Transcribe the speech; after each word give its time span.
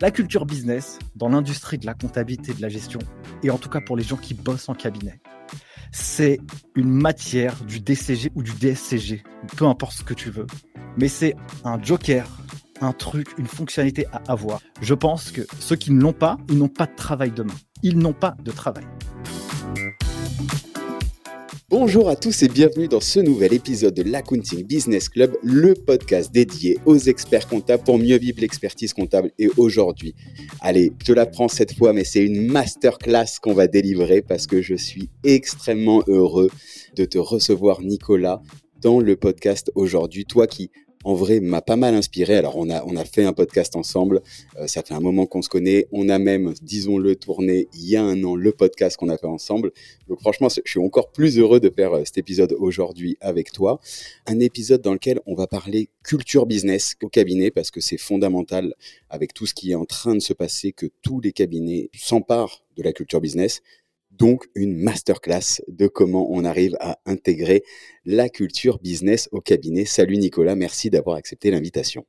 La 0.00 0.10
culture 0.10 0.46
business 0.46 0.98
dans 1.14 1.28
l'industrie 1.28 1.76
de 1.76 1.84
la 1.84 1.92
comptabilité 1.92 2.54
de 2.54 2.62
la 2.62 2.70
gestion, 2.70 3.00
et 3.42 3.50
en 3.50 3.58
tout 3.58 3.68
cas 3.68 3.82
pour 3.82 3.98
les 3.98 4.02
gens 4.02 4.16
qui 4.16 4.32
bossent 4.32 4.70
en 4.70 4.74
cabinet, 4.74 5.20
c'est 5.92 6.40
une 6.74 6.88
matière 6.88 7.54
du 7.64 7.80
DCG 7.80 8.32
ou 8.34 8.42
du 8.42 8.52
DSCG, 8.52 9.22
peu 9.58 9.66
importe 9.66 9.92
ce 9.92 10.02
que 10.02 10.14
tu 10.14 10.30
veux, 10.30 10.46
mais 10.96 11.08
c'est 11.08 11.36
un 11.64 11.82
joker, 11.82 12.26
un 12.80 12.94
truc, 12.94 13.28
une 13.36 13.46
fonctionnalité 13.46 14.06
à 14.06 14.22
avoir. 14.28 14.60
Je 14.80 14.94
pense 14.94 15.30
que 15.32 15.42
ceux 15.58 15.76
qui 15.76 15.92
ne 15.92 16.00
l'ont 16.00 16.14
pas, 16.14 16.38
ils 16.48 16.56
n'ont 16.56 16.68
pas 16.68 16.86
de 16.86 16.94
travail 16.96 17.30
demain. 17.30 17.54
Ils 17.82 17.98
n'ont 17.98 18.14
pas 18.14 18.36
de 18.42 18.52
travail. 18.52 18.86
Bonjour 21.70 22.08
à 22.08 22.16
tous 22.16 22.42
et 22.42 22.48
bienvenue 22.48 22.88
dans 22.88 22.98
ce 22.98 23.20
nouvel 23.20 23.54
épisode 23.54 23.94
de 23.94 24.02
l'Accounting 24.02 24.66
Business 24.66 25.08
Club, 25.08 25.36
le 25.44 25.74
podcast 25.74 26.32
dédié 26.32 26.80
aux 26.84 26.98
experts 26.98 27.46
comptables 27.46 27.84
pour 27.84 27.96
mieux 27.96 28.18
vivre 28.18 28.40
l'expertise 28.40 28.92
comptable. 28.92 29.30
Et 29.38 29.48
aujourd'hui, 29.56 30.16
allez, 30.60 30.92
je 31.06 31.12
la 31.12 31.26
prends 31.26 31.46
cette 31.46 31.72
fois, 31.76 31.92
mais 31.92 32.02
c'est 32.02 32.24
une 32.24 32.50
masterclass 32.50 33.38
qu'on 33.40 33.54
va 33.54 33.68
délivrer 33.68 34.20
parce 34.20 34.48
que 34.48 34.60
je 34.60 34.74
suis 34.74 35.10
extrêmement 35.22 36.02
heureux 36.08 36.50
de 36.96 37.04
te 37.04 37.18
recevoir, 37.18 37.82
Nicolas, 37.82 38.42
dans 38.80 38.98
le 38.98 39.14
podcast 39.14 39.70
aujourd'hui. 39.76 40.24
Toi 40.24 40.48
qui 40.48 40.72
en 41.02 41.14
vrai, 41.14 41.40
m'a 41.40 41.62
pas 41.62 41.76
mal 41.76 41.94
inspiré. 41.94 42.36
Alors, 42.36 42.56
on 42.56 42.68
a, 42.68 42.84
on 42.84 42.94
a 42.96 43.04
fait 43.04 43.24
un 43.24 43.32
podcast 43.32 43.74
ensemble. 43.74 44.20
Euh, 44.58 44.66
ça 44.66 44.82
fait 44.82 44.92
un 44.92 45.00
moment 45.00 45.24
qu'on 45.24 45.40
se 45.40 45.48
connaît. 45.48 45.86
On 45.92 46.10
a 46.10 46.18
même, 46.18 46.52
disons-le, 46.60 47.16
tourné 47.16 47.68
il 47.72 47.88
y 47.88 47.96
a 47.96 48.02
un 48.02 48.22
an 48.22 48.36
le 48.36 48.52
podcast 48.52 48.98
qu'on 48.98 49.08
a 49.08 49.16
fait 49.16 49.26
ensemble. 49.26 49.72
Donc, 50.08 50.20
franchement, 50.20 50.48
je 50.48 50.70
suis 50.70 50.80
encore 50.80 51.10
plus 51.10 51.38
heureux 51.38 51.58
de 51.58 51.70
faire 51.70 51.94
euh, 51.94 52.02
cet 52.04 52.18
épisode 52.18 52.54
aujourd'hui 52.58 53.16
avec 53.20 53.50
toi. 53.50 53.80
Un 54.26 54.40
épisode 54.40 54.82
dans 54.82 54.92
lequel 54.92 55.20
on 55.24 55.34
va 55.34 55.46
parler 55.46 55.88
culture 56.04 56.44
business 56.44 56.96
au 57.02 57.08
cabinet 57.08 57.50
parce 57.50 57.70
que 57.70 57.80
c'est 57.80 57.98
fondamental 57.98 58.74
avec 59.08 59.32
tout 59.32 59.46
ce 59.46 59.54
qui 59.54 59.70
est 59.70 59.76
en 59.76 59.86
train 59.86 60.14
de 60.14 60.20
se 60.20 60.34
passer 60.34 60.72
que 60.72 60.86
tous 61.02 61.20
les 61.20 61.32
cabinets 61.32 61.88
s'emparent 61.94 62.62
de 62.76 62.82
la 62.82 62.92
culture 62.92 63.20
business 63.20 63.62
donc 64.20 64.44
une 64.54 64.76
masterclass 64.76 65.62
de 65.66 65.86
comment 65.88 66.30
on 66.30 66.44
arrive 66.44 66.76
à 66.78 66.98
intégrer 67.06 67.64
la 68.04 68.28
culture 68.28 68.78
business 68.78 69.30
au 69.32 69.40
cabinet. 69.40 69.86
Salut 69.86 70.18
Nicolas, 70.18 70.54
merci 70.54 70.90
d'avoir 70.90 71.16
accepté 71.16 71.50
l'invitation. 71.50 72.04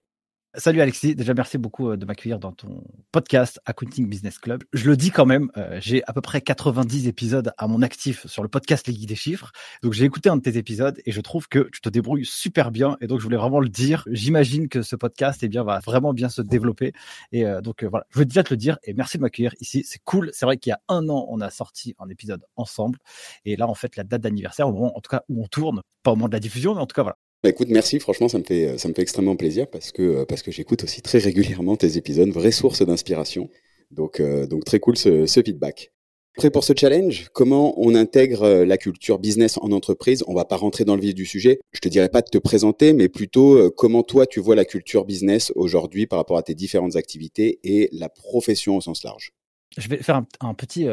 Salut 0.56 0.82
Alexis, 0.82 1.16
déjà 1.16 1.34
merci 1.34 1.58
beaucoup 1.58 1.92
euh, 1.92 1.96
de 1.96 2.06
m'accueillir 2.06 2.38
dans 2.38 2.52
ton 2.52 2.84
podcast 3.14 3.62
Accounting 3.66 4.10
Business 4.10 4.38
Club. 4.38 4.66
Je 4.74 4.90
le 4.90 4.98
dis 4.98 5.10
quand 5.10 5.26
même, 5.26 5.50
euh, 5.56 5.80
j'ai 5.80 6.04
à 6.08 6.12
peu 6.12 6.20
près 6.20 6.42
90 6.42 7.08
épisodes 7.08 7.54
à 7.58 7.70
mon 7.70 7.82
actif 7.82 8.28
sur 8.28 8.44
le 8.44 8.50
podcast 8.50 8.86
Les 8.86 8.94
Guides 8.94 9.08
des 9.08 9.16
Chiffres. 9.16 9.54
Donc 9.82 9.94
j'ai 9.94 10.04
écouté 10.04 10.28
un 10.28 10.36
de 10.36 10.42
tes 10.42 10.58
épisodes 10.58 11.00
et 11.06 11.14
je 11.14 11.22
trouve 11.22 11.48
que 11.48 11.70
tu 11.72 11.80
te 11.80 11.88
débrouilles 11.88 12.26
super 12.26 12.72
bien. 12.72 12.98
Et 13.00 13.08
donc 13.08 13.20
je 13.20 13.24
voulais 13.24 13.38
vraiment 13.38 13.62
le 13.62 13.70
dire. 13.70 14.04
J'imagine 14.12 14.68
que 14.68 14.82
ce 14.82 14.98
podcast 14.98 15.42
eh 15.42 15.48
bien, 15.48 15.64
va 15.64 15.80
vraiment 15.80 16.14
bien 16.14 16.28
se 16.28 16.42
développer. 16.42 16.92
Et 17.32 17.46
euh, 17.46 17.62
donc 17.62 17.86
voilà, 17.86 18.06
je 18.10 18.16
voulais 18.16 18.26
déjà 18.26 18.44
te 18.44 18.54
le 18.54 18.58
dire 18.58 18.78
et 18.84 18.94
merci 18.94 19.16
de 19.16 19.22
m'accueillir 19.22 19.56
ici. 19.62 19.86
C'est 19.88 20.02
cool. 20.04 20.32
C'est 20.34 20.46
vrai 20.46 20.58
qu'il 20.58 20.72
y 20.72 20.74
a 20.74 20.82
un 20.90 21.08
an, 21.08 21.28
on 21.30 21.40
a 21.40 21.50
sorti 21.50 21.96
un 21.98 22.10
épisode 22.10 22.44
ensemble. 22.58 23.00
Et 23.46 23.56
là, 23.56 23.70
en 23.70 23.74
fait, 23.74 23.96
la 23.96 24.04
date 24.04 24.20
d'anniversaire, 24.20 24.68
au 24.68 24.74
moment 24.74 24.98
en 24.98 25.00
tout 25.00 25.12
cas 25.12 25.24
où 25.30 25.42
on 25.42 25.48
tourne, 25.48 25.82
pas 26.04 26.12
au 26.12 26.16
moment 26.18 26.28
de 26.28 26.34
la 26.34 26.42
diffusion, 26.42 26.76
mais 26.76 26.82
en 26.82 26.88
tout 26.88 26.96
cas 26.96 27.04
voilà, 27.04 27.18
bah, 27.44 27.50
écoute, 27.50 27.70
merci. 27.70 28.00
Franchement, 28.00 28.28
ça 28.28 28.38
me 28.38 28.44
fait 28.44 28.78
ça 28.78 28.88
me 28.88 28.94
fait 28.94 29.02
extrêmement 29.02 29.36
plaisir 29.36 29.67
parce 29.67 29.92
que 29.92 30.02
euh, 30.02 30.25
parce 30.25 30.44
que 30.44 30.52
j'écoute 30.52 30.84
aussi 30.84 31.02
très 31.02 31.17
régulièrement 31.17 31.75
tes 31.75 31.97
épisodes, 31.97 32.30
vraie 32.30 32.52
source 32.52 32.86
d'inspiration. 32.86 33.50
Donc 33.89 34.20
euh, 34.20 34.45
donc 34.45 34.64
très 34.64 34.80
cool 34.80 34.95
ce, 34.95 35.25
feedback. 35.25 35.92
Prêt 36.38 36.52
pour 36.52 36.64
ce 36.64 36.73
challenge? 36.78 37.30
Comment 37.34 37.73
on 37.78 37.94
intègre 37.95 38.44
euh, 38.44 38.66
la 38.66 38.78
culture 38.78 39.17
business 39.17 39.58
en 39.58 39.72
entreprise? 39.72 40.23
On 40.28 40.36
va 40.36 40.45
pas 40.45 40.56
rentrer 40.56 40.86
dans 40.86 40.95
le 40.95 41.02
vif 41.02 41.16
du 41.16 41.25
sujet. 41.25 41.59
Je 41.72 41.80
te 41.80 41.89
dirais 41.89 42.09
pas 42.09 42.22
de 42.22 42.30
te 42.30 42.38
présenter, 42.38 42.94
mais 42.94 43.09
plutôt 43.09 43.72
comment 43.72 44.03
toi 44.03 44.28
tu 44.28 44.39
vois 44.39 44.56
la 44.56 44.64
culture 44.64 45.06
business 45.06 45.52
aujourd'hui 45.56 46.06
par 46.06 46.19
rapport 46.19 46.38
à 46.38 46.44
tes 46.44 46.53
différentes 46.53 46.95
activités 46.95 47.59
et 47.64 47.89
la 47.92 48.08
profession 48.08 48.78
au 48.78 48.81
sens 48.81 49.03
large? 49.03 49.31
Je 49.78 49.89
vais 49.89 49.97
faire 49.97 50.22
un, 50.42 50.53
petit, 50.53 50.88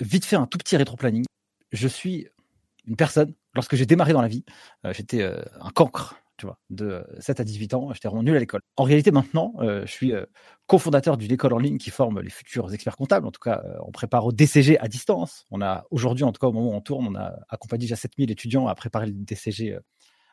vite 0.00 0.24
fait 0.24 0.36
un 0.36 0.46
tout 0.46 0.58
petit 0.58 0.76
rétro-planning. 0.76 1.24
Je 1.72 1.88
suis 1.88 2.28
une 2.86 2.96
personne 2.96 3.34
lorsque 3.58 3.74
j'ai 3.74 3.86
démarré 3.86 4.12
dans 4.12 4.22
la 4.22 4.28
vie, 4.28 4.44
euh, 4.84 4.92
j'étais 4.92 5.20
euh, 5.20 5.42
un 5.60 5.70
cancre, 5.70 6.14
tu 6.36 6.46
vois, 6.46 6.60
de 6.70 7.04
7 7.18 7.40
à 7.40 7.44
18 7.44 7.74
ans, 7.74 7.92
j'étais 7.92 8.06
vraiment 8.06 8.22
nul 8.22 8.36
à 8.36 8.38
l'école. 8.38 8.60
En 8.76 8.84
réalité, 8.84 9.10
maintenant, 9.10 9.52
euh, 9.58 9.84
je 9.84 9.90
suis 9.90 10.12
cofondateur 10.68 11.16
d'une 11.16 11.32
école 11.32 11.52
en 11.54 11.58
ligne 11.58 11.76
qui 11.78 11.90
forme 11.90 12.20
les 12.20 12.30
futurs 12.30 12.72
experts 12.72 12.96
comptables. 12.96 13.26
En 13.26 13.32
tout 13.32 13.40
cas, 13.40 13.64
on 13.84 13.90
prépare 13.90 14.24
au 14.24 14.30
DCG 14.30 14.78
à 14.78 14.86
distance. 14.86 15.44
On 15.50 15.60
a 15.60 15.86
aujourd'hui, 15.90 16.22
en 16.22 16.30
tout 16.30 16.38
cas, 16.38 16.46
au 16.46 16.52
moment 16.52 16.70
où 16.70 16.74
on 16.74 16.80
tourne, 16.80 17.08
on 17.08 17.16
a 17.16 17.34
accompagné 17.48 17.80
déjà 17.80 17.96
7000 17.96 18.30
étudiants 18.30 18.68
à 18.68 18.76
préparer 18.76 19.06
le 19.06 19.12
DCG 19.12 19.76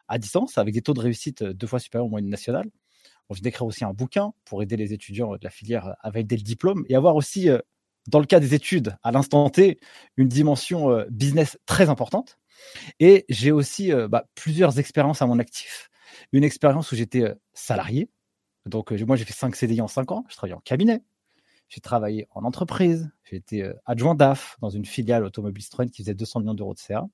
à 0.08 0.20
distance 0.20 0.60
avec 0.60 0.76
des 0.76 0.84
taux 0.84 0.94
de 0.94 1.00
réussite 1.00 1.42
deux 1.42 1.66
fois 1.66 1.80
supérieurs 1.80 2.06
aux 2.06 2.10
moyennes 2.10 2.30
nationales. 2.30 2.70
On 3.30 3.34
vient 3.34 3.42
d'écrire 3.42 3.66
aussi 3.66 3.84
un 3.84 3.94
bouquin 3.94 4.34
pour 4.44 4.62
aider 4.62 4.78
les 4.78 4.94
étudiants 4.94 5.32
de 5.32 5.40
la 5.42 5.50
filière 5.50 5.96
à 6.00 6.12
valider 6.12 6.38
le 6.38 6.44
diplôme 6.44 6.86
et 6.88 6.96
avoir 6.96 7.16
aussi, 7.16 7.50
dans 8.06 8.20
le 8.20 8.28
cas 8.28 8.40
des 8.40 8.54
études, 8.54 8.96
à 9.02 9.12
l'instant 9.12 9.50
T, 9.50 9.80
une 10.18 10.28
dimension 10.28 11.04
business 11.10 11.58
très 11.66 11.90
importante. 11.90 12.38
Et 13.00 13.26
j'ai 13.30 13.52
aussi 13.52 13.92
euh, 13.92 14.08
bah, 14.08 14.26
plusieurs 14.36 14.80
expériences 14.80 15.22
à 15.22 15.28
mon 15.28 15.40
actif. 15.40 15.90
Une 16.32 16.44
expérience 16.44 16.92
où 16.92 16.96
j'étais 16.96 17.24
euh, 17.24 17.36
salarié. 17.54 18.10
Donc, 18.66 18.92
euh, 18.92 19.06
moi, 19.06 19.16
j'ai 19.16 19.26
fait 19.26 19.34
5 19.34 19.56
CDI 19.56 19.82
en 19.82 19.88
5 19.88 20.12
ans. 20.12 20.26
Je 20.30 20.36
travaillais 20.36 20.56
en 20.56 20.62
cabinet. 20.62 21.04
J'ai 21.68 21.82
travaillé 21.82 22.28
en 22.32 22.44
entreprise. 22.44 23.10
J'ai 23.24 23.38
été 23.38 23.72
adjoint 23.86 24.14
DAF 24.14 24.56
dans 24.62 24.70
une 24.70 24.86
filiale 24.86 25.24
automobile 25.24 25.64
Citroën 25.64 25.90
qui 25.90 26.04
faisait 26.04 26.14
200 26.14 26.42
millions 26.42 26.54
d'euros 26.54 26.76
de 26.76 26.80
CA. 26.80 27.06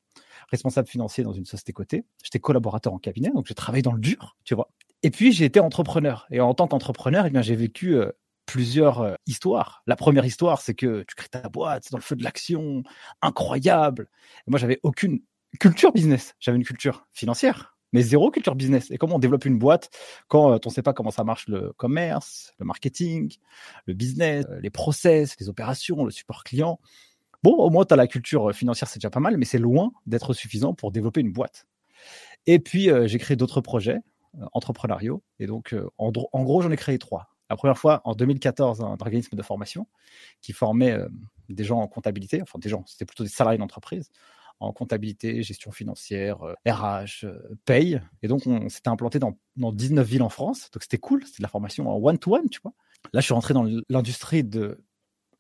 Responsable 0.50 0.90
financier 0.90 1.24
dans 1.24 1.32
une 1.32 1.46
société 1.46 1.72
cotée. 1.72 2.04
J'étais 2.22 2.40
collaborateur 2.40 2.94
en 2.94 3.00
cabinet. 3.00 3.32
Donc, 3.34 3.48
j'ai 3.48 3.54
travaillé 3.54 3.82
dans 3.82 3.94
le 3.94 4.02
dur, 4.02 4.36
tu 4.44 4.54
vois. 4.54 4.70
Et 5.04 5.10
puis, 5.10 5.32
j'ai 5.32 5.46
été 5.46 5.62
entrepreneur. 5.62 6.28
Et 6.32 6.42
en 6.42 6.54
tant 6.54 6.68
qu'entrepreneur, 6.68 7.26
eh 7.26 7.44
j'ai 7.44 7.56
vécu 7.56 7.98
plusieurs 8.46 9.16
histoires. 9.26 9.84
La 9.88 9.96
première 9.96 10.26
histoire, 10.26 10.60
c'est 10.60 10.74
que 10.74 11.06
tu 11.08 11.16
crées 11.16 11.30
ta 11.30 11.48
boîte, 11.48 11.86
c'est 11.86 11.92
dans 11.92 11.98
le 11.98 12.04
feu 12.04 12.18
de 12.18 12.24
l'action, 12.24 12.84
incroyable. 13.22 14.10
Et 14.46 14.52
moi, 14.52 14.60
j'avais 14.60 14.82
aucune 14.84 15.22
culture 15.60 15.92
business. 15.92 16.36
J'avais 16.40 16.58
une 16.58 16.64
culture 16.64 17.08
financière, 17.12 17.76
mais 17.94 18.02
zéro 18.02 18.32
culture 18.32 18.56
business. 18.56 18.92
Et 18.92 18.98
comment 18.98 19.16
on 19.16 19.20
développe 19.20 19.46
une 19.46 19.60
boîte 19.60 19.90
quand 20.28 20.52
euh, 20.52 20.58
on 20.66 20.70
ne 20.70 20.74
sait 20.74 20.82
pas 20.82 20.94
comment 20.94 21.12
ça 21.12 21.24
marche 21.24 21.48
le 21.48 21.74
commerce, 21.74 22.54
le 22.60 22.66
marketing, 22.66 23.36
le 23.86 23.94
business, 23.94 24.46
euh, 24.50 24.60
les 24.62 24.70
process, 24.70 25.36
les 25.40 25.50
opérations, 25.50 26.04
le 26.06 26.12
support 26.12 26.44
client? 26.44 26.80
Bon, 27.44 27.54
au 27.54 27.70
moins, 27.70 27.86
tu 27.86 27.94
as 27.94 27.98
la 27.98 28.08
culture 28.08 28.54
financière, 28.54 28.88
c'est 28.88 29.00
déjà 29.00 29.10
pas 29.10 29.20
mal, 29.20 29.36
mais 29.38 29.46
c'est 29.46 29.58
loin 29.58 29.92
d'être 30.06 30.34
suffisant 30.34 30.74
pour 30.74 30.92
développer 30.92 31.22
une 31.22 31.34
boîte. 31.34 31.66
Et 32.46 32.60
puis, 32.60 32.90
euh, 32.90 33.08
j'ai 33.08 33.18
créé 33.18 33.36
d'autres 33.36 33.62
projets 33.62 33.98
entrepreneuriaux. 34.54 35.24
Et 35.40 35.48
donc, 35.48 35.76
en, 35.98 36.12
en, 36.32 36.44
gros, 36.44 36.62
j'en 36.62 36.72
ai 36.72 36.78
créé 36.78 36.98
trois. 36.98 37.36
La 37.50 37.58
première 37.58 37.78
fois, 37.78 38.02
en 38.06 38.14
2014, 38.14 38.80
un 38.82 38.96
organisme 39.02 39.36
de 39.36 39.42
formation 39.42 39.88
qui 40.40 40.54
formait 40.54 40.98
des 41.50 41.66
gens 41.66 41.80
en 41.80 41.88
comptabilité, 41.88 42.42
enfin 42.42 42.58
des 42.58 42.70
gens, 42.70 42.86
c'était 42.88 43.04
plutôt 43.04 43.26
des 43.26 43.30
salariés 43.30 43.58
d'entreprise, 43.58 44.10
en 44.62 44.72
comptabilité, 44.72 45.42
gestion 45.42 45.72
financière, 45.72 46.38
RH, 46.66 47.24
euh, 47.24 47.26
euh, 47.26 47.56
paye. 47.66 48.02
Et 48.22 48.28
donc, 48.28 48.46
on 48.46 48.70
s'était 48.70 48.90
implanté 48.90 49.20
dans, 49.20 49.36
19 49.58 50.08
villes 50.08 50.22
en 50.22 50.30
France. 50.30 50.70
Donc, 50.72 50.84
c'était 50.84 51.00
cool. 51.00 51.26
C'était 51.26 51.40
de 51.40 51.44
la 51.44 51.50
formation 51.50 51.90
en 51.90 51.98
one-to-one, 51.98 52.48
tu 52.50 52.60
vois. 52.62 52.74
Là, 53.12 53.20
je 53.20 53.26
suis 53.26 53.34
rentré 53.34 53.54
dans 53.54 53.66
l'industrie 53.90 54.44
de 54.44 54.84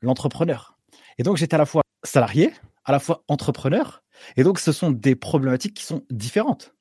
l'entrepreneur. 0.02 0.78
Et 1.20 1.24
donc, 1.24 1.38
j'étais 1.38 1.54
à 1.54 1.60
la 1.60 1.68
fois 1.68 1.84
salarié, 2.04 2.52
à 2.84 2.92
la 2.92 3.00
fois 3.00 3.24
entrepreneur. 3.28 4.04
Et 4.38 4.44
donc, 4.44 4.60
ce 4.60 4.72
sont 4.72 4.90
des 4.90 5.16
problématiques 5.16 5.76
qui 5.76 5.84
sont 5.84 6.04
différentes. 6.10 6.74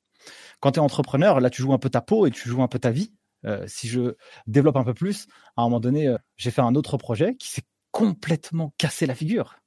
Quand 0.61 0.73
tu 0.73 0.81
es 0.81 0.83
entrepreneur, 0.83 1.41
là, 1.41 1.51
tu 1.51 1.61
joues 1.61 1.75
un 1.75 1.79
peu 1.79 1.91
ta 1.91 2.01
peau 2.01 2.27
et 2.27 2.31
tu 2.31 2.49
joues 2.49 2.63
un 2.63 2.69
peu 2.69 2.79
ta 2.79 2.91
vie. 2.91 3.13
Euh, 3.45 3.65
si 3.67 3.89
je 3.89 4.15
développe 4.47 4.77
un 4.77 4.85
peu 4.85 4.95
plus, 4.95 5.27
à 5.57 5.63
un 5.63 5.65
moment 5.65 5.81
donné, 5.81 6.15
j'ai 6.37 6.51
fait 6.51 6.63
un 6.63 6.75
autre 6.75 6.97
projet 6.97 7.37
qui 7.37 7.49
s'est 7.49 7.65
complètement 7.91 8.73
cassé 8.79 9.05
la 9.05 9.15
figure 9.15 9.61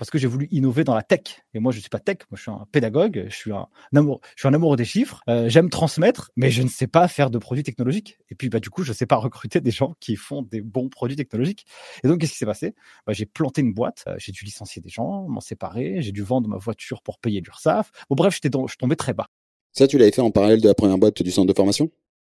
parce 0.00 0.08
que 0.08 0.16
j'ai 0.16 0.28
voulu 0.28 0.48
innover 0.50 0.82
dans 0.82 0.94
la 0.94 1.02
tech. 1.02 1.42
Et 1.52 1.58
moi, 1.58 1.72
je 1.72 1.78
suis 1.78 1.90
pas 1.90 1.98
tech, 1.98 2.20
moi, 2.30 2.38
je 2.38 2.40
suis 2.40 2.50
un 2.50 2.66
pédagogue, 2.72 3.26
je 3.28 3.36
suis 3.36 3.52
un 3.52 3.68
amour, 3.94 4.22
je 4.34 4.40
suis 4.40 4.48
un 4.48 4.54
amoureux 4.54 4.78
des 4.78 4.86
chiffres. 4.86 5.20
Euh, 5.28 5.50
j'aime 5.50 5.68
transmettre, 5.68 6.30
mais 6.36 6.50
je 6.50 6.62
ne 6.62 6.68
sais 6.68 6.86
pas 6.86 7.06
faire 7.06 7.28
de 7.28 7.36
produits 7.36 7.64
technologiques. 7.64 8.18
Et 8.30 8.34
puis, 8.34 8.48
bah, 8.48 8.60
du 8.60 8.70
coup, 8.70 8.82
je 8.82 8.92
ne 8.92 8.94
sais 8.94 9.04
pas 9.04 9.16
recruter 9.16 9.60
des 9.60 9.70
gens 9.70 9.92
qui 10.00 10.16
font 10.16 10.40
des 10.40 10.62
bons 10.62 10.88
produits 10.88 11.16
technologiques. 11.16 11.66
Et 12.02 12.08
donc, 12.08 12.18
qu'est-ce 12.18 12.32
qui 12.32 12.38
s'est 12.38 12.46
passé? 12.46 12.74
Bah, 13.06 13.12
J'ai 13.12 13.26
planté 13.26 13.60
une 13.60 13.74
boîte, 13.74 14.04
euh, 14.08 14.14
j'ai 14.16 14.32
dû 14.32 14.42
licencier 14.46 14.80
des 14.80 14.88
gens, 14.88 15.28
m'en 15.28 15.42
séparer, 15.42 16.00
j'ai 16.00 16.12
dû 16.12 16.22
vendre 16.22 16.48
ma 16.48 16.56
voiture 16.56 17.02
pour 17.02 17.18
payer 17.18 17.42
l'URSSAF. 17.42 17.92
Bon, 18.08 18.16
bref, 18.16 18.32
j'étais 18.32 18.48
je 18.68 18.76
tombais 18.76 18.96
très 18.96 19.12
bas. 19.12 19.26
Ça, 19.72 19.86
tu 19.86 19.98
l'avais 19.98 20.12
fait 20.12 20.22
en 20.22 20.30
parallèle 20.30 20.62
de 20.62 20.68
la 20.68 20.74
première 20.74 20.96
boîte 20.96 21.22
du 21.22 21.30
centre 21.30 21.46
de 21.46 21.54
formation? 21.54 21.90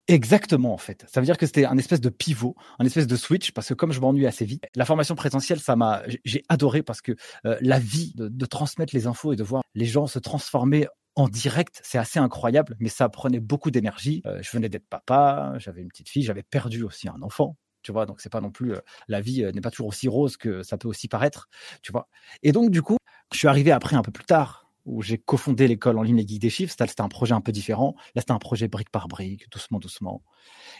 Exactement, 0.09 0.73
en 0.73 0.77
fait. 0.77 1.05
Ça 1.09 1.21
veut 1.21 1.25
dire 1.25 1.37
que 1.37 1.45
c'était 1.45 1.65
un 1.65 1.77
espèce 1.77 2.01
de 2.01 2.09
pivot, 2.09 2.55
un 2.77 2.85
espèce 2.85 3.07
de 3.07 3.15
switch, 3.15 3.51
parce 3.51 3.69
que 3.69 3.73
comme 3.73 3.93
je 3.93 4.01
m'ennuie 4.01 4.27
assez 4.27 4.43
vite, 4.43 4.65
la 4.75 4.83
formation 4.83 5.15
présentielle, 5.15 5.61
ça 5.61 5.77
m'a, 5.77 6.03
j'ai 6.25 6.43
adoré 6.49 6.83
parce 6.83 7.01
que 7.01 7.13
euh, 7.45 7.57
la 7.61 7.79
vie 7.79 8.11
de, 8.15 8.45
transmettre 8.45 8.93
les 8.93 9.07
infos 9.07 9.31
et 9.31 9.37
de 9.37 9.43
voir 9.43 9.63
les 9.75 9.85
gens 9.85 10.05
se 10.05 10.19
transformer 10.19 10.87
en 11.15 11.29
direct, 11.29 11.79
c'est 11.83 11.97
assez 11.97 12.19
incroyable, 12.19 12.75
mais 12.79 12.89
ça 12.89 13.07
prenait 13.07 13.39
beaucoup 13.39 13.71
d'énergie. 13.71 14.21
Euh, 14.25 14.39
je 14.41 14.51
venais 14.51 14.67
d'être 14.67 14.87
papa, 14.89 15.53
j'avais 15.57 15.81
une 15.81 15.87
petite 15.87 16.09
fille, 16.09 16.23
j'avais 16.23 16.43
perdu 16.43 16.83
aussi 16.83 17.07
un 17.07 17.21
enfant. 17.21 17.55
Tu 17.81 17.91
vois, 17.93 18.05
donc 18.05 18.19
c'est 18.19 18.31
pas 18.31 18.41
non 18.41 18.51
plus 18.51 18.73
euh, 18.73 18.79
la 19.07 19.21
vie 19.21 19.43
n'est 19.53 19.61
pas 19.61 19.71
toujours 19.71 19.87
aussi 19.87 20.09
rose 20.09 20.35
que 20.35 20.63
ça 20.63 20.77
peut 20.77 20.87
aussi 20.89 21.07
paraître, 21.07 21.47
tu 21.81 21.93
vois. 21.93 22.09
Et 22.41 22.51
donc 22.51 22.71
du 22.71 22.81
coup, 22.81 22.97
je 23.31 23.37
suis 23.37 23.47
arrivé 23.47 23.71
après 23.71 23.95
un 23.95 24.01
peu 24.01 24.11
plus 24.11 24.25
tard 24.25 24.62
où 24.85 25.01
j'ai 25.01 25.17
cofondé 25.17 25.67
l'école 25.67 25.97
en 25.97 26.01
ligne 26.01 26.17
Les 26.17 26.27
Geeks 26.27 26.41
des 26.41 26.49
Chiffres. 26.49 26.75
C'était 26.77 27.01
un 27.01 27.07
projet 27.07 27.33
un 27.33 27.41
peu 27.41 27.51
différent. 27.51 27.95
Là, 28.15 28.21
c'était 28.21 28.33
un 28.33 28.39
projet 28.39 28.67
brique 28.67 28.89
par 28.89 29.07
brique, 29.07 29.49
doucement, 29.51 29.79
doucement. 29.79 30.23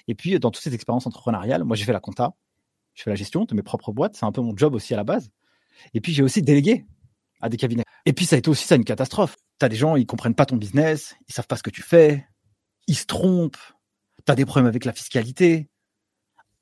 Et 0.08 0.16
puis, 0.16 0.38
dans 0.40 0.52
toutes 0.52 0.64
ces 0.64 0.74
expériences 0.74 1.08
entrepreneuriales, 1.08 1.64
moi, 1.64 1.76
j'ai 1.76 1.86
fait 1.86 1.94
la 1.94 2.00
compta. 2.00 2.34
je 2.94 3.04
fais 3.04 3.10
la 3.10 3.16
gestion 3.16 3.46
de 3.46 3.56
mes 3.56 3.64
propres 3.64 3.92
boîtes, 3.92 4.16
c'est 4.16 4.26
un 4.26 4.32
peu 4.32 4.42
mon 4.42 4.56
job 4.56 4.76
aussi 4.76 4.94
à 4.94 4.98
la 4.98 5.04
base. 5.04 5.30
Et 5.94 6.02
puis 6.02 6.14
j'ai 6.14 6.24
aussi 6.24 6.42
délégué 6.42 6.86
à 7.42 7.50
des 7.50 7.58
cabinets. 7.58 7.84
Et 8.06 8.14
puis 8.14 8.26
ça 8.26 8.36
a 8.36 8.40
été 8.40 8.50
aussi 8.50 8.66
ça 8.66 8.76
une 8.76 8.86
catastrophe. 8.86 9.36
Tu 9.60 9.66
as 9.66 9.70
des 9.70 9.76
gens, 9.76 9.96
ils 9.96 10.06
comprennent 10.06 10.36
pas 10.36 10.46
ton 10.46 10.58
business, 10.58 11.16
ils 11.28 11.34
savent 11.34 11.48
pas 11.48 11.58
ce 11.58 11.64
que 11.64 11.70
tu 11.70 11.82
fais, 11.82 12.26
ils 12.88 12.96
se 12.96 13.06
trompent, 13.06 13.58
tu 14.26 14.32
as 14.32 14.36
des 14.36 14.46
problèmes 14.46 14.68
avec 14.68 14.86
la 14.86 14.94
fiscalité, 14.94 15.70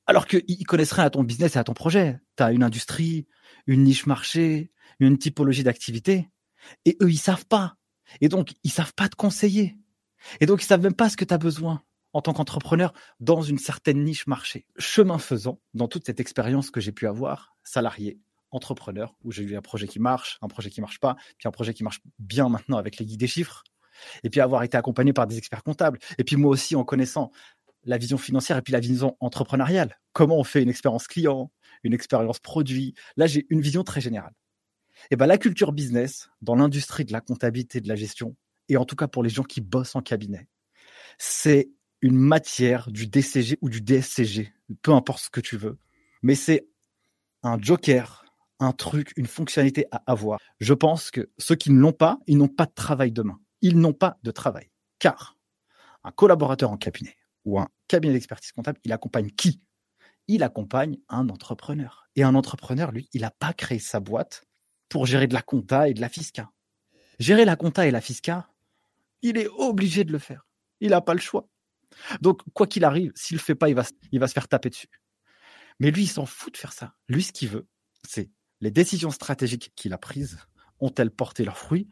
alors 0.07 0.27
qu'ils 0.27 0.65
connaissent 0.65 0.91
rien 0.91 1.05
à 1.05 1.09
ton 1.09 1.23
business 1.23 1.55
et 1.55 1.59
à 1.59 1.63
ton 1.63 1.73
projet. 1.73 2.19
Tu 2.37 2.43
as 2.43 2.51
une 2.51 2.63
industrie, 2.63 3.27
une 3.67 3.83
niche 3.83 4.05
marché, 4.05 4.71
une 4.99 5.17
typologie 5.17 5.63
d'activité, 5.63 6.29
et 6.85 6.97
eux, 7.01 7.11
ils 7.11 7.17
savent 7.17 7.45
pas. 7.45 7.75
Et 8.19 8.29
donc, 8.29 8.53
ils 8.63 8.71
savent 8.71 8.93
pas 8.93 9.09
te 9.09 9.15
conseiller. 9.15 9.77
Et 10.39 10.45
donc, 10.45 10.61
ils 10.61 10.65
savent 10.65 10.81
même 10.81 10.93
pas 10.93 11.09
ce 11.09 11.17
que 11.17 11.25
tu 11.25 11.33
as 11.33 11.37
besoin 11.37 11.81
en 12.13 12.21
tant 12.21 12.33
qu'entrepreneur 12.33 12.93
dans 13.19 13.41
une 13.41 13.57
certaine 13.57 14.03
niche 14.03 14.27
marché. 14.27 14.65
Chemin 14.77 15.17
faisant, 15.17 15.59
dans 15.73 15.87
toute 15.87 16.05
cette 16.05 16.19
expérience 16.19 16.69
que 16.69 16.81
j'ai 16.81 16.91
pu 16.91 17.07
avoir, 17.07 17.55
salarié, 17.63 18.19
entrepreneur, 18.51 19.15
où 19.23 19.31
j'ai 19.31 19.43
eu 19.43 19.55
un 19.55 19.61
projet 19.61 19.87
qui 19.87 19.99
marche, 19.99 20.37
un 20.41 20.47
projet 20.47 20.69
qui 20.69 20.81
marche 20.81 20.99
pas, 20.99 21.15
puis 21.37 21.47
un 21.47 21.51
projet 21.51 21.73
qui 21.73 21.83
marche 21.83 22.01
bien 22.19 22.49
maintenant 22.49 22.77
avec 22.77 22.97
les 22.97 23.05
guides 23.05 23.19
des 23.19 23.27
chiffres, 23.27 23.63
et 24.23 24.29
puis 24.29 24.41
avoir 24.41 24.63
été 24.63 24.77
accompagné 24.77 25.13
par 25.13 25.25
des 25.25 25.37
experts 25.37 25.63
comptables, 25.63 25.99
et 26.17 26.23
puis 26.23 26.35
moi 26.35 26.51
aussi 26.51 26.75
en 26.75 26.83
connaissant 26.83 27.31
la 27.83 27.97
vision 27.97 28.17
financière 28.17 28.57
et 28.57 28.61
puis 28.61 28.73
la 28.73 28.79
vision 28.79 29.17
entrepreneuriale. 29.19 29.97
Comment 30.13 30.37
on 30.37 30.43
fait 30.43 30.61
une 30.61 30.69
expérience 30.69 31.07
client, 31.07 31.51
une 31.83 31.93
expérience 31.93 32.39
produit. 32.39 32.93
Là, 33.17 33.25
j'ai 33.25 33.47
une 33.49 33.61
vision 33.61 33.83
très 33.83 34.01
générale. 34.01 34.33
Et 35.09 35.15
ben 35.15 35.25
la 35.25 35.37
culture 35.37 35.71
business 35.71 36.29
dans 36.41 36.55
l'industrie 36.55 37.05
de 37.05 37.11
la 37.11 37.21
comptabilité, 37.21 37.81
de 37.81 37.87
la 37.87 37.95
gestion, 37.95 38.35
et 38.69 38.77
en 38.77 38.85
tout 38.85 38.95
cas 38.95 39.07
pour 39.07 39.23
les 39.23 39.29
gens 39.29 39.43
qui 39.43 39.61
bossent 39.61 39.95
en 39.95 40.01
cabinet, 40.01 40.47
c'est 41.17 41.69
une 42.01 42.17
matière 42.17 42.89
du 42.91 43.07
DCG 43.07 43.57
ou 43.61 43.69
du 43.69 43.81
DSCG, 43.81 44.53
peu 44.81 44.91
importe 44.91 45.23
ce 45.23 45.29
que 45.29 45.41
tu 45.41 45.57
veux, 45.57 45.77
mais 46.21 46.35
c'est 46.35 46.67
un 47.43 47.59
joker, 47.59 48.25
un 48.59 48.71
truc, 48.71 49.13
une 49.17 49.25
fonctionnalité 49.25 49.85
à 49.91 50.03
avoir. 50.05 50.39
Je 50.59 50.73
pense 50.73 51.11
que 51.11 51.29
ceux 51.37 51.55
qui 51.55 51.71
ne 51.71 51.79
l'ont 51.79 51.93
pas, 51.93 52.19
ils 52.27 52.37
n'ont 52.37 52.47
pas 52.47 52.65
de 52.65 52.73
travail 52.73 53.11
demain. 53.11 53.39
Ils 53.61 53.79
n'ont 53.79 53.93
pas 53.93 54.17
de 54.23 54.31
travail. 54.31 54.71
Car 54.99 55.37
un 56.03 56.11
collaborateur 56.11 56.71
en 56.71 56.77
cabinet, 56.77 57.15
ou 57.45 57.59
un 57.59 57.67
cabinet 57.87 58.13
d'expertise 58.13 58.51
comptable, 58.51 58.79
il 58.83 58.91
accompagne 58.91 59.29
qui? 59.31 59.61
Il 60.27 60.43
accompagne 60.43 60.97
un 61.09 61.29
entrepreneur. 61.29 62.07
Et 62.15 62.23
un 62.23 62.35
entrepreneur, 62.35 62.91
lui, 62.91 63.09
il 63.13 63.21
n'a 63.21 63.31
pas 63.31 63.53
créé 63.53 63.79
sa 63.79 63.99
boîte 63.99 64.43
pour 64.91 65.05
gérer 65.05 65.25
de 65.27 65.33
la 65.33 65.41
compta 65.41 65.87
et 65.87 65.93
de 65.93 66.01
la 66.01 66.09
fisca. 66.09 66.51
Gérer 67.17 67.45
la 67.45 67.55
compta 67.55 67.87
et 67.87 67.91
la 67.91 68.01
fisca, 68.01 68.49
il 69.21 69.37
est 69.37 69.47
obligé 69.47 70.03
de 70.03 70.11
le 70.11 70.19
faire. 70.19 70.45
Il 70.81 70.89
n'a 70.89 70.99
pas 70.99 71.13
le 71.13 71.21
choix. 71.21 71.47
Donc, 72.19 72.41
quoi 72.53 72.67
qu'il 72.67 72.83
arrive, 72.83 73.13
s'il 73.15 73.35
ne 73.35 73.39
le 73.39 73.43
fait 73.43 73.55
pas, 73.55 73.69
il 73.69 73.75
va, 73.75 73.83
se 73.85 74.33
faire 74.33 74.49
taper 74.49 74.69
dessus. 74.69 74.89
Mais 75.79 75.91
lui, 75.91 76.03
il 76.03 76.07
s'en 76.07 76.25
fout 76.25 76.53
de 76.53 76.57
faire 76.57 76.73
ça. 76.73 76.93
Lui, 77.07 77.23
ce 77.23 77.31
qu'il 77.31 77.47
veut, 77.47 77.67
c'est 78.05 78.29
les 78.59 78.69
décisions 78.69 79.11
stratégiques 79.11 79.71
qu'il 79.77 79.93
a 79.93 79.97
prises, 79.97 80.39
ont-elles 80.81 81.11
porté 81.11 81.45
leurs 81.45 81.57
fruits? 81.57 81.87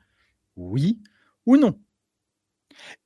Oui 0.57 1.01
ou 1.46 1.56
non? 1.56 1.81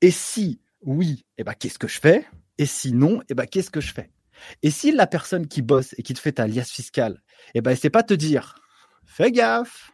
Et 0.00 0.10
si 0.10 0.60
oui, 0.80 1.24
eh 1.38 1.44
ben, 1.44 1.54
qu'est-ce 1.54 1.78
que 1.78 1.88
je 1.88 2.00
fais? 2.00 2.26
Et 2.58 2.66
sinon, 2.66 3.22
eh 3.28 3.34
ben, 3.34 3.46
qu'est-ce 3.46 3.70
que 3.70 3.80
je 3.80 3.92
fais? 3.92 4.10
Et 4.62 4.72
si 4.72 4.90
la 4.90 5.06
personne 5.06 5.46
qui 5.46 5.62
bosse 5.62 5.94
et 5.98 6.02
qui 6.02 6.14
te 6.14 6.18
fait 6.18 6.32
ta 6.32 6.48
liasse 6.48 6.72
fiscale, 6.72 7.22
eh 7.54 7.60
ben, 7.60 7.76
c'est 7.76 7.90
pas 7.90 8.02
te 8.02 8.14
dire, 8.14 8.56
fais 9.06 9.32
gaffe, 9.32 9.92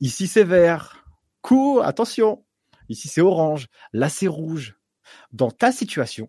ici 0.00 0.26
c'est 0.26 0.44
vert, 0.44 1.04
cours, 1.42 1.84
attention, 1.84 2.44
ici 2.88 3.08
c'est 3.08 3.20
orange, 3.20 3.68
là 3.92 4.08
c'est 4.08 4.28
rouge. 4.28 4.76
Dans 5.32 5.50
ta 5.50 5.72
situation, 5.72 6.28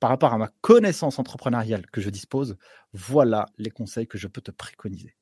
par 0.00 0.10
rapport 0.10 0.32
à 0.32 0.38
ma 0.38 0.50
connaissance 0.60 1.18
entrepreneuriale 1.18 1.86
que 1.90 2.00
je 2.00 2.10
dispose, 2.10 2.56
voilà 2.92 3.46
les 3.58 3.70
conseils 3.70 4.06
que 4.06 4.18
je 4.18 4.28
peux 4.28 4.40
te 4.40 4.50
préconiser. 4.50 5.16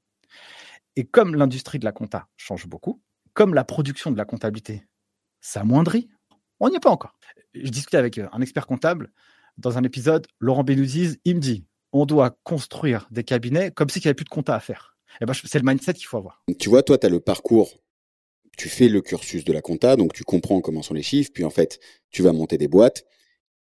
Et 0.97 1.07
comme 1.07 1.35
l'industrie 1.35 1.79
de 1.79 1.85
la 1.85 1.93
compta 1.93 2.29
change 2.37 2.67
beaucoup, 2.67 3.03
comme 3.35 3.55
la 3.55 3.65
production 3.65 4.11
de 4.11 4.17
la 4.17 4.25
comptabilité 4.25 4.87
s'amoindrit, 5.41 6.09
on 6.59 6.71
n'y 6.71 6.77
est 6.77 6.81
pas 6.81 6.91
encore. 6.91 7.19
Je 7.55 7.71
discutais 7.71 7.99
avec 7.99 8.19
euh, 8.19 8.29
un 8.33 8.41
expert 8.41 8.67
comptable 8.67 9.13
dans 9.59 9.79
un 9.79 9.85
épisode, 9.85 10.27
Laurent 10.41 10.65
Benouziz, 10.65 11.19
il 11.25 11.37
me 11.37 11.41
dit 11.41 11.67
on 11.93 12.05
doit 12.05 12.39
construire 12.43 13.07
des 13.11 13.25
cabinets 13.25 13.71
comme 13.71 13.89
s'il 13.89 14.03
n'y 14.03 14.09
avait 14.09 14.15
plus 14.15 14.25
de 14.25 14.31
compta 14.31 14.55
à 14.55 14.61
faire. 14.61 14.96
Eh 15.21 15.27
ben, 15.27 15.33
c'est 15.35 15.59
le 15.59 15.65
mindset 15.65 15.95
qu'il 15.95 16.07
faut 16.07 16.19
avoir. 16.19 16.43
Tu 16.59 16.69
vois, 16.69 16.83
toi, 16.83 16.99
tu 16.99 17.07
as 17.07 17.09
le 17.09 17.21
parcours. 17.21 17.81
Tu 18.57 18.69
fais 18.69 18.89
le 18.89 19.03
cursus 19.03 19.45
de 19.45 19.53
la 19.53 19.61
compta, 19.61 19.97
donc 19.97 20.15
tu 20.15 20.25
comprends 20.25 20.63
comment 20.63 20.83
sont 20.83 20.95
les 20.95 21.03
chiffres, 21.03 21.31
puis 21.35 21.45
en 21.45 21.51
fait, 21.51 21.79
tu 22.11 22.23
vas 22.23 22.33
monter 22.33 22.57
des 22.57 22.69
boîtes. 22.69 23.05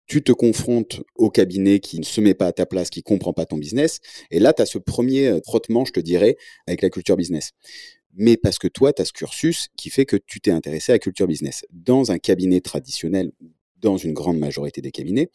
Tu 0.07 0.23
te 0.23 0.31
confrontes 0.31 1.01
au 1.15 1.29
cabinet 1.29 1.79
qui 1.79 1.99
ne 1.99 2.05
se 2.05 2.21
met 2.21 2.33
pas 2.33 2.47
à 2.47 2.53
ta 2.53 2.65
place, 2.65 2.89
qui 2.89 3.03
comprend 3.03 3.33
pas 3.33 3.45
ton 3.45 3.57
business. 3.57 3.99
Et 4.31 4.39
là, 4.39 4.53
tu 4.53 4.61
as 4.61 4.65
ce 4.65 4.77
premier 4.77 5.27
euh, 5.27 5.39
frottement, 5.43 5.83
je 5.83 5.91
te 5.91 5.99
dirais, 5.99 6.37
avec 6.67 6.81
la 6.81 6.89
culture 6.89 7.17
business 7.17 7.51
mais 8.15 8.37
parce 8.37 8.57
que 8.57 8.67
toi, 8.67 8.93
tu 8.93 9.01
as 9.01 9.05
ce 9.05 9.13
cursus 9.13 9.67
qui 9.75 9.89
fait 9.89 10.05
que 10.05 10.15
tu 10.15 10.39
t'es 10.39 10.51
intéressé 10.51 10.91
à 10.91 10.95
la 10.95 10.99
culture 10.99 11.27
business. 11.27 11.65
Dans 11.71 12.11
un 12.11 12.17
cabinet 12.17 12.61
traditionnel, 12.61 13.31
dans 13.77 13.97
une 13.97 14.13
grande 14.13 14.39
majorité 14.39 14.81
des 14.81 14.91
cabinets, 14.91 15.29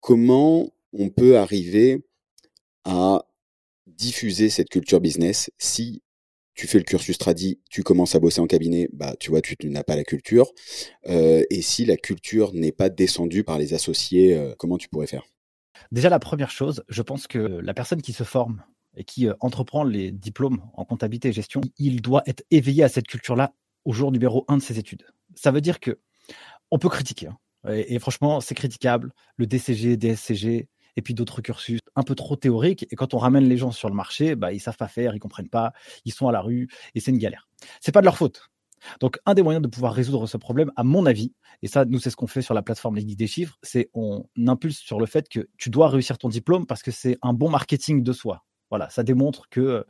comment 0.00 0.72
on 0.92 1.10
peut 1.10 1.36
arriver 1.36 2.02
à 2.84 3.26
diffuser 3.86 4.50
cette 4.50 4.68
culture 4.68 5.00
business 5.00 5.50
si 5.58 6.02
tu 6.54 6.66
fais 6.66 6.78
le 6.78 6.84
cursus 6.84 7.18
tradi, 7.18 7.60
tu 7.68 7.82
commences 7.82 8.14
à 8.14 8.20
bosser 8.20 8.40
en 8.40 8.46
cabinet, 8.46 8.88
bah 8.92 9.14
tu 9.18 9.30
vois, 9.30 9.40
tu, 9.40 9.56
n'as 9.64 9.82
pas 9.82 9.96
la 9.96 10.04
culture. 10.04 10.52
Euh, 11.06 11.42
et 11.50 11.62
si 11.62 11.84
la 11.84 11.96
culture 11.96 12.52
n'est 12.54 12.72
pas 12.72 12.88
descendue 12.88 13.42
par 13.42 13.58
les 13.58 13.74
associés, 13.74 14.36
euh, 14.36 14.54
comment 14.56 14.78
tu 14.78 14.88
pourrais 14.88 15.08
faire? 15.08 15.24
Déjà, 15.90 16.08
la 16.08 16.20
première 16.20 16.50
chose, 16.50 16.84
je 16.88 17.02
pense 17.02 17.26
que 17.26 17.38
la 17.38 17.74
personne 17.74 18.02
qui 18.02 18.12
se 18.12 18.22
forme 18.22 18.62
et 18.96 19.04
qui 19.04 19.26
euh, 19.26 19.34
entreprend 19.40 19.82
les 19.82 20.12
diplômes 20.12 20.62
en 20.74 20.84
comptabilité 20.84 21.28
et 21.28 21.32
gestion, 21.32 21.60
il 21.78 22.00
doit 22.00 22.22
être 22.26 22.44
éveillé 22.52 22.84
à 22.84 22.88
cette 22.88 23.08
culture-là 23.08 23.52
au 23.84 23.92
jour 23.92 24.12
numéro 24.12 24.44
un 24.46 24.58
de 24.58 24.62
ses 24.62 24.78
études. 24.78 25.06
Ça 25.34 25.50
veut 25.50 25.60
dire 25.60 25.80
que 25.80 25.98
on 26.70 26.78
peut 26.78 26.88
critiquer. 26.88 27.26
Hein. 27.26 27.38
et, 27.74 27.98
franchement, 27.98 28.40
c'est 28.40 28.54
critiquable. 28.54 29.12
Le 29.36 29.46
DCG, 29.46 29.96
DSCG, 29.96 30.68
et 30.96 31.02
puis 31.02 31.14
d'autres 31.14 31.40
cursus 31.42 31.80
un 31.96 32.02
peu 32.02 32.14
trop 32.14 32.36
théoriques. 32.36 32.86
Et 32.90 32.96
quand 32.96 33.14
on 33.14 33.18
ramène 33.18 33.48
les 33.48 33.56
gens 33.56 33.70
sur 33.70 33.88
le 33.88 33.94
marché, 33.94 34.34
bah, 34.34 34.52
ils 34.52 34.60
savent 34.60 34.76
pas 34.76 34.88
faire, 34.88 35.14
ils 35.14 35.20
comprennent 35.20 35.48
pas, 35.48 35.72
ils 36.04 36.12
sont 36.12 36.28
à 36.28 36.32
la 36.32 36.40
rue, 36.40 36.68
et 36.94 37.00
c'est 37.00 37.10
une 37.10 37.18
galère. 37.18 37.48
C'est 37.80 37.92
pas 37.92 38.00
de 38.00 38.06
leur 38.06 38.16
faute. 38.16 38.50
Donc, 39.00 39.18
un 39.24 39.34
des 39.34 39.42
moyens 39.42 39.62
de 39.62 39.68
pouvoir 39.68 39.94
résoudre 39.94 40.26
ce 40.26 40.36
problème, 40.36 40.70
à 40.76 40.84
mon 40.84 41.06
avis, 41.06 41.32
et 41.62 41.68
ça, 41.68 41.84
nous, 41.84 41.98
c'est 41.98 42.10
ce 42.10 42.16
qu'on 42.16 42.26
fait 42.26 42.42
sur 42.42 42.54
la 42.54 42.62
plateforme 42.62 42.96
Les 42.96 43.04
Guides 43.04 43.18
des 43.18 43.26
Chiffres, 43.26 43.56
c'est 43.62 43.90
on 43.94 44.26
impulse 44.46 44.78
sur 44.78 45.00
le 45.00 45.06
fait 45.06 45.28
que 45.28 45.48
tu 45.56 45.70
dois 45.70 45.88
réussir 45.88 46.18
ton 46.18 46.28
diplôme 46.28 46.66
parce 46.66 46.82
que 46.82 46.90
c'est 46.90 47.16
un 47.22 47.32
bon 47.32 47.48
marketing 47.48 48.02
de 48.02 48.12
soi. 48.12 48.44
Voilà, 48.70 48.90
ça 48.90 49.02
démontre 49.02 49.48
que 49.50 49.86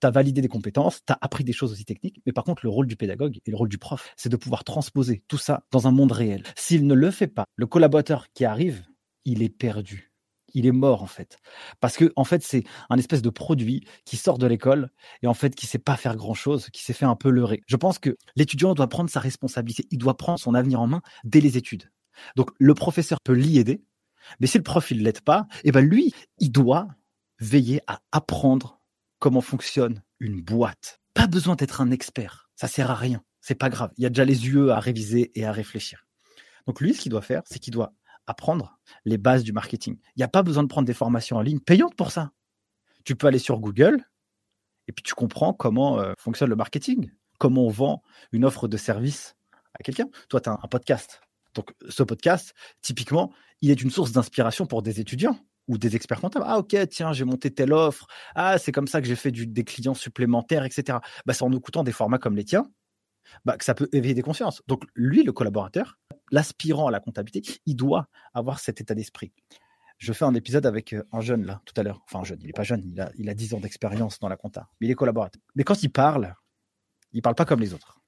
tu 0.00 0.06
as 0.06 0.10
validé 0.10 0.40
des 0.40 0.48
compétences, 0.48 1.00
tu 1.04 1.12
as 1.12 1.18
appris 1.20 1.44
des 1.44 1.52
choses 1.52 1.72
aussi 1.72 1.84
techniques, 1.84 2.20
mais 2.24 2.32
par 2.32 2.44
contre, 2.44 2.64
le 2.64 2.70
rôle 2.70 2.86
du 2.86 2.94
pédagogue 2.94 3.38
et 3.44 3.50
le 3.50 3.56
rôle 3.56 3.68
du 3.68 3.78
prof, 3.78 4.12
c'est 4.16 4.28
de 4.28 4.36
pouvoir 4.36 4.64
transposer 4.64 5.24
tout 5.28 5.38
ça 5.38 5.64
dans 5.72 5.88
un 5.88 5.90
monde 5.90 6.12
réel. 6.12 6.44
S'il 6.54 6.86
ne 6.86 6.94
le 6.94 7.10
fait 7.10 7.26
pas, 7.26 7.44
le 7.56 7.66
collaborateur 7.66 8.26
qui 8.34 8.44
arrive, 8.44 8.86
il 9.24 9.42
est 9.42 9.48
perdu. 9.48 10.07
Il 10.54 10.66
est 10.66 10.72
mort 10.72 11.02
en 11.02 11.06
fait. 11.06 11.38
Parce 11.80 11.96
que 11.96 12.12
en 12.16 12.24
fait, 12.24 12.42
c'est 12.42 12.64
un 12.90 12.98
espèce 12.98 13.22
de 13.22 13.30
produit 13.30 13.86
qui 14.04 14.16
sort 14.16 14.38
de 14.38 14.46
l'école 14.46 14.90
et 15.22 15.26
en 15.26 15.34
fait 15.34 15.54
qui 15.54 15.66
sait 15.66 15.78
pas 15.78 15.96
faire 15.96 16.16
grand-chose, 16.16 16.68
qui 16.70 16.82
s'est 16.82 16.92
fait 16.92 17.04
un 17.04 17.16
peu 17.16 17.30
leurrer. 17.30 17.62
Je 17.66 17.76
pense 17.76 17.98
que 17.98 18.16
l'étudiant 18.36 18.74
doit 18.74 18.88
prendre 18.88 19.10
sa 19.10 19.20
responsabilité, 19.20 19.86
il 19.90 19.98
doit 19.98 20.16
prendre 20.16 20.38
son 20.38 20.54
avenir 20.54 20.80
en 20.80 20.86
main 20.86 21.02
dès 21.24 21.40
les 21.40 21.56
études. 21.56 21.90
Donc 22.36 22.50
le 22.58 22.74
professeur 22.74 23.20
peut 23.20 23.32
l'y 23.32 23.58
aider, 23.58 23.82
mais 24.40 24.46
si 24.46 24.58
le 24.58 24.64
prof 24.64 24.90
il 24.90 25.02
l'aide 25.02 25.20
pas, 25.20 25.46
et 25.64 25.68
eh 25.68 25.72
ben 25.72 25.80
lui, 25.80 26.12
il 26.38 26.50
doit 26.50 26.88
veiller 27.40 27.80
à 27.86 28.00
apprendre 28.12 28.80
comment 29.18 29.40
fonctionne 29.40 30.02
une 30.20 30.40
boîte. 30.40 31.00
Pas 31.14 31.26
besoin 31.26 31.56
d'être 31.56 31.80
un 31.80 31.90
expert, 31.90 32.50
ça 32.56 32.68
sert 32.68 32.90
à 32.90 32.94
rien, 32.94 33.22
c'est 33.40 33.54
pas 33.54 33.70
grave. 33.70 33.92
Il 33.96 34.02
y 34.02 34.06
a 34.06 34.10
déjà 34.10 34.24
les 34.24 34.46
yeux 34.46 34.70
à 34.70 34.80
réviser 34.80 35.30
et 35.34 35.44
à 35.44 35.52
réfléchir. 35.52 36.06
Donc 36.66 36.80
lui, 36.80 36.94
ce 36.94 37.00
qu'il 37.00 37.10
doit 37.10 37.22
faire, 37.22 37.42
c'est 37.46 37.58
qu'il 37.58 37.72
doit 37.72 37.94
apprendre 38.28 38.78
les 39.04 39.18
bases 39.18 39.42
du 39.42 39.52
marketing. 39.52 39.96
Il 40.14 40.18
n'y 40.18 40.24
a 40.24 40.28
pas 40.28 40.42
besoin 40.42 40.62
de 40.62 40.68
prendre 40.68 40.86
des 40.86 40.94
formations 40.94 41.36
en 41.36 41.40
ligne 41.40 41.60
payantes 41.60 41.96
pour 41.96 42.12
ça. 42.12 42.30
Tu 43.04 43.16
peux 43.16 43.26
aller 43.26 43.38
sur 43.38 43.58
Google 43.58 44.04
et 44.86 44.92
puis 44.92 45.02
tu 45.02 45.14
comprends 45.14 45.52
comment 45.52 45.98
euh, 45.98 46.12
fonctionne 46.18 46.50
le 46.50 46.56
marketing, 46.56 47.10
comment 47.38 47.66
on 47.66 47.70
vend 47.70 48.02
une 48.32 48.44
offre 48.44 48.68
de 48.68 48.76
service 48.76 49.34
à 49.74 49.82
quelqu'un. 49.82 50.08
Toi, 50.28 50.40
tu 50.40 50.48
as 50.48 50.52
un 50.52 50.68
podcast. 50.68 51.20
Donc 51.54 51.72
ce 51.88 52.02
podcast, 52.02 52.54
typiquement, 52.82 53.32
il 53.62 53.70
est 53.70 53.82
une 53.82 53.90
source 53.90 54.12
d'inspiration 54.12 54.66
pour 54.66 54.82
des 54.82 55.00
étudiants 55.00 55.38
ou 55.66 55.78
des 55.78 55.96
experts 55.96 56.20
comptables. 56.20 56.44
Ah 56.48 56.58
ok, 56.58 56.76
tiens, 56.90 57.12
j'ai 57.12 57.24
monté 57.24 57.52
telle 57.52 57.72
offre. 57.72 58.06
Ah, 58.34 58.58
c'est 58.58 58.72
comme 58.72 58.86
ça 58.86 59.00
que 59.00 59.06
j'ai 59.06 59.16
fait 59.16 59.30
des 59.30 59.64
clients 59.64 59.94
supplémentaires, 59.94 60.64
etc. 60.64 60.98
Bah, 61.26 61.34
c'est 61.34 61.44
en 61.44 61.52
écoutant 61.52 61.82
des 61.82 61.92
formats 61.92 62.18
comme 62.18 62.36
les 62.36 62.44
tiens 62.44 62.70
bah, 63.44 63.56
que 63.56 63.64
ça 63.64 63.74
peut 63.74 63.88
éveiller 63.92 64.14
des 64.14 64.22
consciences. 64.22 64.62
Donc 64.66 64.84
lui, 64.94 65.22
le 65.22 65.32
collaborateur, 65.32 65.98
l'aspirant 66.30 66.86
à 66.86 66.90
la 66.90 67.00
comptabilité, 67.00 67.60
il 67.66 67.76
doit 67.76 68.08
avoir 68.34 68.60
cet 68.60 68.80
état 68.80 68.94
d'esprit. 68.94 69.32
Je 69.98 70.12
fais 70.12 70.24
un 70.24 70.34
épisode 70.34 70.64
avec 70.66 70.92
euh, 70.92 71.02
un 71.12 71.20
jeune 71.20 71.44
là 71.44 71.60
tout 71.64 71.74
à 71.76 71.82
l'heure. 71.82 72.00
Enfin 72.04 72.20
un 72.20 72.24
jeune, 72.24 72.38
il 72.40 72.46
n'est 72.46 72.52
pas 72.52 72.62
jeune, 72.62 72.82
il 72.86 73.00
a, 73.00 73.10
il 73.16 73.28
a 73.28 73.34
10 73.34 73.54
ans 73.54 73.60
d'expérience 73.60 74.20
dans 74.20 74.28
la 74.28 74.36
compta, 74.36 74.68
mais 74.80 74.86
il 74.86 74.90
est 74.90 74.94
collaborateur. 74.94 75.42
Mais 75.56 75.64
quand 75.64 75.82
il 75.82 75.90
parle, 75.90 76.34
il 77.12 77.22
parle 77.22 77.34
pas 77.34 77.44
comme 77.44 77.60
les 77.60 77.74
autres. 77.74 78.00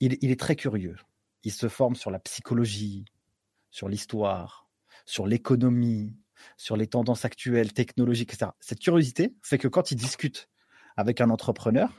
Il, 0.00 0.16
il 0.20 0.30
est 0.30 0.38
très 0.38 0.56
curieux. 0.56 0.96
Il 1.42 1.52
se 1.52 1.68
forme 1.68 1.96
sur 1.96 2.10
la 2.10 2.18
psychologie, 2.20 3.04
sur 3.70 3.88
l'histoire, 3.88 4.68
sur 5.04 5.26
l'économie, 5.26 6.16
sur 6.56 6.76
les 6.76 6.86
tendances 6.86 7.24
actuelles, 7.24 7.72
technologiques, 7.72 8.32
etc. 8.32 8.52
Cette 8.60 8.80
curiosité 8.80 9.34
fait 9.42 9.58
que 9.58 9.68
quand 9.68 9.90
il 9.90 9.96
discute 9.96 10.48
avec 10.96 11.20
un 11.20 11.30
entrepreneur, 11.30 11.92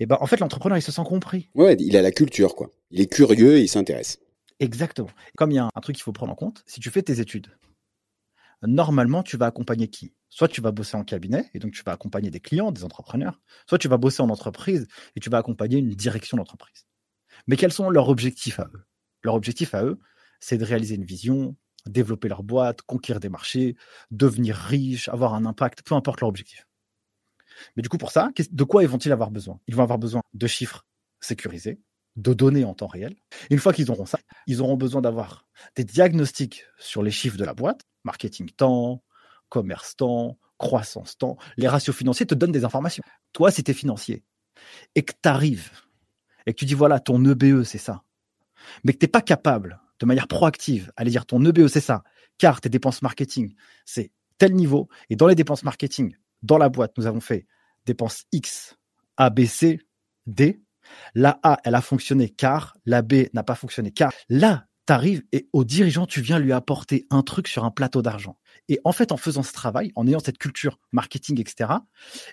et 0.00 0.06
ben, 0.06 0.18
en 0.20 0.26
fait, 0.26 0.40
l'entrepreneur, 0.40 0.78
il 0.78 0.82
se 0.82 0.92
sent 0.92 1.04
compris. 1.04 1.50
Ouais, 1.54 1.76
il 1.78 1.96
a 1.96 2.02
la 2.02 2.12
culture, 2.12 2.54
quoi. 2.54 2.70
Il 2.90 3.00
est 3.00 3.12
curieux 3.12 3.56
et 3.56 3.62
il 3.62 3.68
s'intéresse. 3.68 4.18
Exactement. 4.60 5.10
Comme 5.36 5.50
il 5.50 5.56
y 5.56 5.58
a 5.58 5.68
un, 5.74 5.80
truc 5.80 5.96
qu'il 5.96 6.02
faut 6.02 6.12
prendre 6.12 6.32
en 6.32 6.36
compte, 6.36 6.62
si 6.66 6.80
tu 6.80 6.90
fais 6.90 7.02
tes 7.02 7.20
études, 7.20 7.48
normalement, 8.62 9.22
tu 9.22 9.36
vas 9.36 9.46
accompagner 9.46 9.88
qui? 9.88 10.14
Soit 10.28 10.48
tu 10.48 10.60
vas 10.60 10.72
bosser 10.72 10.96
en 10.96 11.04
cabinet, 11.04 11.50
et 11.54 11.58
donc 11.58 11.72
tu 11.72 11.82
vas 11.84 11.92
accompagner 11.92 12.30
des 12.30 12.40
clients, 12.40 12.72
des 12.72 12.84
entrepreneurs, 12.84 13.40
soit 13.68 13.78
tu 13.78 13.88
vas 13.88 13.96
bosser 13.96 14.22
en 14.22 14.28
entreprise, 14.28 14.86
et 15.14 15.20
tu 15.20 15.30
vas 15.30 15.38
accompagner 15.38 15.78
une 15.78 15.90
direction 15.90 16.36
d'entreprise. 16.36 16.86
Mais 17.46 17.56
quels 17.56 17.72
sont 17.72 17.90
leurs 17.90 18.08
objectifs 18.08 18.60
à 18.60 18.68
eux? 18.74 18.84
Leur 19.22 19.34
objectif 19.34 19.74
à 19.74 19.84
eux, 19.84 19.98
c'est 20.40 20.58
de 20.58 20.64
réaliser 20.64 20.94
une 20.94 21.04
vision, 21.04 21.56
développer 21.86 22.28
leur 22.28 22.42
boîte, 22.42 22.82
conquérir 22.82 23.20
des 23.20 23.28
marchés, 23.28 23.76
devenir 24.10 24.56
riche, 24.56 25.08
avoir 25.08 25.34
un 25.34 25.46
impact, 25.46 25.82
peu 25.82 25.94
importe 25.94 26.20
leur 26.20 26.28
objectif. 26.28 26.66
Mais 27.76 27.82
du 27.82 27.88
coup, 27.88 27.98
pour 27.98 28.10
ça, 28.10 28.30
de 28.50 28.64
quoi 28.64 28.84
vont-ils 28.86 29.12
avoir 29.12 29.30
besoin? 29.30 29.60
Ils 29.66 29.74
vont 29.74 29.82
avoir 29.82 29.98
besoin 29.98 30.22
de 30.34 30.46
chiffres 30.46 30.86
sécurisés, 31.20 31.80
de 32.16 32.32
données 32.32 32.64
en 32.64 32.74
temps 32.74 32.86
réel. 32.86 33.14
une 33.50 33.58
fois 33.58 33.72
qu'ils 33.72 33.90
auront 33.90 34.06
ça, 34.06 34.18
ils 34.46 34.60
auront 34.62 34.76
besoin 34.76 35.00
d'avoir 35.00 35.46
des 35.74 35.84
diagnostics 35.84 36.64
sur 36.78 37.02
les 37.02 37.10
chiffres 37.10 37.36
de 37.36 37.44
la 37.44 37.54
boîte, 37.54 37.82
marketing 38.04 38.50
temps, 38.50 39.02
commerce 39.48 39.96
temps, 39.96 40.38
croissance 40.58 41.18
temps. 41.18 41.36
Les 41.56 41.68
ratios 41.68 41.94
financiers 41.94 42.26
te 42.26 42.34
donnent 42.34 42.52
des 42.52 42.64
informations. 42.64 43.02
Toi, 43.32 43.50
si 43.50 43.62
tu 43.62 43.70
es 43.70 43.74
financier 43.74 44.24
et 44.94 45.02
que 45.02 45.12
tu 45.12 45.28
arrives 45.28 45.70
et 46.46 46.52
que 46.52 46.58
tu 46.58 46.64
dis 46.64 46.74
voilà, 46.74 47.00
ton 47.00 47.22
EBE, 47.24 47.64
c'est 47.64 47.78
ça, 47.78 48.02
mais 48.84 48.92
que 48.92 48.98
tu 48.98 49.04
n'es 49.04 49.10
pas 49.10 49.22
capable 49.22 49.80
de 49.98 50.06
manière 50.06 50.28
proactive 50.28 50.92
aller 50.96 51.10
dire 51.10 51.26
ton 51.26 51.44
EBE, 51.44 51.68
c'est 51.68 51.80
ça, 51.80 52.02
car 52.38 52.60
tes 52.60 52.68
dépenses 52.68 53.02
marketing, 53.02 53.54
c'est 53.84 54.10
tel 54.38 54.54
niveau. 54.54 54.88
Et 55.10 55.16
dans 55.16 55.26
les 55.26 55.34
dépenses 55.34 55.62
marketing, 55.62 56.14
dans 56.42 56.58
la 56.58 56.68
boîte, 56.68 56.96
nous 56.98 57.06
avons 57.06 57.20
fait 57.20 57.46
dépenses 57.84 58.24
X, 58.32 58.76
A, 59.16 59.30
B, 59.30 59.44
C, 59.44 59.80
D. 60.26 60.62
La 61.14 61.40
A, 61.42 61.58
elle 61.64 61.74
a 61.74 61.80
fonctionné 61.80 62.28
car 62.28 62.76
la 62.84 63.02
B 63.02 63.26
n'a 63.32 63.42
pas 63.42 63.54
fonctionné 63.54 63.90
car. 63.90 64.12
Là, 64.28 64.66
tu 64.86 64.92
arrives 64.92 65.22
et 65.32 65.48
au 65.52 65.64
dirigeant, 65.64 66.06
tu 66.06 66.20
viens 66.20 66.38
lui 66.38 66.52
apporter 66.52 67.06
un 67.10 67.22
truc 67.22 67.48
sur 67.48 67.64
un 67.64 67.70
plateau 67.70 68.02
d'argent. 68.02 68.38
Et 68.68 68.80
en 68.84 68.92
fait, 68.92 69.12
en 69.12 69.16
faisant 69.16 69.42
ce 69.42 69.52
travail, 69.52 69.92
en 69.96 70.06
ayant 70.06 70.20
cette 70.20 70.38
culture 70.38 70.78
marketing, 70.92 71.40
etc., 71.40 71.70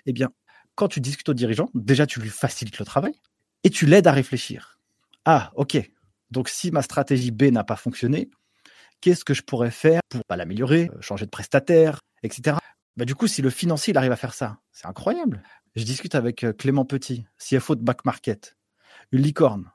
eh 0.06 0.12
bien, 0.12 0.30
quand 0.74 0.88
tu 0.88 1.00
discutes 1.00 1.28
au 1.28 1.34
dirigeant, 1.34 1.70
déjà, 1.74 2.06
tu 2.06 2.20
lui 2.20 2.28
facilites 2.28 2.78
le 2.78 2.84
travail 2.84 3.14
et 3.64 3.70
tu 3.70 3.86
l'aides 3.86 4.06
à 4.06 4.12
réfléchir. 4.12 4.78
Ah, 5.24 5.52
ok. 5.56 5.78
Donc, 6.30 6.48
si 6.48 6.70
ma 6.70 6.82
stratégie 6.82 7.30
B 7.30 7.44
n'a 7.44 7.64
pas 7.64 7.76
fonctionné, 7.76 8.30
qu'est-ce 9.00 9.24
que 9.24 9.34
je 9.34 9.42
pourrais 9.42 9.70
faire 9.70 10.00
pour 10.10 10.22
l'améliorer, 10.36 10.90
euh, 10.94 11.00
changer 11.00 11.26
de 11.26 11.30
prestataire, 11.30 12.00
etc. 12.22 12.56
Bah, 12.96 13.04
du 13.04 13.14
coup, 13.16 13.26
si 13.26 13.42
le 13.42 13.50
financier 13.50 13.96
arrive 13.96 14.12
à 14.12 14.16
faire 14.16 14.34
ça, 14.34 14.60
c'est 14.70 14.86
incroyable. 14.86 15.42
Je 15.74 15.82
discute 15.82 16.14
avec 16.14 16.44
euh, 16.44 16.52
Clément 16.52 16.84
Petit, 16.84 17.26
CFO 17.38 17.74
de 17.74 17.82
Back 17.82 18.04
Market, 18.04 18.56
une 19.10 19.22
licorne. 19.22 19.70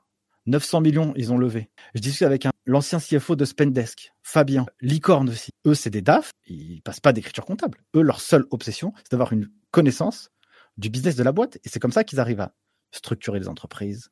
900 0.46 0.80
millions, 0.80 1.12
ils 1.16 1.30
ont 1.30 1.36
levé. 1.36 1.68
Je 1.94 2.00
discute 2.00 2.22
avec 2.22 2.46
l'ancien 2.64 2.98
CFO 2.98 3.36
de 3.36 3.44
Spendesk, 3.44 4.14
Fabien, 4.22 4.64
licorne 4.80 5.28
aussi. 5.28 5.50
Eux, 5.66 5.74
c'est 5.74 5.90
des 5.90 6.00
DAF, 6.00 6.30
ils 6.46 6.80
passent 6.80 7.00
pas 7.00 7.12
d'écriture 7.12 7.44
comptable. 7.44 7.78
Eux, 7.94 8.00
leur 8.00 8.22
seule 8.22 8.46
obsession, 8.50 8.94
c'est 8.96 9.12
d'avoir 9.12 9.34
une 9.34 9.50
connaissance 9.70 10.30
du 10.78 10.88
business 10.88 11.14
de 11.14 11.22
la 11.22 11.32
boîte. 11.32 11.58
Et 11.64 11.68
c'est 11.68 11.78
comme 11.78 11.92
ça 11.92 12.04
qu'ils 12.04 12.20
arrivent 12.20 12.40
à 12.40 12.54
structurer 12.90 13.38
les 13.38 13.48
entreprises, 13.48 14.08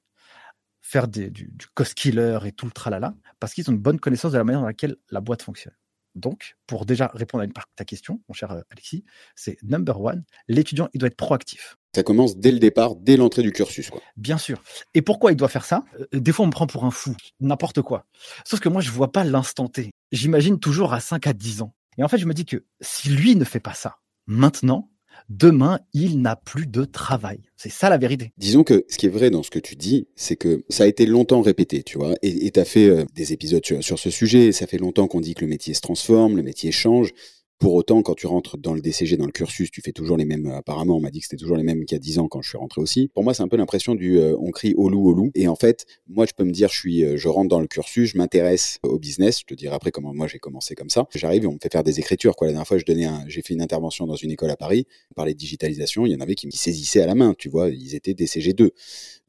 faire 0.82 1.08
du, 1.08 1.30
du 1.30 1.66
cost 1.74 1.94
killer 1.94 2.40
et 2.44 2.52
tout 2.52 2.66
le 2.66 2.72
tralala, 2.72 3.14
parce 3.40 3.54
qu'ils 3.54 3.68
ont 3.70 3.72
une 3.72 3.80
bonne 3.80 3.98
connaissance 3.98 4.32
de 4.32 4.38
la 4.38 4.44
manière 4.44 4.60
dans 4.60 4.66
laquelle 4.66 4.96
la 5.10 5.22
boîte 5.22 5.42
fonctionne. 5.42 5.74
Donc, 6.18 6.56
pour 6.66 6.86
déjà 6.86 7.10
répondre 7.14 7.42
à 7.42 7.44
une 7.44 7.52
partie 7.52 7.70
de 7.72 7.76
ta 7.76 7.84
question, 7.84 8.20
mon 8.28 8.34
cher 8.34 8.50
euh, 8.50 8.60
Alexis, 8.70 9.04
c'est 9.34 9.56
number 9.62 10.00
one, 10.00 10.24
l'étudiant, 10.48 10.88
il 10.92 10.98
doit 10.98 11.08
être 11.08 11.16
proactif. 11.16 11.76
Ça 11.94 12.02
commence 12.02 12.36
dès 12.36 12.52
le 12.52 12.58
départ, 12.58 12.96
dès 12.96 13.16
l'entrée 13.16 13.42
du 13.42 13.52
cursus. 13.52 13.90
Quoi. 13.90 14.00
Bien 14.16 14.38
sûr. 14.38 14.62
Et 14.94 15.02
pourquoi 15.02 15.32
il 15.32 15.36
doit 15.36 15.48
faire 15.48 15.64
ça? 15.64 15.84
Euh, 16.00 16.20
Des 16.20 16.32
fois, 16.32 16.44
on 16.44 16.48
me 16.48 16.52
prend 16.52 16.66
pour 16.66 16.84
un 16.84 16.90
fou, 16.90 17.16
n'importe 17.40 17.82
quoi. 17.82 18.06
Sauf 18.44 18.60
que 18.60 18.68
moi, 18.68 18.80
je 18.80 18.90
vois 18.90 19.12
pas 19.12 19.24
l'instant 19.24 19.68
T. 19.68 19.90
J'imagine 20.12 20.58
toujours 20.58 20.92
à 20.92 21.00
5 21.00 21.26
à 21.26 21.32
10 21.32 21.62
ans. 21.62 21.74
Et 21.96 22.04
en 22.04 22.08
fait, 22.08 22.18
je 22.18 22.26
me 22.26 22.34
dis 22.34 22.44
que 22.44 22.64
si 22.80 23.08
lui 23.10 23.36
ne 23.36 23.44
fait 23.44 23.60
pas 23.60 23.74
ça 23.74 23.96
maintenant, 24.26 24.90
demain, 25.28 25.80
il 25.92 26.20
n'a 26.20 26.36
plus 26.36 26.66
de 26.66 26.84
travail. 26.84 27.40
C'est 27.56 27.70
ça 27.70 27.90
la 27.90 27.98
vérité. 27.98 28.32
Disons 28.38 28.64
que 28.64 28.84
ce 28.88 28.98
qui 28.98 29.06
est 29.06 29.10
vrai 29.10 29.30
dans 29.30 29.42
ce 29.42 29.50
que 29.50 29.58
tu 29.58 29.76
dis, 29.76 30.08
c'est 30.16 30.36
que 30.36 30.64
ça 30.68 30.84
a 30.84 30.86
été 30.86 31.06
longtemps 31.06 31.40
répété, 31.40 31.82
tu 31.82 31.98
vois, 31.98 32.14
et 32.22 32.50
tu 32.50 32.60
as 32.60 32.64
fait 32.64 32.88
euh, 32.88 33.04
des 33.14 33.32
épisodes 33.32 33.64
sur, 33.64 33.82
sur, 33.82 33.98
ce 33.98 34.10
sujet, 34.10 34.52
ça 34.52 34.66
fait 34.66 34.78
longtemps 34.78 35.08
qu'on 35.08 35.20
dit 35.20 35.34
que 35.34 35.44
le 35.44 35.50
métier 35.50 35.74
se 35.74 35.80
transforme, 35.80 36.36
le 36.36 36.42
métier 36.42 36.72
change, 36.72 37.12
pour 37.58 37.74
autant, 37.74 38.02
quand 38.02 38.14
tu 38.14 38.26
rentres 38.28 38.56
dans 38.56 38.72
le 38.72 38.80
DCG, 38.80 39.16
dans 39.16 39.26
le 39.26 39.32
cursus, 39.32 39.70
tu 39.70 39.80
fais 39.80 39.90
toujours 39.90 40.16
les 40.16 40.24
mêmes. 40.24 40.46
Apparemment, 40.46 40.96
on 40.96 41.00
m'a 41.00 41.10
dit 41.10 41.18
que 41.18 41.26
c'était 41.26 41.36
toujours 41.36 41.56
les 41.56 41.64
mêmes 41.64 41.84
qu'il 41.84 41.96
y 41.96 41.96
a 41.96 41.98
10 42.00 42.20
ans 42.20 42.28
quand 42.28 42.40
je 42.40 42.50
suis 42.50 42.58
rentré 42.58 42.80
aussi. 42.80 43.08
Pour 43.14 43.24
moi, 43.24 43.34
c'est 43.34 43.42
un 43.42 43.48
peu 43.48 43.56
l'impression 43.56 43.96
du 43.96 44.18
euh, 44.18 44.36
on 44.38 44.52
crie 44.52 44.74
au 44.76 44.88
loup, 44.88 45.08
au 45.08 45.12
loup. 45.12 45.30
Et 45.34 45.48
en 45.48 45.56
fait, 45.56 45.84
moi, 46.06 46.24
je 46.24 46.32
peux 46.36 46.44
me 46.44 46.52
dire, 46.52 46.68
je 46.68 46.78
suis, 46.78 47.04
euh, 47.04 47.16
je 47.16 47.28
rentre 47.28 47.48
dans 47.48 47.58
le 47.58 47.66
cursus, 47.66 48.10
je 48.10 48.18
m'intéresse 48.18 48.78
au 48.84 48.98
business. 48.98 49.40
Je 49.40 49.44
te 49.44 49.54
dirai 49.54 49.74
après 49.74 49.90
comment 49.90 50.14
moi 50.14 50.28
j'ai 50.28 50.38
commencé 50.38 50.76
comme 50.76 50.90
ça. 50.90 51.06
J'arrive 51.14 51.44
et 51.44 51.46
on 51.48 51.54
me 51.54 51.58
fait 51.60 51.72
faire 51.72 51.82
des 51.82 51.98
écritures. 51.98 52.36
Quoi. 52.36 52.46
La 52.46 52.52
dernière 52.52 52.68
fois, 52.68 52.78
je 52.78 52.84
donnais 52.84 53.08
j'ai 53.26 53.42
fait 53.42 53.54
une 53.54 53.62
intervention 53.62 54.06
dans 54.06 54.16
une 54.16 54.30
école 54.30 54.50
à 54.50 54.56
Paris. 54.56 54.86
On 55.10 55.14
parlait 55.14 55.34
de 55.34 55.38
digitalisation. 55.38 56.06
Il 56.06 56.12
y 56.12 56.16
en 56.16 56.20
avait 56.20 56.36
qui 56.36 56.46
me 56.46 56.52
saisissaient 56.52 57.02
à 57.02 57.06
la 57.06 57.16
main. 57.16 57.34
Tu 57.36 57.48
vois, 57.48 57.70
ils 57.70 57.96
étaient 57.96 58.14
DCG 58.14 58.52
2. 58.52 58.70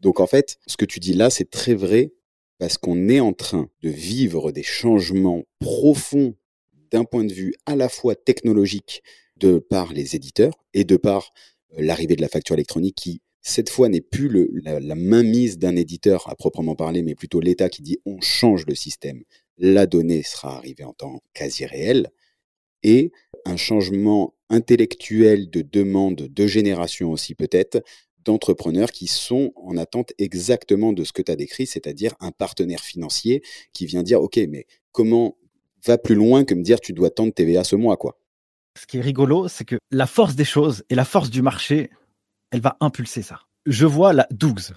Donc 0.01 0.19
en 0.19 0.27
fait, 0.27 0.59
ce 0.67 0.77
que 0.77 0.85
tu 0.85 0.99
dis 0.99 1.13
là, 1.13 1.29
c'est 1.29 1.49
très 1.49 1.73
vrai 1.73 2.13
parce 2.59 2.77
qu'on 2.77 3.07
est 3.07 3.21
en 3.21 3.33
train 3.33 3.69
de 3.81 3.89
vivre 3.89 4.51
des 4.51 4.63
changements 4.63 5.43
profonds 5.59 6.35
d'un 6.91 7.03
point 7.03 7.23
de 7.23 7.33
vue 7.33 7.53
à 7.65 7.75
la 7.75 7.89
fois 7.89 8.15
technologique 8.15 9.03
de 9.37 9.59
par 9.59 9.93
les 9.93 10.15
éditeurs 10.15 10.53
et 10.73 10.83
de 10.83 10.97
par 10.97 11.31
euh, 11.73 11.81
l'arrivée 11.81 12.15
de 12.15 12.21
la 12.21 12.29
facture 12.29 12.55
électronique 12.55 12.95
qui, 12.95 13.21
cette 13.41 13.69
fois, 13.69 13.89
n'est 13.89 14.01
plus 14.01 14.29
la, 14.63 14.79
la 14.79 14.95
mainmise 14.95 15.57
d'un 15.57 15.75
éditeur 15.75 16.29
à 16.29 16.35
proprement 16.35 16.75
parler, 16.75 17.01
mais 17.01 17.15
plutôt 17.15 17.39
l'État 17.39 17.69
qui 17.69 17.81
dit 17.81 17.99
on 18.05 18.19
change 18.21 18.65
le 18.65 18.75
système, 18.75 19.23
la 19.57 19.85
donnée 19.85 20.23
sera 20.23 20.57
arrivée 20.57 20.83
en 20.83 20.93
temps 20.93 21.21
quasi 21.33 21.65
réel, 21.65 22.09
et 22.83 23.11
un 23.45 23.57
changement 23.57 24.35
intellectuel 24.49 25.49
de 25.49 25.61
demande 25.61 26.15
de 26.15 26.47
génération 26.47 27.11
aussi 27.11 27.35
peut-être 27.35 27.83
d'entrepreneurs 28.25 28.91
qui 28.91 29.07
sont 29.07 29.53
en 29.55 29.77
attente 29.77 30.13
exactement 30.17 30.93
de 30.93 31.03
ce 31.03 31.13
que 31.13 31.21
tu 31.21 31.31
as 31.31 31.35
décrit, 31.35 31.67
c'est-à-dire 31.67 32.15
un 32.19 32.31
partenaire 32.31 32.83
financier 32.83 33.41
qui 33.73 33.85
vient 33.85 34.03
dire, 34.03 34.21
OK, 34.21 34.37
mais 34.49 34.65
comment 34.91 35.37
va 35.85 35.97
plus 35.97 36.15
loin 36.15 36.43
que 36.45 36.53
me 36.53 36.63
dire 36.63 36.79
tu 36.79 36.93
dois 36.93 37.09
tendre 37.09 37.33
TVA 37.33 37.63
ce 37.63 37.75
mois, 37.75 37.97
quoi. 37.97 38.17
Ce 38.77 38.85
qui 38.85 38.97
est 38.97 39.01
rigolo, 39.01 39.47
c'est 39.47 39.65
que 39.65 39.77
la 39.91 40.07
force 40.07 40.35
des 40.35 40.45
choses 40.45 40.83
et 40.89 40.95
la 40.95 41.05
force 41.05 41.29
du 41.29 41.41
marché, 41.41 41.89
elle 42.51 42.61
va 42.61 42.77
impulser 42.79 43.21
ça. 43.21 43.41
Je 43.65 43.85
vois 43.85 44.13
la 44.13 44.27
12. 44.31 44.73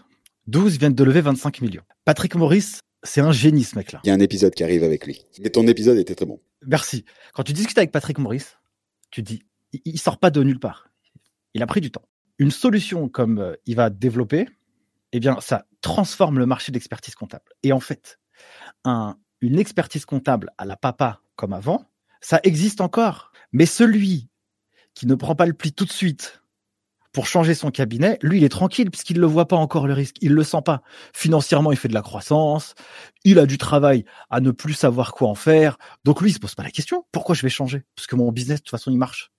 12 0.48 0.78
vient 0.78 0.90
de 0.90 1.04
lever 1.04 1.20
25 1.20 1.60
millions. 1.60 1.82
Patrick 2.04 2.34
Maurice, 2.34 2.80
c'est 3.04 3.20
un 3.20 3.32
génie 3.32 3.64
ce 3.64 3.76
mec-là. 3.76 4.00
Il 4.04 4.08
y 4.08 4.10
a 4.10 4.14
un 4.14 4.20
épisode 4.20 4.54
qui 4.54 4.64
arrive 4.64 4.82
avec 4.82 5.06
lui. 5.06 5.26
Et 5.42 5.50
ton 5.50 5.66
épisode 5.66 5.98
était 5.98 6.14
très 6.14 6.26
bon. 6.26 6.40
Merci. 6.66 7.04
Quand 7.34 7.42
tu 7.42 7.52
discutes 7.52 7.78
avec 7.78 7.92
Patrick 7.92 8.18
Maurice, 8.18 8.58
tu 9.10 9.22
dis, 9.22 9.42
il 9.72 9.98
sort 9.98 10.18
pas 10.18 10.30
de 10.30 10.42
nulle 10.42 10.60
part. 10.60 10.88
Il 11.54 11.62
a 11.62 11.66
pris 11.66 11.80
du 11.80 11.90
temps. 11.90 12.04
Une 12.38 12.50
solution 12.50 13.08
comme 13.08 13.38
euh, 13.38 13.54
il 13.66 13.76
va 13.76 13.90
développer, 13.90 14.48
eh 15.12 15.20
bien, 15.20 15.38
ça 15.40 15.66
transforme 15.80 16.38
le 16.38 16.46
marché 16.46 16.72
d'expertise 16.72 17.14
comptable. 17.14 17.44
Et 17.62 17.72
en 17.72 17.80
fait, 17.80 18.18
un, 18.84 19.16
une 19.42 19.58
expertise 19.58 20.06
comptable 20.06 20.50
à 20.56 20.64
la 20.64 20.76
papa 20.76 21.20
comme 21.36 21.52
avant, 21.52 21.84
ça 22.20 22.40
existe 22.44 22.80
encore. 22.80 23.32
Mais 23.52 23.66
celui 23.66 24.28
qui 24.94 25.06
ne 25.06 25.14
prend 25.14 25.34
pas 25.34 25.46
le 25.46 25.52
pli 25.52 25.72
tout 25.72 25.84
de 25.84 25.92
suite 25.92 26.42
pour 27.12 27.26
changer 27.26 27.54
son 27.54 27.70
cabinet, 27.70 28.18
lui, 28.22 28.38
il 28.38 28.44
est 28.44 28.48
tranquille 28.48 28.90
puisqu'il 28.90 29.16
ne 29.16 29.20
le 29.20 29.26
voit 29.26 29.48
pas 29.48 29.56
encore 29.56 29.86
le 29.86 29.92
risque. 29.92 30.16
Il 30.22 30.32
le 30.32 30.44
sent 30.44 30.62
pas. 30.64 30.82
Financièrement, 31.12 31.72
il 31.72 31.76
fait 31.76 31.88
de 31.88 31.94
la 31.94 32.00
croissance. 32.00 32.74
Il 33.24 33.38
a 33.38 33.44
du 33.44 33.58
travail 33.58 34.04
à 34.30 34.40
ne 34.40 34.50
plus 34.50 34.72
savoir 34.72 35.12
quoi 35.12 35.28
en 35.28 35.34
faire. 35.34 35.76
Donc 36.04 36.22
lui, 36.22 36.30
il 36.30 36.34
se 36.34 36.38
pose 36.38 36.54
pas 36.54 36.62
la 36.62 36.70
question. 36.70 37.04
Pourquoi 37.12 37.34
je 37.34 37.42
vais 37.42 37.50
changer? 37.50 37.82
Parce 37.96 38.06
que 38.06 38.16
mon 38.16 38.32
business, 38.32 38.60
de 38.60 38.64
toute 38.64 38.70
façon, 38.70 38.90
il 38.90 38.96
marche. 38.96 39.30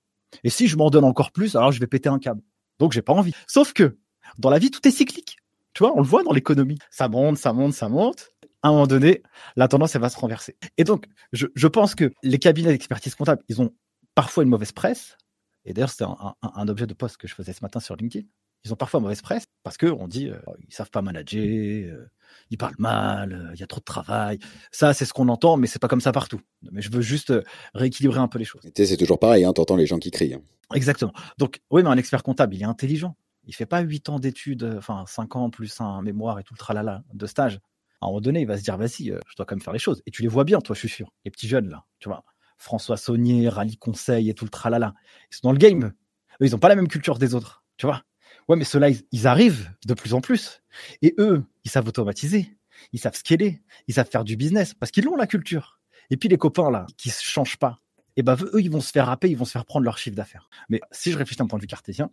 Et 0.44 0.50
si 0.50 0.68
je 0.68 0.76
m'en 0.78 0.90
donne 0.90 1.06
encore 1.06 1.32
plus, 1.32 1.56
alors 1.56 1.72
je 1.72 1.80
vais 1.80 1.88
péter 1.88 2.10
un 2.10 2.20
câble. 2.20 2.42
Donc 2.78 2.92
j'ai 2.92 3.02
pas 3.02 3.14
envie. 3.14 3.34
Sauf 3.48 3.74
que 3.74 3.98
dans 4.38 4.50
la 4.50 4.60
vie, 4.60 4.70
tout 4.70 4.86
est 4.88 4.92
cyclique. 4.92 5.38
Tu 5.74 5.84
vois, 5.84 5.96
on 5.96 6.02
le 6.02 6.08
voit 6.08 6.24
dans 6.24 6.34
l'économie. 6.34 6.78
Ça 6.92 7.08
monte, 7.08 7.38
ça 7.38 7.54
monte, 7.54 7.74
ça 7.74 7.90
monte 7.90 8.33
à 8.64 8.70
un 8.70 8.72
moment 8.72 8.88
donné, 8.88 9.22
la 9.56 9.68
tendance, 9.68 9.94
elle 9.96 10.02
va 10.02 10.10
se 10.10 10.18
renverser. 10.18 10.58
Et 10.78 10.86
donc, 10.86 11.06
je, 11.34 11.48
je 11.54 11.68
pense 11.68 11.96
que 11.96 12.12
les 12.24 12.40
cabinets 12.40 12.70
d'expertise 12.70 13.14
comptable, 13.14 13.44
ils 13.50 13.62
ont 13.62 13.74
parfois 14.16 14.44
une 14.44 14.50
mauvaise 14.50 14.72
presse. 14.72 15.18
Et 15.66 15.74
d'ailleurs, 15.74 15.90
c'était 15.90 16.06
un, 16.06 16.18
un, 16.20 16.52
un, 16.56 16.68
objet 16.68 16.88
de 16.88 16.94
poste 16.94 17.18
que 17.18 17.28
je 17.28 17.36
faisais 17.36 17.54
ce 17.54 17.62
matin 17.62 17.80
sur 17.80 17.96
LinkedIn. 17.96 18.26
Ils 18.66 18.72
ont 18.72 18.78
parfois 18.78 19.02
mauvaise 19.02 19.22
presse 19.22 19.44
parce 19.64 19.76
que 19.76 19.88
on 19.88 20.08
dit 20.08 20.30
euh, 20.30 20.38
ils 20.66 20.74
savent 20.74 20.90
pas 20.90 21.02
manager, 21.02 21.42
euh, 21.44 22.10
ils 22.50 22.58
parlent 22.58 22.76
mal, 22.78 23.34
euh, 23.34 23.54
il 23.54 23.60
y 23.60 23.64
a 23.64 23.68
trop 23.68 23.80
de 23.80 23.86
travail. 23.86 24.40
Ça, 24.72 24.94
c'est 24.94 25.04
ce 25.04 25.12
qu'on 25.12 25.28
entend, 25.28 25.58
mais 25.58 25.68
c'est 25.68 25.80
pas 25.80 25.90
comme 25.90 26.00
ça 26.00 26.14
partout. 26.14 26.40
Mais 26.72 26.82
je 26.82 26.90
veux 26.90 27.02
juste 27.02 27.32
euh, 27.32 27.44
rééquilibrer 27.74 28.20
un 28.20 28.30
peu 28.30 28.40
les 28.40 28.46
choses. 28.46 28.62
C'est 28.74 28.98
toujours 28.98 29.20
pareil, 29.20 29.44
hein, 29.44 29.52
t'entends 29.52 29.76
les 29.76 29.86
gens 29.86 30.00
qui 30.00 30.12
crient. 30.12 30.36
Hein. 30.36 30.42
Exactement. 30.74 31.12
Donc, 31.38 31.60
oui, 31.72 31.84
mais 31.84 31.90
un 31.90 31.98
expert 31.98 32.24
comptable, 32.24 32.56
il 32.56 32.62
est 32.62 32.66
intelligent. 32.66 33.18
Il 33.46 33.54
fait 33.54 33.66
pas 33.66 33.82
huit 33.82 34.08
ans 34.08 34.20
d'études, 34.20 34.76
enfin 34.78 35.04
cinq 35.08 35.36
ans 35.36 35.50
plus 35.50 35.82
un 35.82 36.02
mémoire 36.02 36.40
et 36.40 36.44
tout 36.44 36.54
le 36.54 36.60
tralala 36.60 37.04
de 37.14 37.26
stage 37.28 37.60
à 38.04 38.08
un 38.08 38.10
moment 38.10 38.22
donné, 38.22 38.42
il 38.42 38.48
va 38.48 38.58
se 38.58 38.64
dire, 38.64 38.78
vas-y, 38.78 39.12
euh, 39.12 39.20
je 39.28 39.36
dois 39.36 39.46
quand 39.46 39.56
même 39.56 39.62
faire 39.62 39.74
les 39.74 39.80
choses. 39.80 40.02
Et 40.06 40.12
tu 40.12 40.22
les 40.22 40.28
vois 40.28 40.44
bien, 40.44 40.60
toi, 40.60 40.76
je 40.76 40.80
suis 40.80 40.90
sûr. 40.90 41.12
Les 41.26 41.32
petits 41.32 41.48
jeunes, 41.48 41.70
là, 41.70 41.86
tu 42.00 42.10
vois, 42.10 42.24
François 42.58 42.98
Saunier, 42.98 43.50
Rallye 43.50 43.78
Conseil 43.78 44.30
et 44.30 44.34
tout 44.34 44.46
le 44.46 44.50
tralala. 44.50 44.94
Ils 45.32 45.36
sont 45.36 45.48
dans 45.48 45.52
le 45.54 45.58
game. 45.58 45.94
Eux, 46.42 46.46
ils 46.46 46.52
n'ont 46.52 46.60
pas 46.60 46.70
la 46.70 46.76
même 46.76 46.88
culture 46.88 47.18
des 47.18 47.34
autres. 47.34 47.64
Tu 47.78 47.86
vois 47.86 48.04
Ouais, 48.50 48.58
mais 48.58 48.66
ceux-là, 48.66 48.90
ils, 49.12 49.28
arrivent 49.28 49.72
de 49.86 49.94
plus 49.94 50.14
en 50.14 50.20
plus. 50.20 50.62
Et 51.02 51.16
eux, 51.18 51.44
ils 51.64 51.72
savent 51.72 51.88
automatiser. 51.88 52.58
Ils 52.92 53.00
savent 53.00 53.16
scaler. 53.16 53.62
Ils 53.88 53.94
savent 53.94 54.10
faire 54.10 54.26
du 54.26 54.36
business 54.36 54.74
parce 54.74 54.92
qu'ils 54.92 55.08
ont 55.08 55.16
la 55.16 55.28
culture. 55.28 55.80
Et 56.10 56.18
puis 56.18 56.28
les 56.28 56.38
copains, 56.38 56.70
là, 56.70 56.86
qui 56.98 57.10
ne 57.10 57.14
changent 57.14 57.58
pas, 57.58 57.80
et 58.16 58.20
eh 58.20 58.24
ben, 58.24 58.36
eux, 58.40 58.62
ils 58.62 58.70
vont 58.70 58.82
se 58.82 58.92
faire 58.92 59.08
râper, 59.08 59.30
ils 59.30 59.38
vont 59.38 59.46
se 59.46 59.52
faire 59.52 59.66
prendre 59.66 59.86
leur 59.86 59.98
chiffre 59.98 60.16
d'affaires. 60.16 60.48
Mais 60.70 60.80
si 60.92 61.12
je 61.12 61.18
réfléchis 61.18 61.40
d'un 61.40 61.48
point 61.48 61.58
de 61.58 61.64
vue 61.64 61.68
cartésien, 61.68 62.12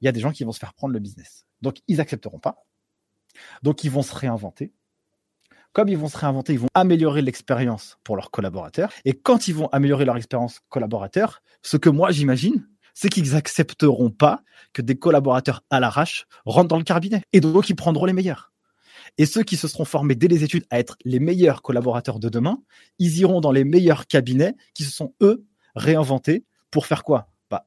il 0.00 0.06
y 0.06 0.08
a 0.08 0.12
des 0.12 0.20
gens 0.20 0.32
qui 0.32 0.44
vont 0.44 0.52
se 0.52 0.58
faire 0.58 0.72
prendre 0.72 0.94
le 0.94 0.98
business. 0.98 1.44
Donc, 1.60 1.80
ils 1.88 2.00
accepteront 2.00 2.38
pas. 2.38 2.64
Donc, 3.62 3.84
ils 3.84 3.90
vont 3.90 4.00
se 4.00 4.14
réinventer. 4.14 4.72
Comme 5.72 5.88
ils 5.88 5.96
vont 5.96 6.08
se 6.08 6.18
réinventer, 6.18 6.52
ils 6.52 6.58
vont 6.58 6.68
améliorer 6.74 7.22
l'expérience 7.22 7.96
pour 8.04 8.16
leurs 8.16 8.30
collaborateurs. 8.30 8.92
Et 9.06 9.14
quand 9.14 9.48
ils 9.48 9.54
vont 9.54 9.68
améliorer 9.68 10.04
leur 10.04 10.16
expérience 10.16 10.60
collaborateur, 10.68 11.40
ce 11.62 11.78
que 11.78 11.88
moi 11.88 12.10
j'imagine, 12.10 12.68
c'est 12.94 13.08
qu'ils 13.08 13.34
accepteront 13.34 14.10
pas 14.10 14.42
que 14.74 14.82
des 14.82 14.96
collaborateurs 14.96 15.64
à 15.70 15.80
l'arrache 15.80 16.26
rentrent 16.44 16.68
dans 16.68 16.76
le 16.76 16.84
cabinet. 16.84 17.22
Et 17.32 17.40
donc, 17.40 17.70
ils 17.70 17.74
prendront 17.74 18.04
les 18.04 18.12
meilleurs. 18.12 18.52
Et 19.16 19.24
ceux 19.24 19.42
qui 19.42 19.56
se 19.56 19.66
seront 19.66 19.86
formés 19.86 20.14
dès 20.14 20.28
les 20.28 20.44
études 20.44 20.64
à 20.70 20.78
être 20.78 20.96
les 21.04 21.20
meilleurs 21.20 21.62
collaborateurs 21.62 22.18
de 22.18 22.28
demain, 22.28 22.58
ils 22.98 23.18
iront 23.18 23.40
dans 23.40 23.52
les 23.52 23.64
meilleurs 23.64 24.06
cabinets 24.06 24.54
qui 24.74 24.84
se 24.84 24.90
sont, 24.90 25.14
eux, 25.22 25.46
réinventés 25.74 26.44
pour 26.70 26.86
faire 26.86 27.02
quoi? 27.02 27.28
Bah, 27.50 27.66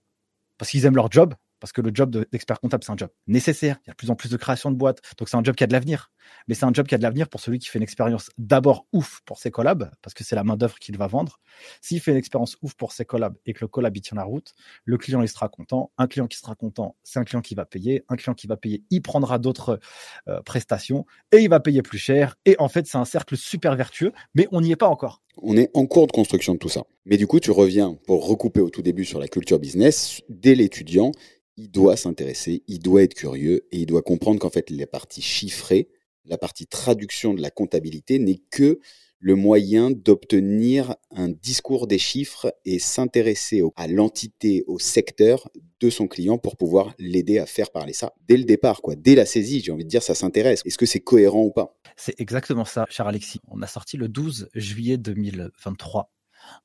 Parce 0.60 0.70
qu'ils 0.70 0.86
aiment 0.86 0.96
leur 0.96 1.12
job, 1.12 1.34
parce 1.66 1.72
que 1.72 1.82
le 1.82 1.90
job 1.92 2.12
d'expert 2.32 2.60
comptable, 2.60 2.84
c'est 2.84 2.92
un 2.92 2.96
job 2.96 3.10
nécessaire. 3.26 3.78
Il 3.82 3.88
y 3.88 3.90
a 3.90 3.94
de 3.94 3.98
plus 3.98 4.12
en 4.12 4.16
plus 4.16 4.30
de 4.30 4.38
création 4.38 4.70
de 4.70 4.76
boîtes. 4.76 5.02
Donc, 5.18 5.30
c'est 5.30 5.36
un 5.36 5.44
job 5.44 5.56
qui 5.56 5.64
a 5.64 5.68
de 5.68 5.74
l'avenir. 5.74 6.12
Mais 6.48 6.54
c'est 6.54 6.66
un 6.66 6.72
job 6.72 6.86
qui 6.86 6.94
a 6.94 7.00
de 7.00 7.02
l'avenir 7.02 7.28
pour 7.28 7.40
celui 7.40 7.58
qui 7.58 7.70
fait 7.70 7.80
une 7.80 7.84
expérience 7.84 8.30
d'abord 8.38 8.86
ouf 8.94 9.22
pour 9.26 9.40
ses 9.40 9.50
collabs, 9.50 9.90
parce 10.04 10.14
que 10.14 10.24
c'est 10.24 10.36
la 10.36 10.44
main-d'œuvre 10.44 10.78
qu'il 10.78 10.96
va 10.96 11.08
vendre. 11.08 11.40
S'il 11.82 12.00
fait 12.02 12.12
une 12.12 12.18
expérience 12.18 12.56
ouf 12.62 12.76
pour 12.76 12.92
ses 12.92 13.04
collabs 13.04 13.36
et 13.48 13.54
que 13.54 13.62
le 13.62 13.68
collab 13.68 13.98
il 13.98 14.02
tient 14.02 14.16
la 14.16 14.26
route, 14.26 14.54
le 14.84 14.98
client 15.00 15.24
il 15.24 15.28
sera 15.28 15.50
content. 15.50 15.92
Un 15.98 16.06
client 16.06 16.28
qui 16.28 16.38
sera 16.38 16.54
content, 16.54 16.96
c'est 17.02 17.18
un 17.18 17.24
client 17.24 17.42
qui 17.42 17.56
va 17.56 17.66
payer. 17.66 18.04
Un 18.10 18.16
client 18.16 18.36
qui 18.36 18.46
va 18.46 18.58
payer, 18.58 18.84
il 18.92 19.02
prendra 19.02 19.40
d'autres 19.40 19.80
euh, 20.28 20.42
prestations 20.44 21.08
et 21.32 21.38
il 21.38 21.50
va 21.50 21.60
payer 21.60 21.82
plus 21.82 21.98
cher. 21.98 22.36
Et 22.46 22.56
en 22.60 22.68
fait, 22.68 22.86
c'est 22.86 23.00
un 23.00 23.06
cercle 23.06 23.38
super 23.38 23.76
vertueux, 23.76 24.12
mais 24.36 24.48
on 24.52 24.62
n'y 24.62 24.72
est 24.72 24.76
pas 24.76 24.88
encore. 24.88 25.24
On 25.42 25.58
est 25.58 25.70
en 25.74 25.86
cours 25.86 26.08
de 26.08 26.12
construction 26.12 26.54
de 26.54 26.60
tout 26.60 26.70
ça. 26.70 26.84
Mais 27.06 27.18
du 27.18 27.28
coup, 27.28 27.40
tu 27.40 27.52
reviens 27.52 27.98
pour 28.06 28.28
recouper 28.28 28.62
au 28.62 28.70
tout 28.70 28.82
début 28.82 29.06
sur 29.06 29.20
la 29.20 29.28
culture 29.28 29.60
business. 29.60 30.22
Dès 30.30 30.56
l'étudiant, 30.56 31.12
il 31.58 31.72
doit 31.72 31.98
s'intéresser, 31.98 32.64
il 32.68 32.80
doit 32.80 33.04
être 33.04 33.14
curieux 33.14 33.68
et 33.72 33.80
il 33.80 33.86
doit 33.86 34.02
comprendre 34.02 34.40
qu'en 34.40 34.50
fait, 34.50 34.70
la 34.70 34.88
partie 34.88 35.22
chiffrée, 35.22 35.90
la 36.26 36.38
partie 36.38 36.68
traduction 36.68 37.34
de 37.34 37.42
la 37.42 37.52
comptabilité 37.52 38.20
n'est 38.20 38.42
que 38.52 38.80
le 39.20 39.36
moyen 39.36 39.90
d'obtenir 39.90 40.96
un 41.10 41.30
discours 41.30 41.88
des 41.88 41.98
chiffres 41.98 42.54
et 42.66 42.80
s'intéresser 42.80 43.64
à 43.76 43.88
l'entité, 43.88 44.64
au 44.68 44.78
secteur 44.78 45.50
de 45.80 45.90
son 45.90 46.08
client 46.08 46.38
pour 46.38 46.58
pouvoir 46.58 46.94
l'aider 47.00 47.40
à 47.40 47.46
faire 47.46 47.72
parler 47.72 47.94
ça 47.94 48.14
dès 48.28 48.38
le 48.38 48.44
départ, 48.44 48.82
quoi, 48.82 48.96
dès 48.96 49.16
la 49.16 49.26
saisie. 49.26 49.62
J'ai 49.62 49.72
envie 49.72 49.86
de 49.86 49.90
dire, 49.90 50.04
ça 50.04 50.16
s'intéresse. 50.16 50.62
Est-ce 50.66 50.78
que 50.78 50.86
c'est 50.86 51.00
cohérent 51.00 51.44
ou 51.44 51.52
pas? 51.52 51.76
C'est 51.96 52.20
exactement 52.20 52.66
ça, 52.66 52.86
cher 52.90 53.08
Alexis. 53.08 53.40
On 53.48 53.62
a 53.62 53.68
sorti 53.68 53.98
le 53.98 54.10
12 54.10 54.50
juillet 54.54 54.98
2023 54.98 56.12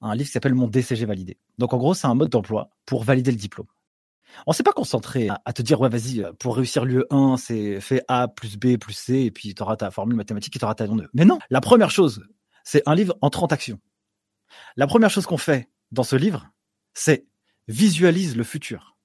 un 0.00 0.14
livre 0.14 0.26
qui 0.26 0.32
s'appelle 0.32 0.54
Mon 0.54 0.68
DCG 0.68 1.06
validé. 1.06 1.38
Donc 1.58 1.72
en 1.72 1.78
gros, 1.78 1.94
c'est 1.94 2.06
un 2.06 2.14
mode 2.14 2.30
d'emploi 2.30 2.70
pour 2.86 3.04
valider 3.04 3.30
le 3.30 3.36
diplôme. 3.36 3.66
On 4.46 4.52
s'est 4.52 4.62
pas 4.62 4.72
concentré 4.72 5.28
à, 5.44 5.52
te 5.52 5.62
dire, 5.62 5.80
ouais, 5.80 5.88
vas-y, 5.88 6.22
euh, 6.22 6.32
pour 6.38 6.56
réussir 6.56 6.84
l'UE 6.84 7.04
1, 7.10 7.36
c'est 7.36 7.80
fait 7.80 8.02
A 8.08 8.28
plus 8.28 8.56
B 8.56 8.76
plus 8.76 8.94
C, 8.94 9.14
et 9.14 9.30
puis 9.30 9.54
tu 9.54 9.62
auras 9.62 9.76
ta 9.76 9.90
formule 9.90 10.16
mathématique 10.16 10.56
et 10.56 10.58
tu 10.58 10.64
auras 10.64 10.74
ta 10.74 10.86
nom 10.86 10.96
Mais 11.14 11.24
non, 11.24 11.38
la 11.50 11.60
première 11.60 11.90
chose, 11.90 12.24
c'est 12.64 12.82
un 12.86 12.94
livre 12.94 13.16
en 13.20 13.30
30 13.30 13.52
actions. 13.52 13.80
La 14.76 14.86
première 14.86 15.10
chose 15.10 15.26
qu'on 15.26 15.38
fait 15.38 15.68
dans 15.92 16.02
ce 16.02 16.16
livre, 16.16 16.48
c'est 16.94 17.26
visualise 17.68 18.36
le 18.36 18.44
futur. 18.44 18.96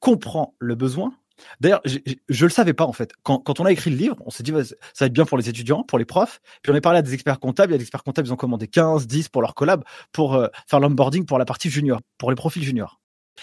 Comprends 0.00 0.54
le 0.58 0.74
besoin. 0.74 1.14
D'ailleurs, 1.60 1.80
je, 1.84 1.98
ne 1.98 2.42
le 2.42 2.48
savais 2.50 2.74
pas 2.74 2.84
en 2.84 2.92
fait. 2.92 3.12
Quand, 3.22 3.60
on 3.60 3.64
a 3.64 3.72
écrit 3.72 3.90
le 3.90 3.96
livre, 3.96 4.16
on 4.24 4.30
s'est 4.30 4.42
dit 4.42 4.52
ça 4.52 4.74
va 5.00 5.06
être 5.06 5.12
bien 5.12 5.24
pour 5.24 5.38
les 5.38 5.48
étudiants, 5.48 5.82
pour 5.82 5.98
les 5.98 6.04
profs. 6.04 6.40
Puis 6.62 6.72
on 6.72 6.74
est 6.74 6.80
parlé 6.80 6.98
à 6.98 7.02
des 7.02 7.14
experts 7.14 7.40
comptables. 7.40 7.72
A 7.74 7.78
des 7.78 7.82
experts 7.82 8.04
comptables, 8.04 8.28
ils 8.28 8.32
ont 8.32 8.36
commandé 8.36 8.68
15, 8.68 9.06
10 9.06 9.28
pour 9.28 9.42
leur 9.42 9.54
collab 9.54 9.84
pour 10.12 10.34
euh, 10.34 10.48
faire 10.66 10.80
l'onboarding 10.80 11.24
pour 11.24 11.38
la 11.38 11.44
partie 11.44 11.70
junior, 11.70 12.00
pour 12.18 12.30
les 12.30 12.36
profils 12.36 12.62
juniors. 12.62 13.01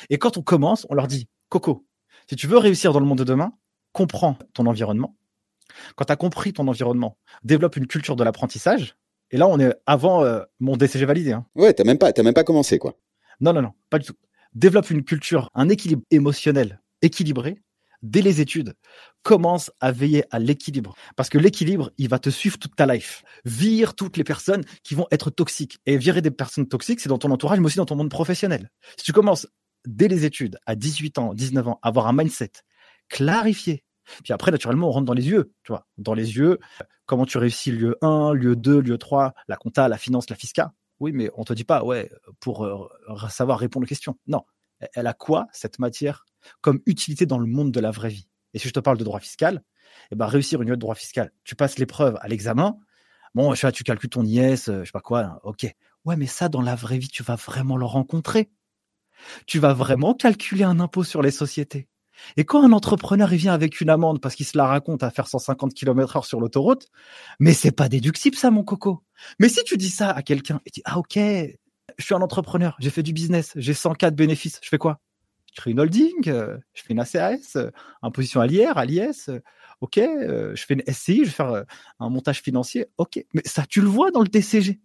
Et 0.10 0.18
quand 0.18 0.38
on 0.38 0.42
commence, 0.42 0.86
on 0.90 0.96
leur 0.96 1.08
dit, 1.08 1.28
Coco, 1.50 1.86
si 2.30 2.36
tu 2.36 2.48
veux 2.48 2.58
réussir 2.58 2.94
dans 2.94 3.00
le 3.00 3.06
monde 3.06 3.20
de 3.20 3.24
demain, 3.24 3.54
comprends 3.92 4.38
ton 4.54 4.66
environnement. 4.66 5.16
Quand 5.96 6.06
tu 6.06 6.14
as 6.14 6.16
compris 6.16 6.54
ton 6.54 6.68
environnement, 6.68 7.18
développe 7.44 7.76
une 7.76 7.88
culture 7.88 8.16
de 8.16 8.24
l'apprentissage. 8.24 8.96
Et 9.32 9.38
là, 9.38 9.48
on 9.48 9.60
est 9.60 9.74
avant 9.86 10.24
euh, 10.24 10.42
mon 10.60 10.76
DCG 10.76 11.06
validé. 11.06 11.34
Hein. 11.34 11.46
Ouais, 11.56 11.74
t'as 11.74 11.84
même 11.84 11.98
pas, 11.98 12.12
même 12.24 12.34
pas 12.34 12.44
commencé, 12.44 12.80
quoi. 12.80 12.98
Non, 13.40 13.54
non, 13.54 13.62
non, 13.62 13.74
pas 13.90 14.00
du 14.00 14.06
tout. 14.06 14.16
Développe 14.54 14.90
une 14.90 15.04
culture, 15.04 15.50
un 15.54 15.70
équilibre 15.70 16.02
émotionnel 16.10 16.82
équilibré 17.02 17.62
dès 18.02 18.22
les 18.22 18.42
études. 18.42 18.74
Commence 19.24 19.72
à 19.80 19.92
veiller 19.92 20.24
à 20.32 20.40
l'équilibre. 20.40 20.96
Parce 21.16 21.30
que 21.30 21.38
l'équilibre, 21.38 21.92
il 21.98 22.10
va 22.10 22.20
te 22.20 22.30
suivre 22.30 22.58
toute 22.58 22.76
ta 22.76 22.86
life. 22.86 23.24
Vire 23.46 23.96
toutes 23.96 24.18
les 24.18 24.24
personnes 24.24 24.64
qui 24.84 24.96
vont 24.96 25.08
être 25.12 25.30
toxiques. 25.30 25.80
Et 25.86 25.98
virer 25.98 26.22
des 26.22 26.32
personnes 26.32 26.68
toxiques, 26.68 27.00
c'est 27.00 27.10
dans 27.10 27.18
ton 27.18 27.32
entourage, 27.32 27.60
mais 27.60 27.66
aussi 27.66 27.78
dans 27.78 27.86
ton 27.86 27.96
monde 27.96 28.10
professionnel. 28.10 28.70
Si 28.98 29.04
tu 29.04 29.14
commences 29.14 29.48
dès 29.86 30.08
les 30.08 30.26
études, 30.26 30.58
à 30.66 30.76
18 30.76 31.18
ans, 31.18 31.34
19 31.34 31.68
ans, 31.68 31.80
avoir 31.82 32.08
un 32.08 32.14
mindset 32.14 32.52
clarifié. 33.08 33.84
Puis 34.24 34.34
après, 34.34 34.52
naturellement, 34.52 34.90
on 34.90 34.92
rentre 34.92 35.06
dans 35.06 35.14
les 35.14 35.30
yeux, 35.30 35.54
tu 35.64 35.72
vois, 35.72 35.88
dans 35.98 36.14
les 36.14 36.38
yeux, 36.38 36.60
comment 37.06 37.26
tu 37.26 37.38
réussis 37.38 37.72
lieu 37.72 37.98
1, 38.02 38.34
lieu 38.34 38.56
2, 38.56 38.82
lieu 38.82 38.98
3, 38.98 39.34
la 39.48 39.56
compta, 39.56 39.88
la 39.88 39.98
finance, 39.98 40.30
la 40.30 40.36
fisca. 40.36 40.74
Oui, 41.00 41.12
mais 41.14 41.30
on 41.36 41.44
te 41.44 41.54
dit 41.54 41.64
pas, 41.64 41.84
ouais, 41.84 42.10
pour 42.40 42.66
euh, 42.66 42.88
savoir 43.30 43.60
répondre 43.60 43.86
aux 43.86 43.88
questions. 43.88 44.18
Non. 44.28 44.44
Elle 44.94 45.08
a 45.08 45.14
quoi, 45.14 45.48
cette 45.52 45.80
matière, 45.80 46.26
comme 46.62 46.82
utilité 46.86 47.26
dans 47.26 47.38
le 47.38 47.46
monde 47.46 47.72
de 47.72 47.80
la 47.80 47.92
vraie 47.92 48.10
vie? 48.10 48.28
Et 48.54 48.60
si 48.60 48.68
je 48.68 48.74
te 48.74 48.80
parle 48.80 48.98
de 48.98 49.04
droit 49.04 49.20
fiscal, 49.20 49.64
eh 50.12 50.16
ben, 50.16 50.26
réussir 50.26 50.62
une 50.62 50.70
de 50.70 50.76
droit 50.76 50.96
fiscal, 50.96 51.32
tu 51.44 51.56
passes 51.56 51.78
l'épreuve 51.78 52.18
à 52.22 52.28
l'examen, 52.28 52.78
bon, 53.36 53.54
tu 53.54 53.84
calcules 53.84 54.10
ton 54.10 54.24
IS, 54.24 54.70
euh, 54.70 54.82
je 54.82 54.86
sais 54.86 54.92
pas 54.92 55.02
quoi, 55.02 55.40
ok. 55.44 55.68
Ouais, 56.06 56.16
mais 56.16 56.28
ça, 56.28 56.50
dans 56.50 56.62
la 56.62 56.76
vraie 56.76 56.98
vie, 56.98 57.10
tu 57.10 57.24
vas 57.24 57.36
vraiment 57.36 57.78
le 57.78 57.86
rencontrer 57.86 58.50
tu 59.46 59.60
vas 59.60 59.74
vraiment 59.74 60.14
calculer 60.14 60.64
un 60.64 60.80
impôt 60.80 61.04
sur 61.04 61.22
les 61.22 61.32
sociétés. 61.32 61.88
Et 62.38 62.46
quand 62.46 62.64
un 62.64 62.72
entrepreneur 62.72 63.32
il 63.34 63.38
vient 63.38 63.54
avec 63.54 63.82
une 63.82 63.90
amende 63.90 64.22
parce 64.22 64.36
qu'il 64.36 64.46
se 64.46 64.58
la 64.58 64.66
raconte 64.66 65.04
à 65.04 65.10
faire 65.10 65.28
150 65.28 65.74
km 65.74 66.18
heure 66.18 66.26
sur 66.26 66.40
l'autoroute, 66.40 66.88
mais 67.40 67.54
c'est 67.54 67.72
pas 67.72 67.90
déductible 67.90 68.36
ça, 68.36 68.52
mon 68.52 68.64
coco. 68.64 69.04
Mais 69.40 69.50
si 69.50 69.64
tu 69.64 69.78
dis 69.78 69.90
ça 69.90 70.12
à 70.12 70.22
quelqu'un 70.22 70.60
et 70.66 70.72
tu 70.72 70.80
dis, 70.80 70.84
ah 70.86 71.00
ok, 71.00 71.18
je 71.18 72.04
suis 72.04 72.14
un 72.14 72.22
entrepreneur, 72.22 72.76
j'ai 72.80 72.90
fait 72.90 73.04
du 73.04 73.14
business, 73.14 73.54
j'ai 73.56 73.74
104 73.74 74.12
de 74.12 74.16
bénéfices, 74.16 74.60
je 74.62 74.70
fais 74.70 74.78
quoi? 74.78 75.00
Je 75.54 75.62
crée 75.62 75.72
une 75.72 75.80
holding, 75.80 76.30
euh, 76.30 76.58
je 76.74 76.84
fais 76.84 76.94
une 76.94 77.00
ACAS, 77.00 77.56
euh, 77.56 77.72
imposition 78.02 78.40
à 78.40 78.48
l'IR, 78.48 78.78
à 78.78 78.86
l'IS, 78.86 79.30
euh, 79.30 79.40
ok, 79.82 79.96
je 79.98 80.64
fais 80.68 80.76
une 80.76 80.84
SCI, 80.94 81.20
je 81.20 81.24
vais 81.24 81.30
faire 81.30 81.64
un 82.00 82.10
montage 82.10 82.42
financier, 82.42 82.86
ok. 82.98 83.26
Mais 83.34 83.42
ça, 83.46 83.66
tu 83.68 83.82
le 83.82 83.88
vois 83.88 84.12
dans 84.12 84.22
le 84.22 84.28
TCG. 84.28 84.80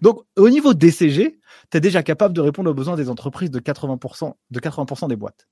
Donc, 0.00 0.20
au 0.36 0.48
niveau 0.48 0.74
DCG, 0.74 1.40
tu 1.70 1.76
es 1.76 1.80
déjà 1.80 2.02
capable 2.02 2.34
de 2.34 2.40
répondre 2.40 2.70
aux 2.70 2.74
besoins 2.74 2.96
des 2.96 3.08
entreprises 3.08 3.50
de 3.50 3.60
80%, 3.60 4.34
de 4.50 4.60
80% 4.60 5.08
des 5.08 5.16
boîtes. 5.16 5.48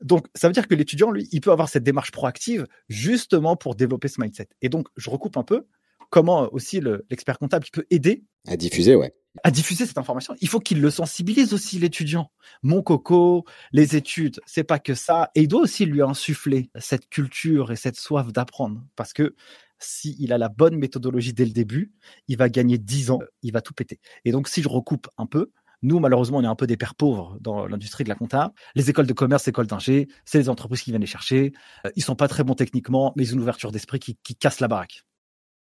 Donc, 0.00 0.26
ça 0.34 0.48
veut 0.48 0.54
dire 0.54 0.66
que 0.66 0.74
l'étudiant, 0.74 1.10
lui, 1.10 1.28
il 1.30 1.40
peut 1.40 1.52
avoir 1.52 1.68
cette 1.68 1.84
démarche 1.84 2.10
proactive 2.10 2.66
justement 2.88 3.56
pour 3.56 3.74
développer 3.74 4.08
ce 4.08 4.20
mindset. 4.20 4.48
Et 4.62 4.68
donc, 4.68 4.88
je 4.96 5.10
recoupe 5.10 5.36
un 5.36 5.44
peu 5.44 5.66
comment 6.10 6.48
aussi 6.52 6.80
l'expert 6.80 7.38
comptable 7.38 7.66
peut 7.72 7.86
aider 7.90 8.24
à 8.46 8.56
diffuser, 8.56 8.96
ouais. 8.96 9.14
À 9.44 9.50
diffuser 9.50 9.86
cette 9.86 9.96
information. 9.96 10.34
Il 10.42 10.48
faut 10.48 10.60
qu'il 10.60 10.82
le 10.82 10.90
sensibilise 10.90 11.54
aussi, 11.54 11.78
l'étudiant. 11.78 12.30
Mon 12.62 12.82
coco, 12.82 13.46
les 13.72 13.96
études, 13.96 14.40
c'est 14.44 14.64
pas 14.64 14.78
que 14.78 14.94
ça. 14.94 15.30
Et 15.34 15.42
il 15.42 15.48
doit 15.48 15.62
aussi 15.62 15.86
lui 15.86 16.02
insuffler 16.02 16.70
cette 16.78 17.08
culture 17.08 17.72
et 17.72 17.76
cette 17.76 17.96
soif 17.96 18.30
d'apprendre. 18.30 18.82
Parce 18.94 19.14
que 19.14 19.34
s'il 19.82 20.32
a 20.32 20.38
la 20.38 20.48
bonne 20.48 20.76
méthodologie 20.76 21.32
dès 21.32 21.44
le 21.44 21.52
début, 21.52 21.92
il 22.28 22.36
va 22.36 22.48
gagner 22.48 22.78
10 22.78 23.10
ans, 23.10 23.20
il 23.42 23.52
va 23.52 23.60
tout 23.60 23.74
péter. 23.74 24.00
Et 24.24 24.32
donc, 24.32 24.48
si 24.48 24.62
je 24.62 24.68
recoupe 24.68 25.08
un 25.18 25.26
peu, 25.26 25.50
nous, 25.82 25.98
malheureusement, 25.98 26.38
on 26.38 26.44
est 26.44 26.48
un 26.48 26.54
peu 26.54 26.66
des 26.66 26.76
pères 26.76 26.94
pauvres 26.94 27.36
dans 27.40 27.66
l'industrie 27.66 28.04
de 28.04 28.08
la 28.08 28.14
compta. 28.14 28.52
Les 28.76 28.88
écoles 28.88 29.06
de 29.06 29.12
commerce, 29.12 29.48
écoles 29.48 29.66
d'ingé, 29.66 30.08
c'est 30.24 30.38
les 30.38 30.48
entreprises 30.48 30.82
qui 30.82 30.90
viennent 30.90 31.00
les 31.00 31.06
chercher. 31.06 31.52
Euh, 31.84 31.90
ils 31.96 32.04
sont 32.04 32.14
pas 32.14 32.28
très 32.28 32.44
bons 32.44 32.54
techniquement, 32.54 33.12
mais 33.16 33.24
ils 33.24 33.30
ont 33.32 33.34
une 33.34 33.42
ouverture 33.42 33.72
d'esprit 33.72 33.98
qui, 33.98 34.16
qui 34.22 34.36
casse 34.36 34.60
la 34.60 34.68
baraque 34.68 35.04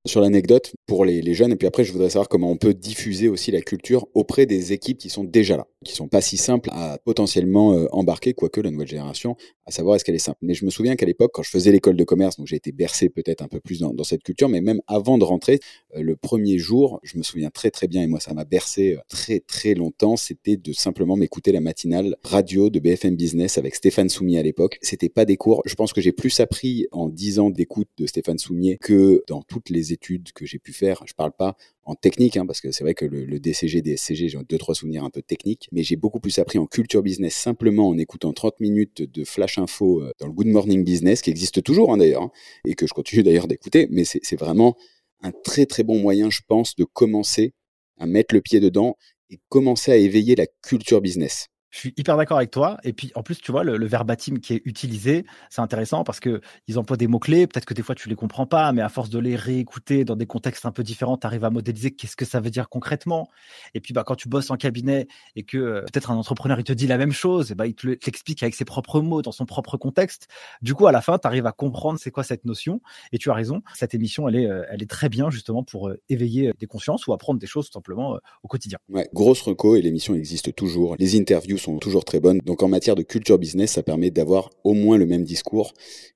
sur 0.06 0.20
l'anecdote 0.20 0.72
pour 0.86 1.04
les, 1.04 1.34
jeunes. 1.34 1.52
Et 1.52 1.56
puis 1.56 1.66
après, 1.66 1.84
je 1.84 1.92
voudrais 1.92 2.10
savoir 2.10 2.28
comment 2.28 2.50
on 2.50 2.56
peut 2.56 2.74
diffuser 2.74 3.28
aussi 3.28 3.50
la 3.50 3.60
culture 3.60 4.06
auprès 4.14 4.46
des 4.46 4.72
équipes 4.72 4.98
qui 4.98 5.10
sont 5.10 5.24
déjà 5.24 5.56
là, 5.56 5.66
qui 5.84 5.94
sont 5.94 6.08
pas 6.08 6.20
si 6.20 6.36
simples 6.36 6.70
à 6.72 6.98
potentiellement 7.04 7.74
euh, 7.74 7.86
embarquer, 7.92 8.32
quoique 8.32 8.60
la 8.60 8.70
nouvelle 8.70 8.88
génération, 8.88 9.36
à 9.66 9.70
savoir 9.70 9.96
est-ce 9.96 10.04
qu'elle 10.04 10.14
est 10.14 10.18
simple. 10.18 10.38
Mais 10.40 10.54
je 10.54 10.64
me 10.64 10.70
souviens 10.70 10.96
qu'à 10.96 11.06
l'époque, 11.06 11.32
quand 11.34 11.42
je 11.42 11.50
faisais 11.50 11.70
l'école 11.70 11.96
de 11.96 12.04
commerce, 12.04 12.36
donc 12.36 12.46
j'ai 12.46 12.56
été 12.56 12.72
bercé 12.72 13.10
peut-être 13.10 13.42
un 13.42 13.48
peu 13.48 13.60
plus 13.60 13.80
dans, 13.80 13.92
cette 14.04 14.22
culture, 14.22 14.48
mais 14.48 14.62
même 14.62 14.80
avant 14.86 15.18
de 15.18 15.24
rentrer, 15.24 15.60
euh, 15.94 16.02
le 16.02 16.16
premier 16.16 16.58
jour, 16.58 17.00
je 17.02 17.18
me 17.18 17.22
souviens 17.22 17.50
très 17.50 17.70
très 17.70 17.86
bien, 17.86 18.02
et 18.02 18.06
moi 18.06 18.20
ça 18.20 18.32
m'a 18.32 18.44
bercé 18.44 18.94
euh, 18.94 19.00
très 19.08 19.40
très 19.40 19.74
longtemps, 19.74 20.16
c'était 20.16 20.56
de 20.56 20.72
simplement 20.72 21.16
m'écouter 21.16 21.52
la 21.52 21.60
matinale 21.60 22.16
radio 22.22 22.70
de 22.70 22.78
BFM 22.78 23.16
Business 23.16 23.58
avec 23.58 23.74
Stéphane 23.74 24.08
Soumier 24.08 24.38
à 24.38 24.42
l'époque. 24.42 24.78
C'était 24.80 25.10
pas 25.10 25.24
des 25.24 25.36
cours. 25.36 25.62
Je 25.66 25.74
pense 25.74 25.92
que 25.92 26.00
j'ai 26.00 26.12
plus 26.12 26.40
appris 26.40 26.86
en 26.92 27.08
10 27.08 27.38
ans 27.38 27.50
d'écoute 27.50 27.88
de 27.98 28.06
Stéphane 28.06 28.38
Soumier 28.38 28.78
que 28.80 29.22
dans 29.28 29.42
toutes 29.42 29.68
les 29.68 29.87
études 29.92 30.32
que 30.32 30.46
j'ai 30.46 30.58
pu 30.58 30.72
faire. 30.72 31.02
Je 31.06 31.14
parle 31.14 31.32
pas 31.32 31.56
en 31.84 31.94
technique, 31.94 32.36
hein, 32.36 32.46
parce 32.46 32.60
que 32.60 32.72
c'est 32.72 32.84
vrai 32.84 32.94
que 32.94 33.04
le, 33.04 33.24
le 33.24 33.40
DCG, 33.40 33.82
DSCG, 33.82 34.28
j'ai 34.28 34.38
deux, 34.48 34.58
trois 34.58 34.74
souvenirs 34.74 35.04
un 35.04 35.10
peu 35.10 35.22
techniques, 35.22 35.68
mais 35.72 35.82
j'ai 35.82 35.96
beaucoup 35.96 36.20
plus 36.20 36.38
appris 36.38 36.58
en 36.58 36.66
culture 36.66 37.02
business 37.02 37.34
simplement 37.34 37.88
en 37.88 37.98
écoutant 37.98 38.32
30 38.32 38.60
minutes 38.60 39.02
de 39.02 39.24
flash 39.24 39.58
info 39.58 40.02
euh, 40.02 40.12
dans 40.18 40.26
le 40.26 40.32
Good 40.32 40.48
Morning 40.48 40.84
Business, 40.84 41.22
qui 41.22 41.30
existe 41.30 41.62
toujours 41.62 41.92
hein, 41.92 41.96
d'ailleurs, 41.96 42.22
hein, 42.22 42.30
et 42.64 42.74
que 42.74 42.86
je 42.86 42.92
continue 42.92 43.22
d'ailleurs 43.22 43.48
d'écouter, 43.48 43.88
mais 43.90 44.04
c'est 44.04 44.36
vraiment 44.36 44.76
un 45.22 45.32
très 45.32 45.66
très 45.66 45.82
bon 45.82 45.98
moyen, 45.98 46.30
je 46.30 46.40
pense, 46.46 46.76
de 46.76 46.84
commencer 46.84 47.54
à 47.98 48.06
mettre 48.06 48.34
le 48.34 48.40
pied 48.40 48.60
dedans 48.60 48.96
et 49.30 49.40
commencer 49.48 49.92
à 49.92 49.96
éveiller 49.96 50.36
la 50.36 50.46
culture 50.62 51.00
business. 51.00 51.48
Je 51.70 51.78
suis 51.78 51.94
hyper 51.98 52.16
d'accord 52.16 52.38
avec 52.38 52.50
toi. 52.50 52.78
Et 52.82 52.92
puis, 52.92 53.12
en 53.14 53.22
plus, 53.22 53.40
tu 53.40 53.52
vois, 53.52 53.62
le, 53.62 53.86
verbatim 53.86 54.38
qui 54.38 54.54
est 54.54 54.62
utilisé, 54.64 55.24
c'est 55.50 55.60
intéressant 55.60 56.02
parce 56.02 56.18
que 56.18 56.40
ils 56.66 56.78
emploient 56.78 56.96
des 56.96 57.06
mots-clés. 57.06 57.46
Peut-être 57.46 57.66
que 57.66 57.74
des 57.74 57.82
fois, 57.82 57.94
tu 57.94 58.08
les 58.08 58.14
comprends 58.14 58.46
pas, 58.46 58.72
mais 58.72 58.80
à 58.80 58.88
force 58.88 59.10
de 59.10 59.18
les 59.18 59.36
réécouter 59.36 60.04
dans 60.04 60.16
des 60.16 60.26
contextes 60.26 60.64
un 60.64 60.72
peu 60.72 60.82
différents, 60.82 61.18
tu 61.18 61.26
arrives 61.26 61.44
à 61.44 61.50
modéliser 61.50 61.90
qu'est-ce 61.90 62.16
que 62.16 62.24
ça 62.24 62.40
veut 62.40 62.50
dire 62.50 62.68
concrètement. 62.68 63.28
Et 63.74 63.80
puis, 63.80 63.92
bah, 63.92 64.02
quand 64.04 64.14
tu 64.14 64.28
bosses 64.28 64.50
en 64.50 64.56
cabinet 64.56 65.08
et 65.36 65.42
que 65.42 65.58
euh, 65.58 65.80
peut-être 65.82 66.10
un 66.10 66.16
entrepreneur, 66.16 66.58
il 66.58 66.64
te 66.64 66.72
dit 66.72 66.86
la 66.86 66.96
même 66.96 67.12
chose, 67.12 67.52
et 67.52 67.54
bah, 67.54 67.66
il 67.66 67.74
te 67.74 67.86
l'explique 67.86 68.42
avec 68.42 68.54
ses 68.54 68.64
propres 68.64 69.00
mots, 69.00 69.20
dans 69.20 69.32
son 69.32 69.44
propre 69.44 69.76
contexte. 69.76 70.28
Du 70.62 70.74
coup, 70.74 70.86
à 70.86 70.92
la 70.92 71.02
fin, 71.02 71.18
tu 71.18 71.26
arrives 71.26 71.46
à 71.46 71.52
comprendre 71.52 71.98
c'est 71.98 72.10
quoi 72.10 72.24
cette 72.24 72.46
notion. 72.46 72.80
Et 73.12 73.18
tu 73.18 73.30
as 73.30 73.34
raison. 73.34 73.62
Cette 73.74 73.94
émission, 73.94 74.26
elle 74.28 74.36
est, 74.36 74.46
euh, 74.46 74.64
elle 74.70 74.82
est 74.82 74.90
très 74.90 75.10
bien, 75.10 75.28
justement, 75.28 75.62
pour 75.62 75.88
euh, 75.88 76.00
éveiller 76.08 76.52
des 76.58 76.66
consciences 76.66 77.06
ou 77.06 77.12
apprendre 77.12 77.38
des 77.38 77.46
choses, 77.46 77.66
tout 77.66 77.72
simplement, 77.74 78.18
au 78.42 78.48
quotidien. 78.48 78.78
Ouais, 78.88 79.08
grosse 79.12 79.42
reco 79.42 79.76
et 79.76 79.82
l'émission 79.82 80.14
existe 80.14 80.54
toujours. 80.54 80.96
Les 80.98 81.18
interviews 81.18 81.57
sont 81.58 81.78
toujours 81.78 82.04
très 82.04 82.20
bonnes. 82.20 82.40
Donc 82.44 82.62
en 82.62 82.68
matière 82.68 82.94
de 82.94 83.02
culture 83.02 83.38
business, 83.38 83.72
ça 83.72 83.82
permet 83.82 84.10
d'avoir 84.10 84.50
au 84.64 84.74
moins 84.74 84.98
le 84.98 85.06
même 85.06 85.24
discours 85.24 85.72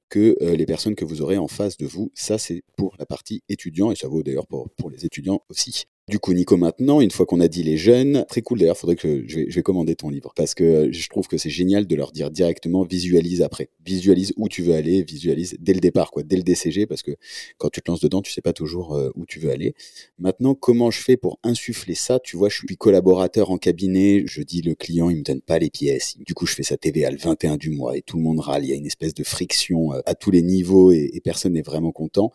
que 0.08 0.36
euh, 0.42 0.56
les 0.56 0.66
personnes 0.66 0.94
que 0.94 1.04
vous 1.04 1.22
aurez 1.22 1.38
en 1.38 1.48
face 1.48 1.76
de 1.76 1.86
vous. 1.86 2.10
Ça, 2.14 2.38
c'est 2.38 2.62
pour 2.76 2.94
la 2.98 3.06
partie 3.06 3.42
étudiant 3.48 3.90
et 3.90 3.96
ça 3.96 4.08
vaut 4.08 4.22
d'ailleurs 4.22 4.46
pour, 4.46 4.68
pour 4.70 4.90
les 4.90 5.06
étudiants 5.06 5.40
aussi. 5.48 5.86
Du 6.08 6.18
coup, 6.18 6.32
Nico, 6.32 6.56
maintenant, 6.56 7.00
une 7.00 7.12
fois 7.12 7.26
qu'on 7.26 7.38
a 7.38 7.46
dit 7.46 7.62
les 7.62 7.76
jeunes, 7.76 8.24
très 8.28 8.42
cool 8.42 8.58
d'ailleurs, 8.58 8.76
faudrait 8.76 8.96
que 8.96 9.22
je 9.28 9.38
vais, 9.38 9.62
commander 9.62 9.94
ton 9.94 10.10
livre 10.10 10.32
parce 10.34 10.52
que 10.52 10.90
je 10.90 11.08
trouve 11.08 11.28
que 11.28 11.38
c'est 11.38 11.48
génial 11.48 11.86
de 11.86 11.94
leur 11.94 12.10
dire 12.10 12.32
directement 12.32 12.82
visualise 12.82 13.40
après, 13.40 13.70
visualise 13.86 14.32
où 14.36 14.48
tu 14.48 14.62
veux 14.62 14.74
aller, 14.74 15.04
visualise 15.04 15.56
dès 15.60 15.72
le 15.72 15.78
départ, 15.78 16.10
quoi, 16.10 16.24
dès 16.24 16.34
le 16.34 16.42
DCG, 16.42 16.86
parce 16.86 17.02
que 17.02 17.12
quand 17.56 17.70
tu 17.70 17.80
te 17.80 17.88
lances 17.88 18.00
dedans, 18.00 18.20
tu 18.20 18.32
sais 18.32 18.40
pas 18.40 18.52
toujours 18.52 18.96
euh, 18.96 19.10
où 19.14 19.26
tu 19.26 19.38
veux 19.38 19.52
aller. 19.52 19.74
Maintenant, 20.18 20.56
comment 20.56 20.90
je 20.90 21.00
fais 21.00 21.16
pour 21.16 21.38
insuffler 21.44 21.94
ça? 21.94 22.18
Tu 22.18 22.36
vois, 22.36 22.48
je 22.48 22.56
suis 22.56 22.76
collaborateur 22.76 23.52
en 23.52 23.56
cabinet, 23.56 24.24
je 24.26 24.42
dis 24.42 24.60
le 24.60 24.74
client, 24.74 25.08
il 25.08 25.18
me 25.18 25.22
donne 25.22 25.40
pas 25.40 25.60
les 25.60 25.70
pièces. 25.70 26.16
Du 26.18 26.34
coup, 26.34 26.46
je 26.46 26.54
fais 26.54 26.64
sa 26.64 26.76
TVA 26.76 27.12
le 27.12 27.16
21 27.16 27.56
du 27.56 27.70
mois 27.70 27.96
et 27.96 28.02
tout 28.02 28.16
le 28.16 28.24
monde 28.24 28.40
râle. 28.40 28.64
Il 28.64 28.70
y 28.70 28.72
a 28.72 28.76
une 28.76 28.86
espèce 28.86 29.14
de 29.14 29.22
friction 29.22 29.92
euh, 29.92 30.00
à 30.04 30.16
tous 30.16 30.32
les 30.32 30.42
niveaux 30.42 30.90
et, 30.90 31.20
personne 31.22 31.52
n'est 31.52 31.62
vraiment 31.62 31.92
content. 31.92 32.32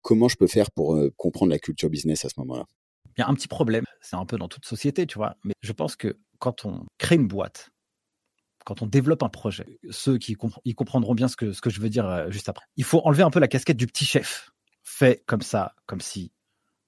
Comment 0.00 0.28
je 0.28 0.36
peux 0.36 0.46
faire 0.46 0.70
pour 0.70 0.94
euh, 0.94 1.12
comprendre 1.18 1.50
la 1.50 1.58
culture 1.58 1.90
business 1.90 2.24
à 2.24 2.30
ce 2.30 2.34
moment-là? 2.38 2.66
Il 3.20 3.24
y 3.24 3.26
a 3.26 3.28
un 3.28 3.34
petit 3.34 3.48
problème, 3.48 3.84
c'est 4.00 4.16
un 4.16 4.24
peu 4.24 4.38
dans 4.38 4.48
toute 4.48 4.64
société, 4.64 5.06
tu 5.06 5.18
vois, 5.18 5.36
mais 5.44 5.52
je 5.60 5.72
pense 5.72 5.94
que 5.94 6.18
quand 6.38 6.64
on 6.64 6.86
crée 6.96 7.16
une 7.16 7.28
boîte, 7.28 7.68
quand 8.64 8.80
on 8.80 8.86
développe 8.86 9.22
un 9.22 9.28
projet, 9.28 9.78
ceux 9.90 10.16
qui 10.16 10.36
ils 10.64 10.74
comprendront 10.74 11.14
bien 11.14 11.28
ce 11.28 11.36
que, 11.36 11.52
ce 11.52 11.60
que 11.60 11.68
je 11.68 11.80
veux 11.80 11.90
dire 11.90 12.06
euh, 12.06 12.30
juste 12.30 12.48
après. 12.48 12.64
Il 12.76 12.84
faut 12.84 13.00
enlever 13.04 13.22
un 13.22 13.30
peu 13.30 13.38
la 13.40 13.48
casquette 13.48 13.76
du 13.76 13.86
petit 13.86 14.06
chef. 14.06 14.52
Fais 14.82 15.22
comme 15.26 15.42
ça, 15.42 15.74
comme 15.84 16.00
si 16.00 16.32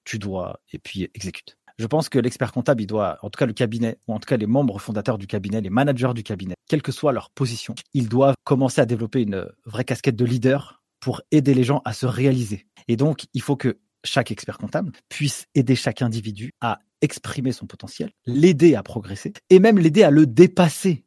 tu 0.05 0.17
dois, 0.17 0.59
et 0.71 0.79
puis 0.79 1.03
exécute. 1.13 1.55
Je 1.77 1.85
pense 1.85 2.09
que 2.09 2.17
l'expert 2.17 2.51
comptable, 2.51 2.81
il 2.81 2.87
doit, 2.87 3.19
en 3.21 3.29
tout 3.29 3.37
cas 3.37 3.45
le 3.45 3.53
cabinet, 3.53 3.99
ou 4.07 4.15
en 4.15 4.19
tout 4.19 4.27
cas 4.27 4.37
les 4.37 4.47
membres 4.47 4.79
fondateurs 4.79 5.19
du 5.19 5.27
cabinet, 5.27 5.61
les 5.61 5.69
managers 5.69 6.13
du 6.15 6.23
cabinet, 6.23 6.55
quelle 6.67 6.81
que 6.81 6.91
soit 6.91 7.11
leur 7.11 7.29
position, 7.29 7.75
ils 7.93 8.09
doivent 8.09 8.35
commencer 8.43 8.81
à 8.81 8.85
développer 8.85 9.21
une 9.21 9.47
vraie 9.65 9.85
casquette 9.85 10.15
de 10.15 10.25
leader 10.25 10.81
pour 10.99 11.21
aider 11.31 11.53
les 11.53 11.63
gens 11.63 11.81
à 11.85 11.93
se 11.93 12.07
réaliser. 12.07 12.65
Et 12.87 12.95
donc, 12.95 13.25
il 13.33 13.41
faut 13.41 13.55
que 13.55 13.79
chaque 14.03 14.31
expert 14.31 14.57
comptable 14.57 14.91
puisse 15.09 15.47
aider 15.55 15.75
chaque 15.75 16.01
individu 16.01 16.53
à 16.61 16.79
exprimer 17.01 17.51
son 17.51 17.65
potentiel, 17.65 18.11
l'aider 18.25 18.75
à 18.75 18.83
progresser 18.83 19.33
et 19.49 19.59
même 19.59 19.77
l'aider 19.77 20.03
à 20.03 20.11
le 20.11 20.25
dépasser. 20.25 21.05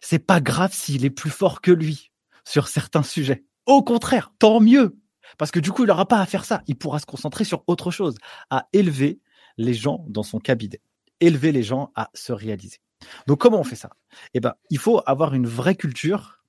C'est 0.00 0.18
pas 0.18 0.40
grave 0.40 0.72
s'il 0.72 1.04
est 1.04 1.10
plus 1.10 1.30
fort 1.30 1.60
que 1.60 1.70
lui 1.70 2.12
sur 2.44 2.68
certains 2.68 3.02
sujets. 3.02 3.44
Au 3.66 3.82
contraire, 3.82 4.32
tant 4.38 4.60
mieux. 4.60 4.98
Parce 5.38 5.50
que 5.50 5.60
du 5.60 5.70
coup, 5.70 5.84
il 5.84 5.86
n'aura 5.86 6.06
pas 6.06 6.20
à 6.20 6.26
faire 6.26 6.44
ça. 6.44 6.62
Il 6.66 6.76
pourra 6.76 6.98
se 6.98 7.06
concentrer 7.06 7.44
sur 7.44 7.62
autre 7.66 7.90
chose, 7.90 8.16
à 8.50 8.68
élever 8.72 9.20
les 9.56 9.74
gens 9.74 10.04
dans 10.08 10.22
son 10.22 10.38
cabinet, 10.38 10.80
élever 11.20 11.52
les 11.52 11.62
gens 11.62 11.92
à 11.94 12.10
se 12.14 12.32
réaliser. 12.32 12.78
Donc, 13.26 13.40
comment 13.40 13.60
on 13.60 13.64
fait 13.64 13.76
ça? 13.76 13.90
Eh 14.34 14.40
ben, 14.40 14.54
il 14.70 14.78
faut 14.78 15.02
avoir 15.06 15.34
une 15.34 15.46
vraie 15.46 15.74
culture 15.74 16.44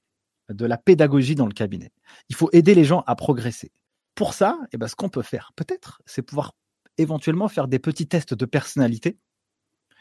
de 0.49 0.65
la 0.65 0.77
pédagogie 0.77 1.35
dans 1.35 1.45
le 1.45 1.53
cabinet. 1.53 1.91
Il 2.29 2.35
faut 2.35 2.49
aider 2.51 2.75
les 2.75 2.83
gens 2.83 3.03
à 3.07 3.15
progresser. 3.15 3.71
Pour 4.15 4.33
ça, 4.33 4.59
eh 4.71 4.77
ben, 4.77 4.87
ce 4.87 4.95
qu'on 4.95 5.09
peut 5.09 5.23
faire, 5.23 5.51
peut-être, 5.55 6.01
c'est 6.05 6.21
pouvoir 6.21 6.53
éventuellement 6.97 7.47
faire 7.47 7.67
des 7.67 7.79
petits 7.79 8.07
tests 8.07 8.33
de 8.33 8.45
personnalité. 8.45 9.17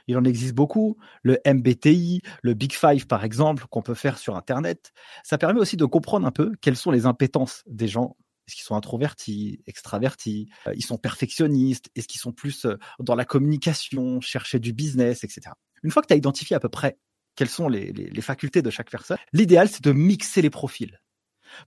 Il 0.09 0.17
en 0.17 0.25
existe 0.25 0.55
beaucoup, 0.55 0.99
le 1.23 1.39
MBTI, 1.47 2.23
le 2.43 2.55
Big 2.55 2.73
Five 2.73 3.07
par 3.07 3.25
exemple, 3.25 3.67
qu'on 3.71 3.83
peut 3.83 3.95
faire 3.95 4.19
sur 4.19 4.37
Internet. 4.37 4.93
Ça 5.23 5.39
permet 5.39 5.61
aussi 5.61 5.77
de 5.77 5.85
comprendre 5.85 6.27
un 6.27 6.33
peu 6.33 6.53
quelles 6.61 6.77
sont 6.77 6.91
les 6.91 7.07
impétences 7.07 7.63
des 7.67 7.89
gens. 7.89 8.17
Est-ce 8.47 8.57
qu'ils 8.57 8.65
sont 8.65 8.75
introvertis, 8.75 9.63
extravertis, 9.67 10.49
euh, 10.67 10.75
ils 10.75 10.85
sont 10.85 10.99
perfectionnistes, 10.99 11.91
est-ce 11.95 12.09
qu'ils 12.09 12.21
sont 12.21 12.33
plus 12.33 12.67
euh, 12.67 12.77
dans 12.99 13.15
la 13.15 13.25
communication, 13.25 14.21
chercher 14.21 14.59
du 14.59 14.73
business, 14.73 15.23
etc. 15.23 15.53
Une 15.85 15.93
fois 15.93 16.03
que 16.03 16.09
tu 16.09 16.15
as 16.15 16.17
identifié 16.17 16.57
à 16.57 16.61
peu 16.61 16.69
près 16.69 16.99
quelles 17.37 17.49
sont 17.49 17.69
les 17.69 18.21
facultés 18.21 18.61
de 18.61 18.69
chaque 18.69 18.91
personne, 18.91 19.17
l'idéal 19.33 19.69
c'est 19.69 19.83
de 19.83 19.93
mixer 19.93 20.43
les 20.43 20.51
profils 20.51 21.01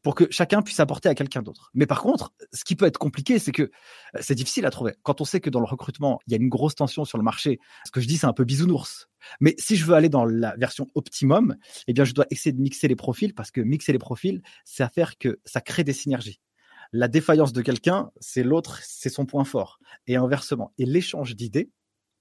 pour 0.02 0.16
que 0.16 0.26
chacun 0.30 0.62
puisse 0.62 0.80
apporter 0.80 1.10
à 1.10 1.16
quelqu'un 1.16 1.42
d'autre. 1.42 1.70
Mais 1.74 1.86
par 1.86 2.02
contre, 2.02 2.34
ce 2.54 2.64
qui 2.64 2.76
peut 2.76 2.86
être 2.86 2.98
compliqué, 2.98 3.40
c'est 3.40 3.52
que 3.52 3.64
euh, 3.64 4.20
c'est 4.22 4.36
difficile 4.36 4.66
à 4.66 4.70
trouver. 4.70 4.94
Quand 5.04 5.22
on 5.22 5.26
sait 5.26 5.40
que 5.40 5.50
dans 5.50 5.60
le 5.60 5.66
recrutement, 5.66 6.20
il 6.28 6.32
y 6.32 6.34
a 6.36 6.38
une 6.38 6.50
grosse 6.50 6.76
tension 6.76 7.06
sur 7.06 7.18
le 7.18 7.24
marché, 7.24 7.60
ce 7.86 7.92
que 7.92 8.02
je 8.02 8.08
dis, 8.08 8.18
c'est 8.18 8.28
un 8.28 8.34
peu 8.34 8.44
bisounours. 8.44 9.08
Mais 9.40 9.56
si 9.58 9.76
je 9.76 9.86
veux 9.86 9.96
aller 9.96 10.10
dans 10.10 10.26
la 10.26 10.56
version 10.58 10.88
optimum, 10.96 11.56
eh 11.88 11.94
bien, 11.94 12.04
je 12.04 12.14
dois 12.14 12.26
essayer 12.30 12.54
de 12.54 12.62
mixer 12.62 12.88
les 12.88 12.96
profils 12.96 13.34
parce 13.34 13.52
que 13.52 13.62
mixer 13.62 13.92
les 13.92 14.00
profils, 14.00 14.42
c'est 14.64 14.84
à 14.84 14.90
faire 14.90 15.18
que 15.18 15.40
ça 15.46 15.62
crée 15.62 15.84
des 15.84 15.94
synergies. 15.94 16.40
La 16.92 17.08
défaillance 17.08 17.52
de 17.52 17.62
quelqu'un, 17.62 18.12
c'est 18.20 18.44
l'autre, 18.44 18.80
c'est 18.84 19.10
son 19.10 19.26
point 19.26 19.44
fort. 19.44 19.80
Et 20.08 20.16
inversement. 20.16 20.72
Et 20.78 20.86
l'échange 20.86 21.36
d'idées, 21.36 21.72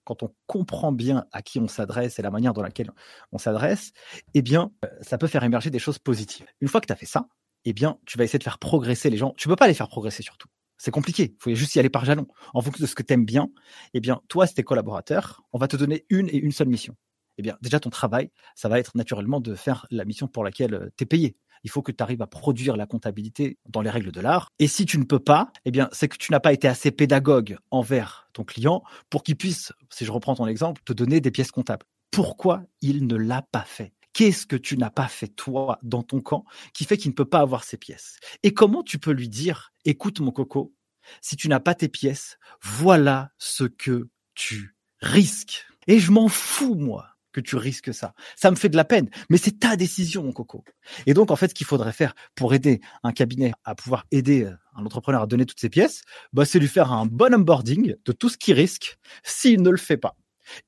quand 0.05 0.23
on 0.23 0.35
comprend 0.47 0.93
bien 0.93 1.27
à 1.33 1.43
qui 1.43 1.59
on 1.59 1.69
s'adresse 1.69 2.19
et 2.19 2.23
la 2.23 2.31
manière 2.31 2.53
dans 2.53 2.63
laquelle 2.63 2.91
on 3.33 3.39
s'adresse, 3.39 3.93
eh 4.35 4.43
bien, 4.43 4.71
euh, 4.85 4.89
ça 5.01 5.19
peut 5.19 5.27
faire 5.27 5.45
émerger 5.45 5.71
des 5.71 5.79
choses 5.79 5.99
positives. 5.99 6.47
Une 6.61 6.69
fois 6.69 6.81
que 6.81 6.87
tu 6.87 6.93
as 6.93 6.97
fait 6.97 7.07
ça, 7.07 7.27
eh 7.65 7.73
bien, 7.73 7.99
tu 8.07 8.19
vas 8.19 8.25
essayer 8.25 8.39
de 8.39 8.45
faire 8.45 8.59
progresser 8.59 9.11
les 9.11 9.17
gens. 9.17 9.35
Tu 9.37 9.49
peux 9.49 9.57
pas 9.57 9.69
les 9.69 9.75
faire 9.75 9.89
progresser 9.89 10.23
surtout. 10.23 10.49
C'est 10.77 10.91
compliqué. 10.91 11.35
Il 11.35 11.43
faut 11.43 11.55
juste 11.55 11.75
y 11.75 11.79
aller 11.79 11.91
par 11.91 12.05
jalon. 12.05 12.27
En 12.53 12.61
fonction 12.61 12.83
de 12.83 12.89
ce 12.89 12.95
que 12.95 13.03
tu 13.03 13.15
aimes 13.15 13.25
bien, 13.25 13.49
eh 13.95 14.01
bien, 14.01 14.21
toi, 14.29 14.47
c'est 14.47 14.55
tes 14.55 14.65
collaborateurs, 14.65 15.43
on 15.53 15.59
va 15.59 15.69
te 15.69 15.77
donner 15.77 16.05
une 16.11 16.29
et 16.29 16.37
une 16.37 16.53
seule 16.53 16.69
mission. 16.69 16.97
Eh 17.39 17.43
bien, 17.43 17.57
déjà, 17.63 17.81
ton 17.81 17.91
travail, 17.91 18.31
ça 18.55 18.69
va 18.69 18.79
être 18.79 18.97
naturellement 18.97 19.41
de 19.41 19.55
faire 19.55 19.87
la 19.91 20.05
mission 20.05 20.29
pour 20.29 20.45
laquelle 20.45 20.75
euh, 20.75 20.89
tu 20.97 21.05
es 21.05 21.07
payé. 21.07 21.37
Il 21.65 21.71
faut 21.71 21.83
que 21.83 21.93
tu 21.93 22.03
arrives 22.03 22.21
à 22.23 22.27
produire 22.27 22.77
la 22.77 22.87
comptabilité 22.87 23.59
dans 23.67 23.81
les 23.81 23.91
règles 23.91 24.13
de 24.13 24.21
l'art. 24.21 24.51
Et 24.59 24.69
si 24.69 24.85
tu 24.85 24.99
ne 24.99 25.05
peux 25.05 25.19
pas, 25.19 25.51
eh 25.65 25.71
bien, 25.71 25.89
c'est 25.93 26.09
que 26.09 26.19
tu 26.19 26.31
n'as 26.31 26.41
pas 26.41 26.53
été 26.53 26.69
assez 26.69 26.91
pédagogue 26.91 27.57
envers 27.71 28.29
ton 28.35 28.45
client 28.45 28.83
pour 29.09 29.23
qu'il 29.23 29.37
puisse, 29.37 29.73
si 29.91 30.05
je 30.05 30.13
reprends 30.13 30.35
ton 30.35 30.47
exemple, 30.47 30.83
te 30.85 30.93
donner 30.93 31.21
des 31.21 31.31
pièces 31.31 31.51
comptables. 31.51 31.87
Pourquoi 32.11 32.63
il 32.83 33.07
ne 33.07 33.17
l'a 33.17 33.43
pas 33.43 33.65
fait? 33.65 33.95
Qu'est-ce 34.15 34.47
que 34.47 34.57
tu 34.57 34.79
n'as 34.79 34.91
pas 34.91 35.09
fait 35.09 35.29
toi 35.29 35.79
dans 35.83 36.03
ton 36.03 36.21
camp 36.21 36.45
qui 36.73 36.85
fait 36.85 36.97
qu'il 36.97 37.11
ne 37.11 37.15
peut 37.15 37.25
pas 37.25 37.41
avoir 37.41 37.65
ses 37.65 37.77
pièces? 37.77 38.21
Et 38.43 38.55
comment 38.55 38.83
tu 38.83 38.99
peux 38.99 39.11
lui 39.11 39.29
dire, 39.29 39.73
écoute 39.85 40.21
mon 40.21 40.31
coco, 40.31 40.73
si 41.21 41.37
tu 41.37 41.49
n'as 41.49 41.61
pas 41.61 41.75
tes 41.75 41.89
pièces, 41.89 42.39
voilà 42.63 43.31
ce 43.39 43.65
que 43.65 44.09
tu 44.35 44.77
risques. 45.01 45.67
Et 45.89 45.99
je 45.99 46.13
m'en 46.13 46.29
fous, 46.29 46.77
moi 46.77 47.15
que 47.33 47.41
tu 47.41 47.57
risques 47.57 47.93
ça. 47.93 48.15
Ça 48.37 48.51
me 48.51 48.57
fait 48.57 48.69
de 48.69 48.77
la 48.77 48.85
peine, 48.85 49.11
mais 49.29 49.37
c'est 49.37 49.59
ta 49.59 49.77
décision, 49.77 50.23
mon 50.23 50.33
coco. 50.33 50.65
Et 51.05 51.15
donc, 51.15 51.33
en 51.33 51.37
fait, 51.37 51.49
ce 51.49 51.55
qu'il 51.55 51.67
faudrait 51.67 51.93
faire 51.93 52.15
pour 52.37 52.55
aider 52.55 52.81
un 53.03 53.13
cabinet 53.13 53.53
à 53.65 53.75
pouvoir 53.75 54.07
aider 54.13 54.45
euh, 54.45 54.55
un 54.77 54.87
entrepreneur 54.87 55.21
à 55.21 55.27
donner 55.27 55.45
toutes 55.45 55.61
ses 55.61 55.69
pièces, 55.69 56.03
bah, 56.33 56.45
c'est 56.45 56.61
lui 56.61 56.69
faire 56.69 56.93
un 56.93 57.07
bon 57.07 57.35
onboarding 57.35 57.97
de 58.03 58.13
tout 58.13 58.29
ce 58.29 58.39
qu'il 58.39 58.55
risque 58.55 58.97
s'il 59.25 59.63
ne 59.63 59.71
le 59.71 59.77
fait 59.77 59.97
pas. 59.97 60.17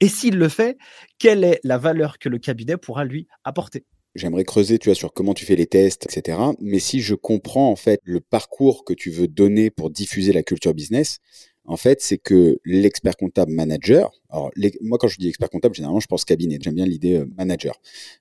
Et 0.00 0.08
s'il 0.08 0.36
le 0.36 0.48
fait, 0.48 0.76
quelle 1.18 1.44
est 1.44 1.60
la 1.64 1.78
valeur 1.78 2.18
que 2.18 2.28
le 2.28 2.38
cabinet 2.38 2.76
pourra 2.76 3.04
lui 3.04 3.26
apporter? 3.44 3.84
J'aimerais 4.14 4.44
creuser, 4.44 4.78
tu 4.78 4.88
vois, 4.88 4.94
sur 4.94 5.12
comment 5.12 5.34
tu 5.34 5.44
fais 5.44 5.56
les 5.56 5.66
tests, 5.66 6.06
etc. 6.06 6.38
Mais 6.60 6.78
si 6.78 7.00
je 7.00 7.14
comprends 7.14 7.70
en 7.70 7.76
fait 7.76 8.00
le 8.04 8.20
parcours 8.20 8.84
que 8.84 8.94
tu 8.94 9.10
veux 9.10 9.28
donner 9.28 9.70
pour 9.70 9.90
diffuser 9.90 10.32
la 10.32 10.42
culture 10.42 10.72
business, 10.72 11.18
en 11.66 11.76
fait, 11.76 12.00
c'est 12.00 12.16
que 12.16 12.58
l'expert 12.64 13.16
comptable 13.16 13.52
manager, 13.52 14.10
alors 14.30 14.50
moi 14.80 14.98
quand 14.98 15.08
je 15.08 15.18
dis 15.18 15.28
expert 15.28 15.50
comptable, 15.50 15.74
généralement 15.74 16.00
je 16.00 16.06
pense 16.06 16.24
cabinet, 16.24 16.58
j'aime 16.62 16.76
bien 16.76 16.86
l'idée 16.86 17.16
euh, 17.16 17.26
manager, 17.36 17.74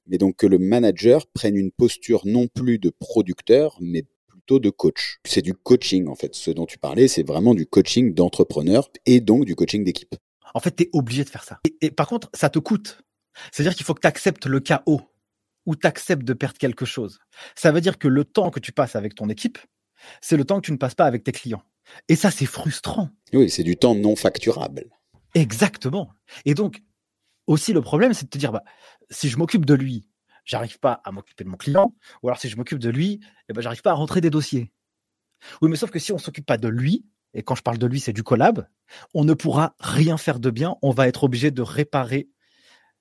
mais 0.08 0.18
donc 0.18 0.36
que 0.36 0.48
le 0.48 0.58
manager 0.58 1.28
prenne 1.28 1.56
une 1.56 1.72
posture 1.72 2.24
non 2.26 2.48
plus 2.48 2.80
de 2.80 2.90
producteur, 2.90 3.78
mais 3.80 4.04
plutôt 4.28 4.60
de 4.60 4.70
coach. 4.70 5.20
C'est 5.26 5.44
du 5.44 5.54
coaching 5.54 6.08
en 6.08 6.16
fait. 6.16 6.36
Ce 6.36 6.52
dont 6.52 6.66
tu 6.66 6.78
parlais, 6.78 7.08
c'est 7.08 7.26
vraiment 7.26 7.54
du 7.54 7.66
coaching 7.68 8.14
d'entrepreneur 8.14 8.90
et 9.06 9.22
donc 9.22 9.46
du 9.46 9.56
coaching 9.56 9.84
d'équipe. 9.84 10.16
En 10.56 10.62
fait, 10.62 10.78
tu 10.78 10.84
es 10.84 10.90
obligé 10.94 11.26
de 11.26 11.30
faire 11.30 11.44
ça. 11.44 11.60
Et, 11.82 11.92
par 11.92 12.08
contre, 12.08 12.30
ça 12.34 12.50
te 12.50 12.60
coûte. 12.60 13.02
C'est-à-dire 13.52 13.76
qu'il 13.76 13.86
faut 13.86 13.94
que 13.94 14.00
tu 14.00 14.08
acceptes 14.08 14.46
le 14.46 14.62
chaos 14.62 15.02
ou 15.66 15.76
tu 15.76 15.86
acceptes 15.86 16.24
de 16.24 16.34
perdre 16.34 16.58
quelque 16.58 16.86
chose. 16.86 17.20
Ça 17.56 17.74
veut 17.74 17.82
dire 17.82 18.00
que 18.00 18.08
le 18.08 18.24
temps 18.24 18.52
que 18.52 18.62
tu 18.62 18.72
passes 18.72 18.96
avec 18.96 19.16
ton 19.16 19.28
équipe, 19.28 19.58
c'est 20.22 20.38
le 20.38 20.46
temps 20.46 20.62
que 20.62 20.66
tu 20.66 20.72
ne 20.72 20.78
passes 20.78 20.96
pas 20.96 21.06
avec 21.06 21.26
tes 21.26 21.34
clients. 21.34 21.64
Et 22.08 22.16
ça, 22.16 22.32
c'est 22.32 22.46
frustrant. 22.46 23.10
Oui, 23.34 23.50
c'est 23.50 23.64
du 23.64 23.76
temps 23.76 23.96
non 23.96 24.16
facturable. 24.16 24.86
Exactement. 25.34 26.14
Et 26.46 26.54
donc, 26.54 26.82
aussi, 27.48 27.74
le 27.74 27.82
problème, 27.82 28.14
c'est 28.14 28.26
de 28.26 28.30
te 28.30 28.38
dire, 28.38 28.54
bah, 28.54 28.64
si 29.10 29.28
je 29.28 29.38
m'occupe 29.38 29.66
de 29.66 29.74
lui, 29.74 30.08
j'arrive 30.46 30.80
pas 30.80 31.02
à 31.04 31.12
m'occuper 31.12 31.44
de 31.44 31.50
mon 31.50 31.58
client, 31.58 31.94
ou 32.24 32.30
alors 32.30 32.40
si 32.40 32.48
je 32.48 32.56
m'occupe 32.56 32.80
de 32.80 32.90
lui, 32.90 33.20
eh 33.50 33.54
ben, 33.54 33.60
j'arrive 33.60 33.82
pas 33.82 33.92
à 33.92 33.96
rentrer 33.96 34.22
des 34.22 34.30
dossiers. 34.30 34.72
Oui, 35.62 35.70
mais 35.70 35.76
sauf 35.76 35.92
que 35.92 36.00
si 36.00 36.14
on 36.14 36.18
s'occupe 36.18 36.46
pas 36.46 36.58
de 36.58 36.70
lui, 36.70 37.06
et 37.36 37.44
quand 37.44 37.54
je 37.54 37.62
parle 37.62 37.78
de 37.78 37.86
lui, 37.86 38.00
c'est 38.00 38.14
du 38.14 38.24
collab, 38.24 38.68
on 39.14 39.26
ne 39.26 39.34
pourra 39.34 39.76
rien 39.80 40.18
faire 40.18 40.40
de 40.40 40.50
bien, 40.50 40.78
on 40.82 40.92
va 40.92 41.08
être 41.08 41.26
obligé 41.26 41.52
de 41.52 41.62
réparer 41.62 42.30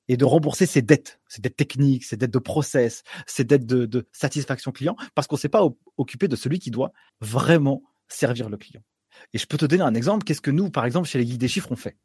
et 0.08 0.16
de 0.16 0.24
rembourser 0.24 0.66
ses 0.66 0.82
dettes, 0.82 1.20
ses 1.28 1.40
dettes 1.40 1.56
techniques, 1.56 2.04
ses 2.04 2.16
dettes 2.16 2.32
de 2.32 2.38
process, 2.40 3.04
ses 3.26 3.44
dettes 3.44 3.64
de, 3.64 4.08
satisfaction 4.12 4.72
client, 4.72 4.96
parce 5.14 5.28
qu'on 5.28 5.36
ne 5.36 5.40
s'est 5.40 5.48
pas 5.48 5.66
occupé 5.96 6.28
de 6.28 6.36
celui 6.36 6.58
qui 6.58 6.70
doit 6.70 6.92
vraiment 7.20 7.82
servir 8.08 8.50
le 8.50 8.56
client. 8.58 8.82
Et 9.32 9.38
je 9.38 9.46
peux 9.46 9.56
te 9.56 9.64
donner 9.64 9.84
un 9.84 9.94
exemple. 9.94 10.24
Qu'est-ce 10.24 10.40
que 10.40 10.50
nous, 10.50 10.68
par 10.68 10.84
exemple, 10.84 11.08
chez 11.08 11.18
les 11.18 11.24
guides 11.24 11.40
des 11.40 11.48
chiffres, 11.48 11.70
on 11.70 11.76
fait? 11.76 11.96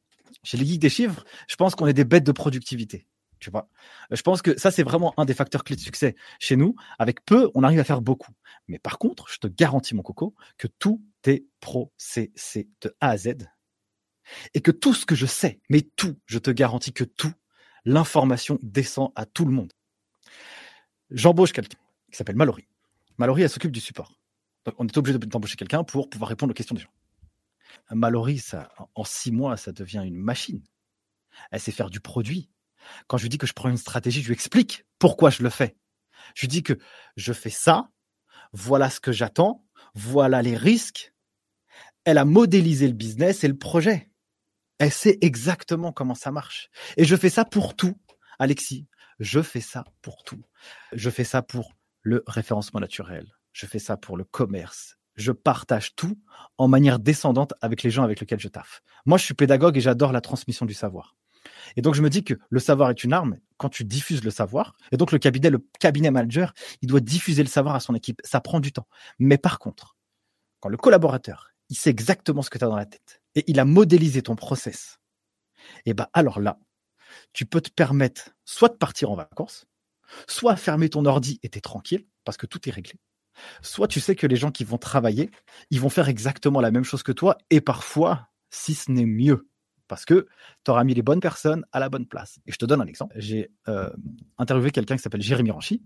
Chez 0.44 0.58
les 0.58 0.64
guides 0.64 0.82
des 0.82 0.90
chiffres, 0.90 1.26
je 1.48 1.56
pense 1.56 1.74
qu'on 1.74 1.88
est 1.88 1.94
des 1.94 2.06
bêtes 2.06 2.24
de 2.24 2.32
productivité. 2.32 3.08
Vois 3.48 3.70
je 4.12 4.22
pense 4.22 4.42
que 4.42 4.58
ça, 4.60 4.72
c'est 4.72 4.84
vraiment 4.84 5.14
un 5.18 5.26
des 5.26 5.34
facteurs 5.34 5.64
clés 5.64 5.76
de 5.76 5.82
succès 5.82 6.16
chez 6.40 6.56
nous. 6.56 6.76
Avec 6.98 7.24
peu, 7.26 7.50
on 7.56 7.64
arrive 7.64 7.80
à 7.80 7.84
faire 7.84 8.02
beaucoup. 8.02 8.34
Mais 8.68 8.80
par 8.80 8.98
contre, 8.98 9.30
je 9.30 9.38
te 9.38 9.48
garantis, 9.48 9.96
mon 9.96 10.02
coco, 10.02 10.36
que 10.58 10.68
tout 10.68 11.02
est 11.26 11.46
processé 11.60 12.70
de 12.82 12.94
A 13.00 13.12
à 13.12 13.18
Z. 13.18 13.36
Et 14.54 14.62
que 14.62 14.72
tout 14.72 14.94
ce 14.94 15.06
que 15.06 15.16
je 15.16 15.26
sais, 15.26 15.60
mais 15.70 15.82
tout, 15.82 16.20
je 16.26 16.38
te 16.38 16.52
garantis 16.52 16.94
que 16.94 17.04
tout, 17.04 17.34
l'information 17.86 18.60
descend 18.62 19.12
à 19.16 19.26
tout 19.26 19.46
le 19.46 19.52
monde. 19.52 19.74
J'embauche 21.10 21.54
quelqu'un 21.54 21.78
qui 22.12 22.18
s'appelle 22.18 22.36
Mallory. 22.36 22.68
Mallory, 23.18 23.44
elle 23.44 23.50
s'occupe 23.50 23.72
du 23.72 23.80
support. 23.80 24.14
On 24.78 24.86
est 24.86 24.98
obligé 24.98 25.18
d'embaucher 25.18 25.56
quelqu'un 25.56 25.84
pour 25.84 26.10
pouvoir 26.10 26.30
répondre 26.30 26.52
aux 26.52 26.54
questions 26.54 26.76
des 26.76 26.82
gens. 26.82 26.94
Mallory, 27.92 28.38
ça, 28.38 28.70
en 28.94 29.04
six 29.04 29.32
mois, 29.32 29.58
ça 29.58 29.72
devient 29.72 30.04
une 30.06 30.16
machine. 30.16 30.62
Elle 31.52 31.60
sait 31.60 31.72
faire 31.72 31.90
du 31.90 32.00
produit. 32.00 32.50
Quand 33.08 33.18
je 33.18 33.24
lui 33.24 33.30
dis 33.30 33.38
que 33.38 33.48
je 33.48 33.54
prends 33.54 33.70
une 33.70 33.78
stratégie, 33.78 34.22
je 34.22 34.28
lui 34.28 34.34
explique 34.34 34.86
pourquoi 35.00 35.30
je 35.30 35.44
le 35.44 35.50
fais. 35.50 35.78
Je 36.36 36.42
lui 36.42 36.48
dis 36.48 36.64
que 36.64 36.78
je 37.16 37.34
fais 37.34 37.50
ça, 37.50 37.90
voilà 38.54 38.90
ce 38.90 39.00
que 39.00 39.12
j'attends, 39.12 39.66
voilà 39.94 40.42
les 40.42 40.56
risques. 40.56 41.14
Elle 42.06 42.18
a 42.18 42.26
modélisé 42.26 42.88
le 42.88 42.94
business 42.94 43.44
et 43.44 43.48
le 43.48 43.58
projet. 43.58 44.10
Elle 44.78 44.92
sait 44.92 45.18
exactement 45.22 45.92
comment 45.92 46.16
ça 46.16 46.32
marche. 46.32 46.70
Et 46.98 47.04
je 47.04 47.16
fais 47.16 47.30
ça 47.30 47.46
pour 47.46 47.76
tout, 47.76 47.96
Alexis. 48.40 48.88
Je 49.20 49.42
fais 49.42 49.62
ça 49.62 49.84
pour 50.02 50.24
tout. 50.24 50.42
Je 50.94 51.10
fais 51.10 51.26
ça 51.26 51.42
pour 51.42 51.74
le 52.02 52.24
référencement 52.26 52.80
naturel. 52.80 53.28
Je 53.52 53.66
fais 53.66 53.80
ça 53.80 53.98
pour 53.98 54.16
le 54.16 54.24
commerce. 54.24 54.96
Je 55.16 55.34
partage 55.34 55.96
tout 55.96 56.18
en 56.58 56.70
manière 56.70 56.98
descendante 56.98 57.54
avec 57.62 57.84
les 57.84 57.92
gens 57.92 58.04
avec 58.04 58.22
lesquels 58.22 58.40
je 58.40 58.48
taffe. 58.48 58.82
Moi, 59.06 59.18
je 59.18 59.26
suis 59.26 59.34
pédagogue 59.34 59.76
et 59.76 59.82
j'adore 59.82 60.14
la 60.14 60.22
transmission 60.22 60.66
du 60.66 60.74
savoir. 60.74 61.18
Et 61.76 61.82
donc, 61.82 61.96
je 61.96 62.02
me 62.02 62.10
dis 62.10 62.24
que 62.24 62.36
le 62.50 62.60
savoir 62.60 62.90
est 62.90 63.04
une 63.04 63.14
arme 63.14 63.38
quand 63.58 63.70
tu 63.70 63.84
diffuses 63.84 64.24
le 64.24 64.32
savoir. 64.32 64.74
Et 64.92 64.98
donc, 64.98 65.12
le 65.12 65.20
cabinet, 65.20 65.50
le 65.50 65.66
cabinet 65.80 66.12
manager, 66.12 66.54
il 66.82 66.88
doit 66.88 67.00
diffuser 67.00 67.44
le 67.44 67.50
savoir 67.50 67.76
à 67.76 67.80
son 67.80 67.96
équipe. 67.96 68.22
Ça 68.24 68.42
prend 68.42 68.60
du 68.60 68.72
temps. 68.72 68.88
Mais 69.20 69.38
par 69.38 69.60
contre, 69.60 69.98
quand 70.60 70.70
le 70.70 70.78
collaborateur, 70.78 71.50
il 71.70 71.78
sait 71.78 71.90
exactement 71.90 72.42
ce 72.42 72.50
que 72.50 72.58
tu 72.58 72.66
as 72.66 72.68
dans 72.68 72.76
la 72.76 72.86
tête 72.86 73.22
et 73.36 73.44
il 73.48 73.60
a 73.60 73.66
modélisé 73.66 74.22
ton 74.22 74.36
process, 74.36 75.00
et 75.86 75.94
ben 75.94 76.08
alors 76.14 76.40
là, 76.40 76.60
tu 77.34 77.46
peux 77.46 77.62
te 77.62 77.70
permettre 77.70 78.32
soit 78.46 78.70
de 78.70 78.78
partir 78.78 79.12
en 79.12 79.16
vacances, 79.16 79.66
soit 80.28 80.56
fermer 80.56 80.90
ton 80.90 81.06
ordi 81.06 81.40
et 81.44 81.50
t'es 81.50 81.62
tranquille 81.62 82.06
parce 82.26 82.38
que 82.38 82.46
tout 82.46 82.68
est 82.68 82.72
réglé. 82.72 82.94
Soit 83.62 83.88
tu 83.88 84.00
sais 84.00 84.16
que 84.16 84.28
les 84.28 84.36
gens 84.36 84.52
qui 84.52 84.64
vont 84.64 84.78
travailler, 84.78 85.32
ils 85.70 85.80
vont 85.80 85.90
faire 85.90 86.10
exactement 86.10 86.62
la 86.62 86.72
même 86.72 86.84
chose 86.84 87.04
que 87.04 87.12
toi 87.12 87.38
et 87.50 87.62
parfois, 87.62 88.28
si 88.50 88.74
ce 88.74 88.92
n'est 88.92 89.06
mieux, 89.06 89.48
parce 89.90 90.06
que 90.06 90.28
tu 90.64 90.72
auras 90.72 90.86
mis 90.86 90.94
les 90.94 91.02
bonnes 91.02 91.20
personnes 91.20 91.66
à 91.74 91.80
la 91.80 91.90
bonne 91.90 92.06
place. 92.06 92.40
Et 92.46 92.54
je 92.54 92.58
te 92.58 92.66
donne 92.66 92.80
un 92.80 92.86
exemple. 92.86 93.14
J'ai 93.18 93.52
euh, 93.68 93.90
interviewé 94.38 94.72
quelqu'un 94.72 94.96
qui 94.96 95.02
s'appelle 95.02 95.22
Jérémy 95.22 95.52
Ranchy. 95.52 95.84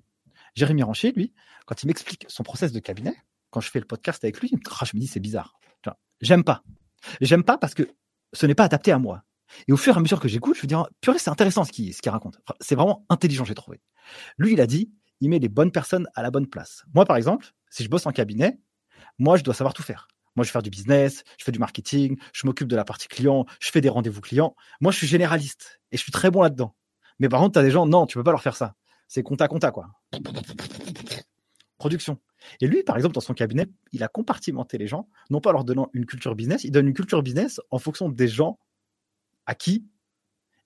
Jérémy 0.54 0.84
Ranchy, 0.84 1.14
lui, 1.14 1.34
quand 1.66 1.82
il 1.82 1.88
m'explique 1.88 2.26
son 2.28 2.44
process 2.44 2.72
de 2.72 2.80
cabinet, 2.80 3.16
quand 3.50 3.62
je 3.62 3.72
fais 3.72 3.80
le 3.80 3.86
podcast 3.86 4.24
avec 4.24 4.40
lui, 4.40 4.52
ah, 4.80 4.86
je 4.86 4.96
me 4.96 5.00
dis 5.00 5.08
c'est 5.08 5.20
bizarre. 5.20 5.56
J'aime 6.22 6.44
pas. 6.44 6.64
J'aime 7.20 7.44
pas 7.44 7.58
parce 7.58 7.74
que 7.74 7.84
ce 8.32 8.46
n'est 8.46 8.56
pas 8.56 8.64
adapté 8.64 8.92
à 8.92 9.00
moi. 9.00 9.24
Et 9.68 9.74
au 9.74 9.78
fur 9.78 9.96
et 9.96 9.98
à 9.98 10.00
mesure 10.00 10.20
que 10.20 10.28
j'écoute, 10.28 10.56
je 10.56 10.64
me 10.64 10.68
dis, 10.68 10.76
purée, 11.02 11.20
c'est 11.20 11.30
intéressant 11.30 11.64
ce 11.66 11.72
qu'il 11.72 11.94
raconte. 12.08 12.40
C'est 12.62 12.76
vraiment 12.76 13.06
intelligent, 13.10 13.44
j'ai 13.44 13.56
trouvé. 13.56 13.82
Lui, 14.38 14.54
il 14.54 14.62
a 14.62 14.68
dit, 14.68 14.94
il 15.20 15.30
met 15.30 15.40
les 15.40 15.50
bonnes 15.50 15.72
personnes 15.72 16.08
à 16.16 16.24
la 16.24 16.32
bonne 16.32 16.48
place. 16.48 16.86
Moi, 16.94 17.06
par 17.06 17.18
exemple, 17.18 17.48
si 17.70 17.84
je 17.84 17.90
bosse 17.90 18.06
en 18.06 18.12
cabinet, 18.12 18.60
moi, 19.20 19.38
je 19.38 19.44
dois 19.44 19.54
savoir 19.54 19.74
tout 19.74 19.84
faire. 19.84 20.08
Moi, 20.36 20.46
je 20.46 20.52
fais 20.52 20.62
du 20.62 20.70
business, 20.70 21.24
je 21.38 21.44
fais 21.44 21.52
du 21.52 21.60
marketing, 21.60 22.18
je 22.34 22.48
m'occupe 22.48 22.68
de 22.68 22.76
la 22.76 22.86
partie 22.86 23.08
client, 23.08 23.46
je 23.60 23.70
fais 23.70 23.82
des 23.82 23.90
rendez-vous 23.90 24.22
clients. 24.22 24.56
Moi, 24.82 24.92
je 24.92 24.98
suis 24.98 25.08
généraliste 25.08 25.80
et 25.92 25.98
je 25.98 26.02
suis 26.02 26.12
très 26.12 26.32
bon 26.32 26.42
là-dedans. 26.42 26.76
Mais 27.20 27.30
par 27.30 27.40
contre, 27.40 27.54
tu 27.54 27.60
as 27.60 27.64
des 27.64 27.72
gens, 27.72 27.86
non, 27.86 28.06
tu 28.06 28.18
peux 28.18 28.24
pas 28.24 28.32
leur 28.32 28.42
faire 28.42 28.56
ça. 28.56 28.76
C'est 29.08 29.24
compta, 29.24 29.48
compta, 29.48 29.72
quoi. 29.72 29.90
Production. 31.78 32.20
Et 32.62 32.68
lui, 32.68 32.84
par 32.84 32.98
exemple, 32.98 33.14
dans 33.14 33.22
son 33.22 33.34
cabinet, 33.34 33.68
il 33.92 34.04
a 34.04 34.08
compartimenté 34.08 34.78
les 34.78 34.88
gens, 34.88 35.08
non 35.30 35.40
pas 35.40 35.52
en 35.52 35.54
leur 35.54 35.64
donnant 35.64 35.90
une 35.94 36.06
culture 36.06 36.36
business, 36.36 36.64
il 36.64 36.72
donne 36.72 36.88
une 36.88 36.94
culture 36.94 37.22
business 37.22 37.62
en 37.70 37.80
fonction 37.80 38.10
des 38.10 38.28
gens 38.28 38.60
à 39.46 39.56
qui 39.56 39.86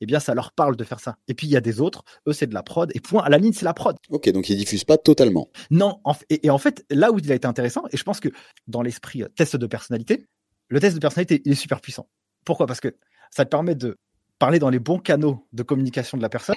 eh 0.01 0.05
bien, 0.05 0.19
ça 0.19 0.33
leur 0.33 0.51
parle 0.51 0.75
de 0.75 0.83
faire 0.83 0.99
ça. 0.99 1.17
Et 1.27 1.33
puis, 1.33 1.47
il 1.47 1.49
y 1.51 1.57
a 1.57 1.61
des 1.61 1.81
autres, 1.81 2.03
eux, 2.27 2.33
c'est 2.33 2.47
de 2.47 2.53
la 2.53 2.63
prod, 2.63 2.91
et 2.93 2.99
point, 2.99 3.23
à 3.23 3.29
la 3.29 3.37
ligne, 3.37 3.53
c'est 3.53 3.65
la 3.65 3.73
prod. 3.73 3.95
Ok, 4.09 4.29
donc 4.29 4.49
il 4.49 4.57
diffuse 4.57 4.83
pas 4.83 4.97
totalement. 4.97 5.49
Non, 5.71 5.99
et, 6.29 6.49
en 6.49 6.57
fait, 6.57 6.85
là 6.89 7.11
où 7.11 7.19
il 7.19 7.31
a 7.31 7.35
été 7.35 7.47
intéressant, 7.47 7.83
et 7.91 7.97
je 7.97 8.03
pense 8.03 8.19
que 8.19 8.29
dans 8.67 8.81
l'esprit 8.81 9.23
euh, 9.23 9.27
test 9.35 9.55
de 9.55 9.67
personnalité, 9.67 10.27
le 10.69 10.79
test 10.79 10.95
de 10.95 10.99
personnalité, 10.99 11.41
il 11.45 11.51
est 11.51 11.55
super 11.55 11.81
puissant. 11.81 12.07
Pourquoi? 12.45 12.67
Parce 12.67 12.79
que 12.79 12.95
ça 13.31 13.45
te 13.45 13.49
permet 13.49 13.75
de 13.75 13.97
parler 14.39 14.59
dans 14.59 14.69
les 14.69 14.79
bons 14.79 14.99
canaux 14.99 15.47
de 15.53 15.63
communication 15.63 16.17
de 16.17 16.21
la 16.21 16.29
personne, 16.29 16.55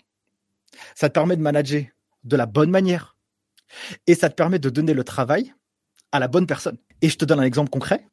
ça 0.94 1.08
te 1.08 1.14
permet 1.14 1.36
de 1.36 1.42
manager 1.42 1.84
de 2.24 2.36
la 2.36 2.46
bonne 2.46 2.70
manière, 2.70 3.16
et 4.06 4.14
ça 4.14 4.28
te 4.28 4.34
permet 4.34 4.58
de 4.58 4.68
donner 4.68 4.94
le 4.94 5.04
travail 5.04 5.54
à 6.12 6.18
la 6.18 6.28
bonne 6.28 6.46
personne. 6.46 6.76
Et 7.02 7.08
je 7.08 7.16
te 7.16 7.24
donne 7.24 7.40
un 7.40 7.44
exemple 7.44 7.70
concret. 7.70 8.06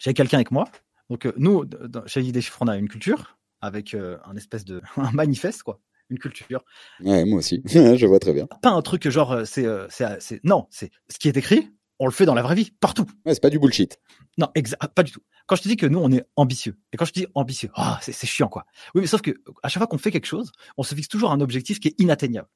J'ai 0.00 0.14
quelqu'un 0.14 0.38
avec 0.38 0.50
moi. 0.50 0.68
Donc, 1.10 1.26
euh, 1.26 1.32
nous, 1.36 1.64
chez 2.06 2.22
Idée 2.22 2.40
Chiffres, 2.40 2.58
on 2.62 2.68
a 2.68 2.76
une 2.76 2.88
culture 2.88 3.36
avec 3.64 3.94
euh, 3.94 4.18
un 4.26 4.36
espèce 4.36 4.64
de 4.64 4.80
un 4.96 5.10
manifeste, 5.12 5.62
quoi. 5.62 5.80
Une 6.10 6.18
culture. 6.18 6.64
Ouais, 7.00 7.24
moi 7.24 7.38
aussi. 7.38 7.62
je 7.66 8.06
vois 8.06 8.18
très 8.18 8.34
bien. 8.34 8.46
Pas 8.60 8.70
un 8.70 8.82
truc 8.82 9.08
genre, 9.08 9.32
euh, 9.32 9.44
c'est, 9.44 9.66
c'est, 9.88 10.40
non, 10.44 10.66
c'est 10.70 10.90
ce 11.08 11.18
qui 11.18 11.28
est 11.28 11.36
écrit, 11.36 11.70
on 11.98 12.06
le 12.06 12.12
fait 12.12 12.26
dans 12.26 12.34
la 12.34 12.42
vraie 12.42 12.54
vie, 12.54 12.70
partout. 12.78 13.06
Ouais, 13.24 13.32
c'est 13.32 13.42
pas 13.42 13.50
du 13.50 13.58
bullshit. 13.58 13.98
Non, 14.36 14.48
ah, 14.80 14.88
pas 14.88 15.02
du 15.02 15.12
tout. 15.12 15.22
Quand 15.46 15.56
je 15.56 15.62
te 15.62 15.68
dis 15.68 15.76
que 15.76 15.86
nous, 15.86 15.98
on 15.98 16.10
est 16.12 16.24
ambitieux, 16.36 16.76
et 16.92 16.96
quand 16.96 17.04
je 17.06 17.12
dis 17.12 17.26
ambitieux, 17.34 17.70
oh, 17.76 17.82
c'est, 18.00 18.26
chiant, 18.26 18.48
quoi. 18.48 18.64
Oui, 18.94 19.00
mais 19.00 19.06
sauf 19.06 19.22
que 19.22 19.30
à 19.62 19.68
chaque 19.68 19.80
fois 19.80 19.86
qu'on 19.86 19.98
fait 19.98 20.10
quelque 20.10 20.26
chose, 20.26 20.52
on 20.76 20.82
se 20.82 20.94
fixe 20.94 21.08
toujours 21.08 21.32
un 21.32 21.40
objectif 21.40 21.80
qui 21.80 21.88
est 21.88 22.00
inatteignable. 22.00 22.48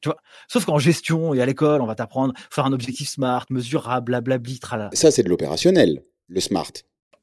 Tu 0.00 0.10
vois? 0.10 0.18
Sauf 0.48 0.66
qu'en 0.66 0.78
gestion 0.78 1.32
et 1.32 1.40
à 1.40 1.46
l'école, 1.46 1.80
on 1.80 1.86
va 1.86 1.94
t'apprendre 1.94 2.34
faire 2.50 2.66
un 2.66 2.72
objectif 2.72 3.08
smart, 3.08 3.46
mesurable, 3.48 4.06
blablabli, 4.06 4.58
tralala. 4.58 4.90
Ça, 4.92 5.10
c'est 5.10 5.22
de 5.22 5.28
l'opérationnel, 5.28 6.04
le 6.28 6.40
smart. 6.40 6.72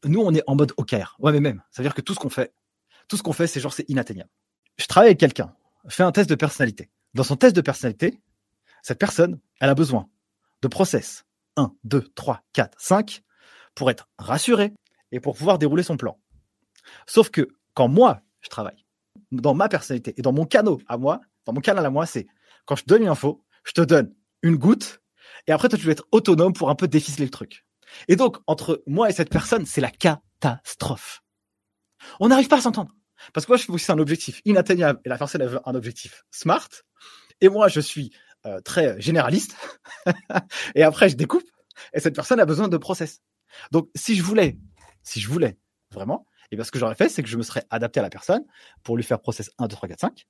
Nous, 0.05 0.19
on 0.19 0.33
est 0.33 0.43
en 0.47 0.55
mode 0.55 0.73
OKR. 0.77 1.15
Ouais, 1.19 1.31
mais 1.31 1.39
même. 1.39 1.61
Ça 1.71 1.81
veut 1.81 1.87
dire 1.87 1.95
que 1.95 2.01
tout 2.01 2.13
ce 2.13 2.19
qu'on 2.19 2.29
fait, 2.29 2.53
tout 3.07 3.17
ce 3.17 3.23
qu'on 3.23 3.33
fait, 3.33 3.47
c'est 3.47 3.59
genre, 3.59 3.73
c'est 3.73 3.89
inatteignable. 3.89 4.29
Je 4.77 4.85
travaille 4.85 5.09
avec 5.09 5.19
quelqu'un, 5.19 5.55
fais 5.87 6.03
un 6.03 6.11
test 6.11 6.29
de 6.29 6.35
personnalité. 6.35 6.89
Dans 7.13 7.23
son 7.23 7.35
test 7.35 7.55
de 7.55 7.61
personnalité, 7.61 8.21
cette 8.81 8.99
personne, 8.99 9.39
elle 9.59 9.69
a 9.69 9.75
besoin 9.75 10.09
de 10.61 10.67
process 10.67 11.25
1, 11.57 11.73
2, 11.83 12.01
3, 12.15 12.41
4, 12.53 12.79
5 12.79 13.21
pour 13.75 13.91
être 13.91 14.09
rassurée 14.17 14.73
et 15.11 15.19
pour 15.19 15.35
pouvoir 15.35 15.59
dérouler 15.59 15.83
son 15.83 15.97
plan. 15.97 16.19
Sauf 17.05 17.29
que 17.29 17.47
quand 17.73 17.87
moi, 17.87 18.21
je 18.41 18.49
travaille, 18.49 18.85
dans 19.31 19.53
ma 19.53 19.69
personnalité 19.69 20.13
et 20.17 20.21
dans 20.21 20.33
mon 20.33 20.45
canal 20.45 20.75
à 20.87 20.97
moi, 20.97 21.21
dans 21.45 21.53
mon 21.53 21.61
canal 21.61 21.85
à 21.85 21.89
moi, 21.89 22.05
c'est 22.05 22.27
quand 22.65 22.75
je 22.75 22.85
donne 22.85 23.03
une 23.03 23.09
info, 23.09 23.43
je 23.63 23.73
te 23.73 23.81
donne 23.81 24.13
une 24.41 24.55
goutte, 24.55 25.01
et 25.47 25.51
après, 25.51 25.69
toi, 25.69 25.77
tu 25.77 25.85
dois 25.85 25.93
être 25.93 26.07
autonome 26.11 26.53
pour 26.53 26.69
un 26.69 26.75
peu 26.75 26.87
déficeler 26.87 27.25
le 27.25 27.31
truc. 27.31 27.65
Et 28.07 28.15
donc, 28.15 28.37
entre 28.47 28.83
moi 28.87 29.09
et 29.09 29.13
cette 29.13 29.29
personne, 29.29 29.65
c'est 29.65 29.81
la 29.81 29.91
catastrophe. 29.91 31.22
On 32.19 32.27
n'arrive 32.29 32.47
pas 32.47 32.57
à 32.57 32.61
s'entendre. 32.61 32.91
Parce 33.33 33.45
que 33.45 33.51
moi, 33.51 33.57
je 33.57 33.65
que 33.65 33.77
c'est 33.77 33.91
un 33.91 33.99
objectif 33.99 34.41
inatteignable, 34.45 34.99
et 35.05 35.09
la 35.09 35.17
personne, 35.17 35.41
elle 35.41 35.49
veut 35.49 35.61
un 35.65 35.75
objectif 35.75 36.23
smart. 36.31 36.69
Et 37.41 37.49
moi, 37.49 37.67
je 37.67 37.79
suis 37.79 38.11
euh, 38.45 38.59
très 38.61 38.99
généraliste. 38.99 39.55
et 40.75 40.83
après, 40.83 41.09
je 41.09 41.15
découpe, 41.15 41.49
et 41.93 41.99
cette 41.99 42.15
personne 42.15 42.39
a 42.39 42.45
besoin 42.45 42.67
de 42.67 42.77
process. 42.77 43.21
Donc, 43.71 43.89
si 43.95 44.15
je 44.15 44.23
voulais, 44.23 44.57
si 45.03 45.19
je 45.19 45.29
voulais, 45.29 45.57
vraiment, 45.91 46.27
et 46.51 46.55
bien, 46.55 46.65
ce 46.65 46.71
que 46.71 46.79
j'aurais 46.79 46.95
fait, 46.95 47.09
c'est 47.09 47.23
que 47.23 47.29
je 47.29 47.37
me 47.37 47.43
serais 47.43 47.65
adapté 47.69 47.99
à 47.99 48.03
la 48.03 48.09
personne 48.09 48.45
pour 48.83 48.97
lui 48.97 49.03
faire 49.03 49.19
process 49.19 49.49
1, 49.57 49.67
2, 49.67 49.75
3, 49.75 49.89
4, 49.89 49.99
5 49.99 50.27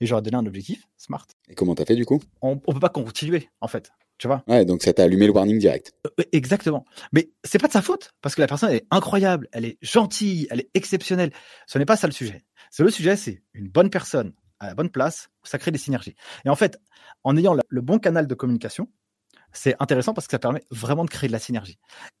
et 0.00 0.06
j'aurais 0.06 0.22
donné 0.22 0.36
un 0.36 0.46
objectif 0.46 0.86
smart. 0.96 1.26
Et 1.48 1.54
comment 1.54 1.74
t'as 1.74 1.84
fait 1.84 1.96
du 1.96 2.04
coup? 2.04 2.22
On 2.40 2.54
ne 2.54 2.60
peut 2.60 2.80
pas 2.80 2.88
continuer 2.88 3.50
en 3.60 3.68
fait. 3.68 3.90
Tu 4.18 4.26
vois 4.28 4.42
Ouais, 4.46 4.64
donc 4.64 4.82
ça 4.82 4.92
t'a 4.92 5.04
allumé 5.04 5.26
le 5.26 5.32
warning 5.32 5.58
direct. 5.58 5.92
Euh, 6.06 6.24
exactement. 6.32 6.84
Mais 7.12 7.30
c'est 7.44 7.58
pas 7.58 7.68
de 7.68 7.72
sa 7.72 7.82
faute 7.82 8.12
parce 8.22 8.34
que 8.34 8.40
la 8.40 8.46
personne 8.46 8.72
est 8.72 8.86
incroyable, 8.90 9.48
elle 9.52 9.64
est 9.64 9.78
gentille, 9.82 10.46
elle 10.50 10.60
est 10.60 10.70
exceptionnelle. 10.74 11.32
Ce 11.66 11.78
n'est 11.78 11.84
pas 11.84 11.96
ça 11.96 12.06
le 12.06 12.12
sujet. 12.12 12.44
C'est 12.70 12.82
le 12.82 12.90
sujet, 12.90 13.16
c'est 13.16 13.42
une 13.52 13.68
bonne 13.68 13.90
personne 13.90 14.32
à 14.58 14.68
la 14.68 14.74
bonne 14.74 14.90
place, 14.90 15.28
ça 15.42 15.58
crée 15.58 15.70
des 15.70 15.78
synergies. 15.78 16.14
Et 16.44 16.48
en 16.48 16.56
fait, 16.56 16.78
en 17.24 17.36
ayant 17.36 17.54
le 17.68 17.80
bon 17.82 17.98
canal 17.98 18.26
de 18.26 18.34
communication, 18.34 18.88
c'est 19.52 19.74
intéressant 19.80 20.14
parce 20.14 20.26
que 20.26 20.32
ça 20.32 20.38
permet 20.38 20.64
vraiment 20.70 21.04
de 21.04 21.10
créer 21.10 21.28
de 21.28 21.32
la 21.32 21.38
synergie. 21.38 21.78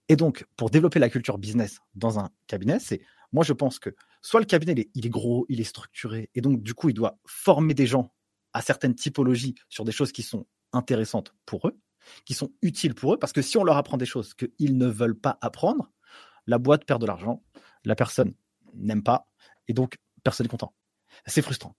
Et 0.08 0.16
donc, 0.16 0.44
pour 0.56 0.70
développer 0.70 0.98
la 0.98 1.08
culture 1.08 1.38
business 1.38 1.78
dans 1.94 2.18
un 2.18 2.30
cabinet, 2.46 2.78
c'est 2.78 3.00
moi 3.32 3.44
je 3.44 3.52
pense 3.52 3.78
que 3.78 3.94
soit 4.22 4.40
le 4.40 4.46
cabinet 4.46 4.88
il 4.94 5.06
est, 5.06 5.10
gros, 5.10 5.46
il 5.48 5.60
est 5.60 5.64
structuré, 5.64 6.30
et 6.34 6.40
donc 6.40 6.62
du 6.62 6.74
coup 6.74 6.88
il 6.88 6.94
doit 6.94 7.18
former 7.26 7.74
des 7.74 7.86
gens 7.86 8.12
à 8.52 8.62
certaines 8.62 8.94
typologies 8.94 9.54
sur 9.68 9.84
des 9.84 9.92
choses 9.92 10.12
qui 10.12 10.22
sont 10.22 10.46
intéressantes 10.72 11.34
pour 11.44 11.68
eux, 11.68 11.78
qui 12.24 12.34
sont 12.34 12.52
utiles 12.62 12.94
pour 12.94 13.14
eux, 13.14 13.18
parce 13.18 13.32
que 13.32 13.42
si 13.42 13.58
on 13.58 13.64
leur 13.64 13.76
apprend 13.76 13.96
des 13.96 14.06
choses 14.06 14.34
qu'ils 14.34 14.76
ne 14.78 14.86
veulent 14.86 15.18
pas 15.18 15.38
apprendre, 15.40 15.90
la 16.46 16.58
boîte 16.58 16.84
perd 16.84 17.00
de 17.00 17.06
l'argent, 17.06 17.42
la 17.84 17.94
personne 17.94 18.34
n'aime 18.74 19.02
pas, 19.02 19.28
et 19.68 19.72
donc 19.72 19.96
personne 20.22 20.44
n'est 20.44 20.50
content. 20.50 20.74
C'est 21.26 21.42
frustrant. 21.42 21.76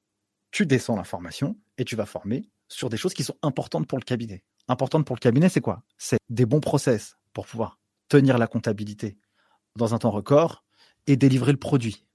Tu 0.52 0.66
descends 0.66 0.96
l'information 0.96 1.58
et 1.78 1.86
tu 1.86 1.96
vas 1.96 2.06
former 2.06 2.50
sur 2.68 2.90
des 2.90 2.98
choses 2.98 3.14
qui 3.14 3.24
sont 3.24 3.38
importantes 3.42 3.88
pour 3.88 3.98
le 3.98 4.04
cabinet. 4.04 4.44
Importantes 4.68 5.06
pour 5.06 5.16
le 5.16 5.22
cabinet, 5.22 5.50
c'est 5.50 5.62
quoi? 5.62 5.84
C'est 5.98 6.18
des 6.30 6.46
bons 6.46 6.60
process 6.60 7.18
pour 7.34 7.46
pouvoir 7.46 7.80
tenir 8.10 8.38
la 8.38 8.48
comptabilité 8.48 9.18
dans 9.76 9.94
un 9.94 10.00
temps 10.00 10.12
record 10.12 10.66
et 11.06 11.16
délivrer 11.16 11.52
le 11.52 11.60
produit. 11.60 12.07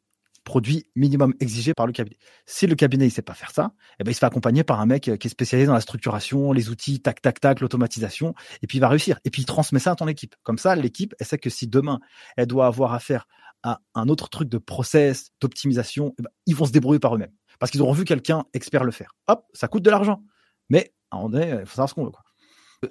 Produit 0.45 0.87
minimum 0.97 1.35
exigé 1.39 1.73
par 1.73 1.87
le 1.87 1.93
cabinet. 1.93 2.17
Si 2.47 2.67
le 2.67 2.75
cabinet 2.75 3.05
ne 3.05 3.11
sait 3.11 3.23
pas 3.23 3.35
faire 3.35 3.53
ça, 3.53 3.73
eh 4.01 4.05
ben, 4.05 4.11
il 4.11 4.15
se 4.15 4.19
fait 4.19 4.27
accompagner 4.27 4.65
par 4.65 4.81
un 4.81 4.87
mec 4.87 5.03
qui 5.03 5.11
est 5.11 5.29
spécialisé 5.29 5.67
dans 5.67 5.75
la 5.75 5.81
structuration, 5.81 6.53
les 6.53 6.69
outils, 6.69 7.01
tac, 7.01 7.23
tac, 7.23 7.39
tac, 7.39 7.61
l'automatisation, 7.61 8.35
et 8.61 8.67
puis 8.67 8.79
il 8.79 8.81
va 8.81 8.89
réussir. 8.89 9.21
Et 9.25 9.31
puis 9.31 9.43
il 9.43 9.45
transmet 9.45 9.79
ça 9.79 9.93
à 9.93 9.95
ton 9.95 10.09
équipe. 10.09 10.35
Comme 10.43 10.59
ça, 10.59 10.75
l'équipe, 10.75 11.15
elle 11.21 11.27
sait 11.27 11.39
que 11.39 11.51
si 11.51 11.69
demain, 11.69 12.01
elle 12.37 12.47
doit 12.47 12.67
avoir 12.67 12.93
affaire 12.93 13.27
à 13.63 13.81
un 13.95 14.09
autre 14.09 14.29
truc 14.29 14.49
de 14.49 14.59
process, 14.59 15.31
d'optimisation, 15.41 16.15
eh 16.19 16.23
ben, 16.23 16.31
ils 16.47 16.57
vont 16.57 16.65
se 16.65 16.73
débrouiller 16.73 16.99
par 16.99 17.15
eux-mêmes. 17.15 17.33
Parce 17.59 17.71
qu'ils 17.71 17.83
auront 17.83 17.93
vu 17.93 18.05
quelqu'un 18.05 18.45
expert 18.55 18.83
le 18.83 18.91
faire. 18.91 19.15
Hop, 19.29 19.45
ça 19.53 19.69
coûte 19.69 19.85
de 19.85 19.91
l'argent. 19.91 20.23
Mais 20.69 20.93
à 21.11 21.19
un 21.19 21.31
il 21.33 21.67
faut 21.67 21.77
savoir 21.77 21.89
ce 21.89 21.95
qu'on 21.95 22.05
veut. 22.05 22.13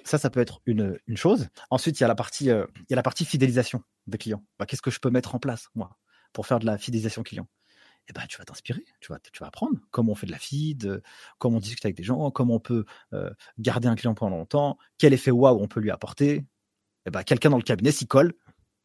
Ça, 0.04 0.16
ça 0.16 0.30
peut 0.30 0.40
être 0.40 0.60
une, 0.64 0.98
chose. 1.16 1.48
Ensuite, 1.70 2.00
il 2.00 2.02
y 2.02 2.04
a 2.04 2.08
la 2.08 2.14
partie, 2.14 2.50
euh, 2.50 2.66
fidélisation 3.26 3.82
des 4.06 4.16
clients. 4.16 4.42
Bah, 4.58 4.64
Qu'est-ce 4.64 4.80
que 4.80 4.90
je 4.90 5.00
peux 5.00 5.10
mettre 5.10 5.34
en 5.34 5.38
place, 5.38 5.68
moi, 5.74 5.90
pour 6.32 6.46
faire 6.46 6.58
de 6.58 6.66
la 6.66 6.78
fidélisation 6.78 7.22
client 7.22 7.46
eh 8.08 8.12
ben, 8.12 8.22
tu 8.28 8.38
vas 8.38 8.44
t'inspirer, 8.44 8.84
tu 9.00 9.12
vas, 9.12 9.18
tu 9.20 9.38
vas 9.40 9.46
apprendre 9.46 9.78
comment 9.90 10.12
on 10.12 10.14
fait 10.14 10.26
de 10.26 10.32
la 10.32 10.38
feed, 10.38 11.02
comment 11.38 11.58
on 11.58 11.60
discute 11.60 11.84
avec 11.84 11.96
des 11.96 12.02
gens, 12.02 12.30
comment 12.30 12.56
on 12.56 12.60
peut 12.60 12.84
euh, 13.12 13.30
garder 13.58 13.88
un 13.88 13.94
client 13.94 14.14
pendant 14.14 14.36
longtemps, 14.36 14.78
quel 14.98 15.12
effet 15.12 15.30
waouh 15.30 15.60
on 15.60 15.68
peut 15.68 15.80
lui 15.80 15.90
apporter. 15.90 16.44
Eh 17.06 17.10
ben, 17.10 17.22
quelqu'un 17.22 17.50
dans 17.50 17.56
le 17.56 17.62
cabinet 17.62 17.92
s'y 17.92 18.06
colle, 18.06 18.34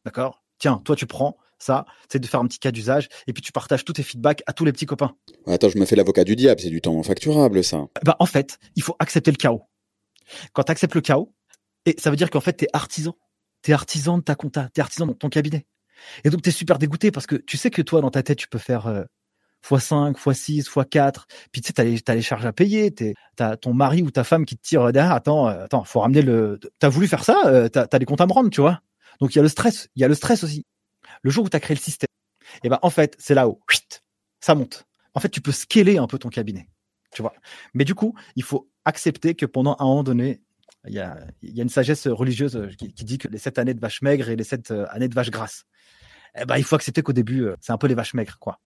d'accord? 0.04 0.44
Tiens, 0.58 0.80
toi 0.84 0.96
tu 0.96 1.06
prends 1.06 1.36
ça, 1.58 1.86
c'est 2.08 2.20
de 2.20 2.26
faire 2.26 2.40
un 2.40 2.46
petit 2.46 2.60
cas 2.60 2.70
d'usage 2.70 3.08
et 3.26 3.32
puis 3.32 3.42
tu 3.42 3.50
partages 3.50 3.84
tous 3.84 3.94
tes 3.94 4.04
feedbacks 4.04 4.42
à 4.46 4.52
tous 4.52 4.64
les 4.64 4.72
petits 4.72 4.86
copains. 4.86 5.16
Attends, 5.46 5.68
je 5.68 5.78
me 5.78 5.84
fais 5.84 5.96
l'avocat 5.96 6.24
du 6.24 6.36
diable, 6.36 6.60
c'est 6.60 6.70
du 6.70 6.80
temps 6.80 7.02
facturable 7.02 7.64
ça. 7.64 7.86
Eh 8.00 8.04
ben, 8.04 8.14
en 8.18 8.26
fait, 8.26 8.58
il 8.76 8.82
faut 8.82 8.94
accepter 9.00 9.32
le 9.32 9.36
chaos. 9.36 9.62
Quand 10.52 10.62
tu 10.62 10.72
acceptes 10.72 10.94
le 10.94 11.00
chaos, 11.00 11.34
et 11.86 11.96
ça 11.98 12.10
veut 12.10 12.16
dire 12.16 12.30
qu'en 12.30 12.40
fait, 12.40 12.56
tu 12.56 12.64
es 12.64 12.68
artisan. 12.72 13.16
Tu 13.62 13.70
es 13.72 13.74
artisan 13.74 14.18
de 14.18 14.22
ta 14.22 14.36
compta, 14.36 14.68
tu 14.72 14.80
es 14.80 14.82
artisan 14.82 15.06
de 15.06 15.14
ton 15.14 15.28
cabinet. 15.28 15.66
Et 16.24 16.30
donc, 16.30 16.42
tu 16.42 16.50
super 16.52 16.78
dégoûté 16.78 17.10
parce 17.10 17.26
que 17.26 17.36
tu 17.36 17.56
sais 17.56 17.70
que 17.70 17.82
toi, 17.82 18.00
dans 18.00 18.10
ta 18.10 18.22
tête, 18.22 18.38
tu 18.38 18.48
peux 18.48 18.58
faire 18.58 19.06
x5, 19.64 20.14
x6, 20.14 20.68
x4. 20.68 21.24
Puis 21.52 21.60
tu 21.60 21.68
sais, 21.68 21.72
tu 21.72 22.10
as, 22.10 22.14
les 22.14 22.22
charges 22.22 22.46
à 22.46 22.52
payer. 22.52 22.92
Tu 22.94 23.14
as 23.38 23.56
ton 23.56 23.74
mari 23.74 24.02
ou 24.02 24.10
ta 24.10 24.24
femme 24.24 24.44
qui 24.44 24.56
te 24.56 24.62
tire 24.62 24.92
derrière. 24.92 25.12
Attends, 25.12 25.48
euh, 25.48 25.64
attends, 25.64 25.84
faut 25.84 26.00
ramener 26.00 26.22
le. 26.22 26.58
Tu 26.60 26.86
as 26.86 26.88
voulu 26.88 27.08
faire 27.08 27.24
ça, 27.24 27.42
euh, 27.46 27.68
tu 27.68 27.78
as, 27.78 27.98
des 27.98 28.04
comptes 28.04 28.20
à 28.20 28.26
me 28.26 28.32
rendre, 28.32 28.50
tu 28.50 28.60
vois. 28.60 28.80
Donc, 29.20 29.34
il 29.34 29.38
y 29.38 29.40
a 29.40 29.42
le 29.42 29.48
stress. 29.48 29.88
Il 29.96 30.02
y 30.02 30.04
a 30.04 30.08
le 30.08 30.14
stress 30.14 30.44
aussi. 30.44 30.64
Le 31.22 31.30
jour 31.30 31.44
où 31.44 31.48
tu 31.48 31.56
as 31.56 31.60
créé 31.60 31.74
le 31.74 31.80
système, 31.80 32.08
et 32.56 32.60
eh 32.64 32.68
ben 32.68 32.78
en 32.82 32.90
fait, 32.90 33.16
c'est 33.18 33.34
là 33.34 33.48
où 33.48 33.60
ça 34.40 34.54
monte. 34.54 34.86
En 35.14 35.20
fait, 35.20 35.28
tu 35.28 35.40
peux 35.40 35.52
scaler 35.52 35.98
un 35.98 36.06
peu 36.06 36.18
ton 36.18 36.28
cabinet. 36.28 36.68
Tu 37.12 37.22
vois. 37.22 37.34
Mais 37.74 37.84
du 37.84 37.94
coup, 37.94 38.14
il 38.36 38.42
faut 38.42 38.70
accepter 38.84 39.34
que 39.34 39.46
pendant 39.46 39.76
un 39.78 39.84
moment 39.84 40.02
donné, 40.02 40.42
il 40.86 40.94
y 40.94 41.00
a, 41.00 41.18
une 41.42 41.68
sagesse 41.68 42.06
religieuse 42.06 42.56
euh, 42.56 42.68
qui, 42.78 43.04
dit 43.04 43.18
que 43.18 43.28
les 43.28 43.38
sept 43.38 43.58
années 43.58 43.74
de 43.74 43.80
vache 43.80 44.02
maigre 44.02 44.28
et 44.28 44.36
les 44.36 44.44
sept 44.44 44.70
euh, 44.70 44.86
années 44.90 45.08
de 45.08 45.14
vache 45.14 45.30
grasse. 45.30 45.64
Eh 46.40 46.44
ben, 46.44 46.56
il 46.56 46.64
faut 46.64 46.76
accepter 46.76 47.02
qu'au 47.02 47.12
début, 47.12 47.44
euh, 47.44 47.56
c'est 47.60 47.72
un 47.72 47.78
peu 47.78 47.86
les 47.86 47.94
vaches 47.94 48.14
maigres, 48.14 48.38
quoi. 48.38 48.60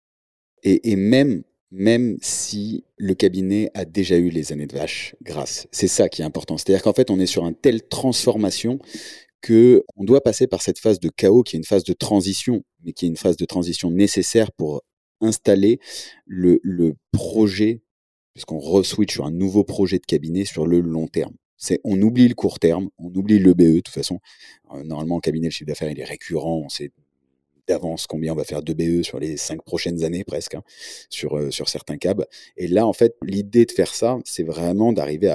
Et, 0.64 0.94
même, 0.94 1.42
même 1.72 2.18
si 2.20 2.85
le 2.96 3.14
cabinet 3.14 3.72
a 3.75 3.85
déjà 3.85 4.16
eu 4.16 4.29
les 4.29 4.53
années 4.53 4.68
de 4.68 4.77
vache 4.77 5.16
grasse, 5.22 5.66
c'est 5.72 5.88
ça 5.88 6.09
qui 6.09 6.22
est 6.22 6.25
important. 6.25 6.57
C'est-à-dire 6.57 6.83
qu'en 6.83 6.92
fait, 6.92 7.11
on 7.11 7.18
est 7.18 7.27
sur 7.27 7.44
une 7.44 7.57
telle 7.57 7.88
transformation 7.88 8.79
que 9.40 9.83
on 9.96 10.05
doit 10.05 10.20
passer 10.20 10.46
par 10.46 10.62
cette 10.62 10.79
phase 10.79 11.01
de 11.01 11.09
chaos 11.09 11.42
qui 11.42 11.57
est 11.57 11.59
une 11.59 11.64
phase 11.64 11.83
de 11.83 11.94
transition, 11.94 12.62
mais 12.85 12.92
qui 12.92 13.07
est 13.07 13.09
une 13.09 13.16
phase 13.16 13.37
de 13.37 13.44
transition 13.44 13.90
nécessaire 13.90 14.53
pour 14.53 14.83
installer 15.20 15.81
le, 16.27 16.61
le 16.62 16.94
projet 17.11 17.83
puisqu'on 18.35 18.59
re-switch 18.59 19.12
sur 19.12 19.27
un 19.27 19.31
nouveau 19.31 19.64
projet 19.64 19.98
de 19.98 20.07
cabinet 20.07 20.44
sur 20.44 20.66
le 20.66 20.81
long 20.81 21.07
terme. 21.07 21.35
C'est, 21.62 21.81
on 21.85 22.03
oublie 22.03 22.27
le 22.27 22.35
court 22.35 22.59
terme, 22.59 22.90
on 22.98 23.14
oublie 23.14 23.38
le 23.38 23.55
BE 23.55 23.77
de 23.77 23.81
toute 23.81 23.94
façon. 23.94 24.18
Euh, 24.75 24.83
normalement, 24.83 25.16
en 25.16 25.20
cabinet, 25.20 25.46
le 25.46 25.53
chiffre 25.53 25.68
d'affaires, 25.68 25.92
il 25.92 26.01
est 26.01 26.05
récurrent, 26.05 26.61
on 26.64 26.68
sait 26.68 26.90
d'avance 27.68 28.09
combien 28.09 28.33
on 28.33 28.37
va 28.37 28.42
faire 28.42 28.64
de 28.64 28.72
BE 28.72 29.05
sur 29.05 29.20
les 29.20 29.37
cinq 29.37 29.62
prochaines 29.62 30.03
années 30.03 30.25
presque, 30.25 30.57
hein, 30.57 30.64
sur, 31.09 31.38
euh, 31.38 31.53
sur 31.53 31.68
certains 31.68 31.98
cabs. 31.98 32.27
Et 32.57 32.66
là, 32.66 32.85
en 32.85 32.92
fait, 32.92 33.14
l'idée 33.22 33.64
de 33.64 33.70
faire 33.70 33.94
ça, 33.94 34.18
c'est 34.25 34.42
vraiment 34.42 34.92
d'arriver 34.92 35.29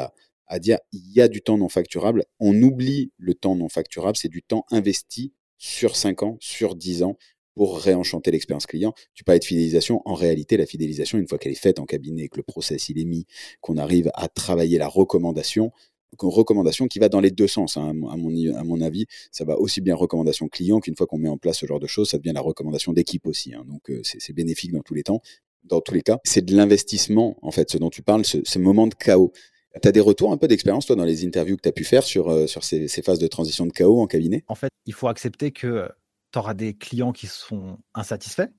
à, 0.50 0.60
dire, 0.60 0.80
il 0.92 1.14
y 1.14 1.22
a 1.22 1.30
du 1.30 1.42
temps 1.42 1.58
non 1.58 1.70
facturable, 1.70 2.26
on 2.42 2.62
oublie 2.62 3.14
le 3.18 3.34
temps 3.34 3.56
non 3.56 3.70
facturable, 3.70 4.18
c'est 4.18 4.28
du 4.28 4.44
temps 4.44 4.66
investi 4.70 5.32
sur 5.58 5.96
5 5.96 6.24
ans, 6.24 6.38
sur 6.42 6.76
10 6.76 7.04
ans, 7.04 7.18
pour 7.56 7.80
réenchanter 7.80 8.32
l'expérience 8.32 8.66
client. 8.66 8.94
Tu 9.14 9.24
parlais 9.24 9.40
de 9.40 9.46
fidélisation. 9.46 10.02
En 10.04 10.14
réalité, 10.14 10.58
la 10.58 10.66
fidélisation, 10.66 11.18
une 11.18 11.28
fois 11.28 11.38
qu'elle 11.38 11.54
est 11.54 11.56
faite 11.56 11.80
en 11.80 11.86
cabinet, 11.86 12.28
que 12.28 12.38
le 12.38 12.44
process 12.44 12.90
il 12.90 13.00
est 13.00 13.06
mis, 13.06 13.26
qu'on 13.62 13.78
arrive 13.78 14.12
à 14.14 14.28
travailler 14.28 14.78
la 14.78 14.88
recommandation, 14.88 15.72
recommandation 16.20 16.88
qui 16.88 17.00
va 17.00 17.10
dans 17.10 17.20
les 17.20 17.32
deux 17.32 17.48
sens, 17.48 17.78
hein, 17.78 17.94
à, 18.10 18.18
mon, 18.18 18.82
avis. 18.82 19.06
Ça 19.32 19.46
va 19.46 19.58
aussi 19.58 19.82
bien 19.82 19.96
recommandation 19.96 20.48
client 20.48 20.80
qu'une 20.80 20.96
fois 20.96 21.08
qu'on 21.08 21.18
met 21.18 21.30
en 21.30 21.38
place 21.38 21.60
ce 21.60 21.66
genre 21.66 21.80
de 21.80 21.88
choses, 21.88 22.10
ça 22.10 22.18
devient 22.18 22.34
la 22.34 22.42
recommandation 22.42 22.94
d'équipe 22.94 23.26
aussi. 23.26 23.54
Hein. 23.54 23.64
donc, 23.68 23.90
euh, 23.90 24.02
c'est 24.04 24.34
bénéfique 24.34 24.72
dans 24.72 24.82
tous 24.82 24.94
les 24.94 25.04
temps. 25.04 25.22
Dans 25.64 25.82
tous 25.82 25.94
les 25.94 26.02
cas, 26.02 26.20
c'est 26.24 26.46
de 26.46 26.56
l'investissement, 26.56 27.38
en 27.42 27.52
fait, 27.52 27.70
ce 27.70 27.78
dont 27.78 27.90
tu 27.90 28.02
parles, 28.02 28.26
ce, 28.26 28.38
ce 28.44 28.60
moment 28.60 28.88
de 28.88 28.96
chaos. 28.96 29.34
Tu 29.82 29.88
as 29.88 29.92
des 29.92 30.00
retours 30.00 30.32
un 30.32 30.38
peu 30.38 30.48
d'expérience, 30.48 30.86
toi, 30.86 30.96
dans 30.96 31.04
les 31.04 31.26
interviews 31.26 31.58
que 31.58 31.62
tu 31.62 31.70
as 31.70 31.74
pu 31.74 31.84
faire 31.84 32.04
sur, 32.04 32.30
euh, 32.30 32.48
sur 32.48 32.64
ces, 32.64 32.88
ces, 32.88 33.02
phases 33.02 33.20
de 33.20 33.28
transition 33.28 33.66
de 33.66 33.72
chaos 33.72 34.02
en 34.02 34.08
cabinet? 34.08 34.44
En 34.48 34.56
fait, 34.56 34.72
il 34.86 34.94
faut 34.94 35.08
accepter 35.08 35.52
que 35.52 35.90
tu 36.32 36.40
auras 36.40 36.54
des 36.54 36.74
clients 36.74 37.12
qui 37.12 37.28
sont 37.28 37.78
insatisfaits. 37.94 38.50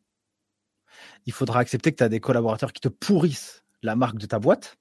Il 1.26 1.32
faudra 1.32 1.60
accepter 1.60 1.92
que 1.92 1.96
tu 1.96 2.04
as 2.04 2.08
des 2.08 2.20
collaborateurs 2.20 2.72
qui 2.72 2.80
te 2.80 2.88
pourrissent 2.88 3.64
la 3.82 3.96
marque 3.96 4.18
de 4.18 4.26
ta 4.26 4.38
boîte. 4.38 4.76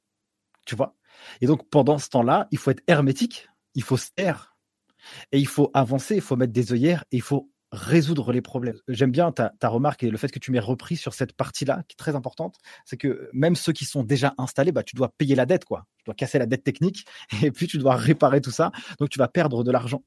Tu 0.66 0.76
vois? 0.76 0.96
Et 1.42 1.48
donc, 1.48 1.70
pendant 1.70 1.98
ce 1.98 2.10
temps-là, 2.10 2.48
il 2.52 2.58
faut 2.58 2.72
être 2.72 2.84
hermétique, 2.88 3.50
il 3.76 3.84
faut 3.84 3.98
se 3.98 4.10
taire. 4.16 4.56
Et 5.32 5.40
il 5.40 5.48
faut 5.48 5.72
avancer, 5.74 6.16
il 6.16 6.22
faut 6.22 6.36
mettre 6.36 6.54
des 6.54 6.74
œillères 6.74 7.06
et 7.12 7.18
il 7.18 7.22
faut 7.22 7.50
résoudre 7.72 8.32
les 8.32 8.42
problèmes. 8.42 8.78
J'aime 8.88 9.12
bien 9.12 9.32
ta, 9.32 9.52
remarque 9.64 10.04
et 10.04 10.10
le 10.10 10.18
fait 10.18 10.30
que 10.30 10.40
tu 10.40 10.52
m'aies 10.52 10.60
repris 10.60 10.96
sur 10.96 11.14
cette 11.14 11.34
partie-là, 11.34 11.84
qui 11.88 11.94
est 11.94 11.98
très 11.98 12.16
importante, 12.16 12.58
c'est 12.86 12.98
que 12.98 13.30
même 13.34 13.56
ceux 13.56 13.74
qui 13.74 13.86
sont 13.86 14.04
déjà 14.04 14.34
installés, 14.38 14.72
bah, 14.72 14.84
tu 14.84 14.96
dois 14.96 15.10
payer 15.18 15.36
la 15.36 15.46
dette, 15.46 15.66
quoi. 15.66 15.86
Tu 15.98 16.06
dois 16.06 16.16
casser 16.16 16.40
la 16.40 16.46
dette 16.46 16.64
technique 16.64 17.06
et 17.44 17.52
puis 17.52 17.68
tu 17.68 17.78
dois 17.78 17.96
réparer 17.96 18.42
tout 18.42 18.52
ça. 18.52 18.72
Donc 19.00 19.10
tu 19.10 19.20
vas 19.20 19.28
perdre 19.28 19.64
de 19.64 19.72
l'argent. 19.72 20.04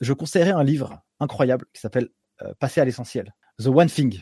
Je 0.00 0.12
conseillerais 0.12 0.52
un 0.52 0.64
livre 0.64 1.00
incroyable 1.20 1.66
qui 1.72 1.80
s'appelle 1.80 2.08
euh, 2.42 2.52
Passer 2.58 2.80
à 2.80 2.84
l'essentiel. 2.84 3.34
The 3.58 3.66
One 3.66 3.88
Thing. 3.88 4.20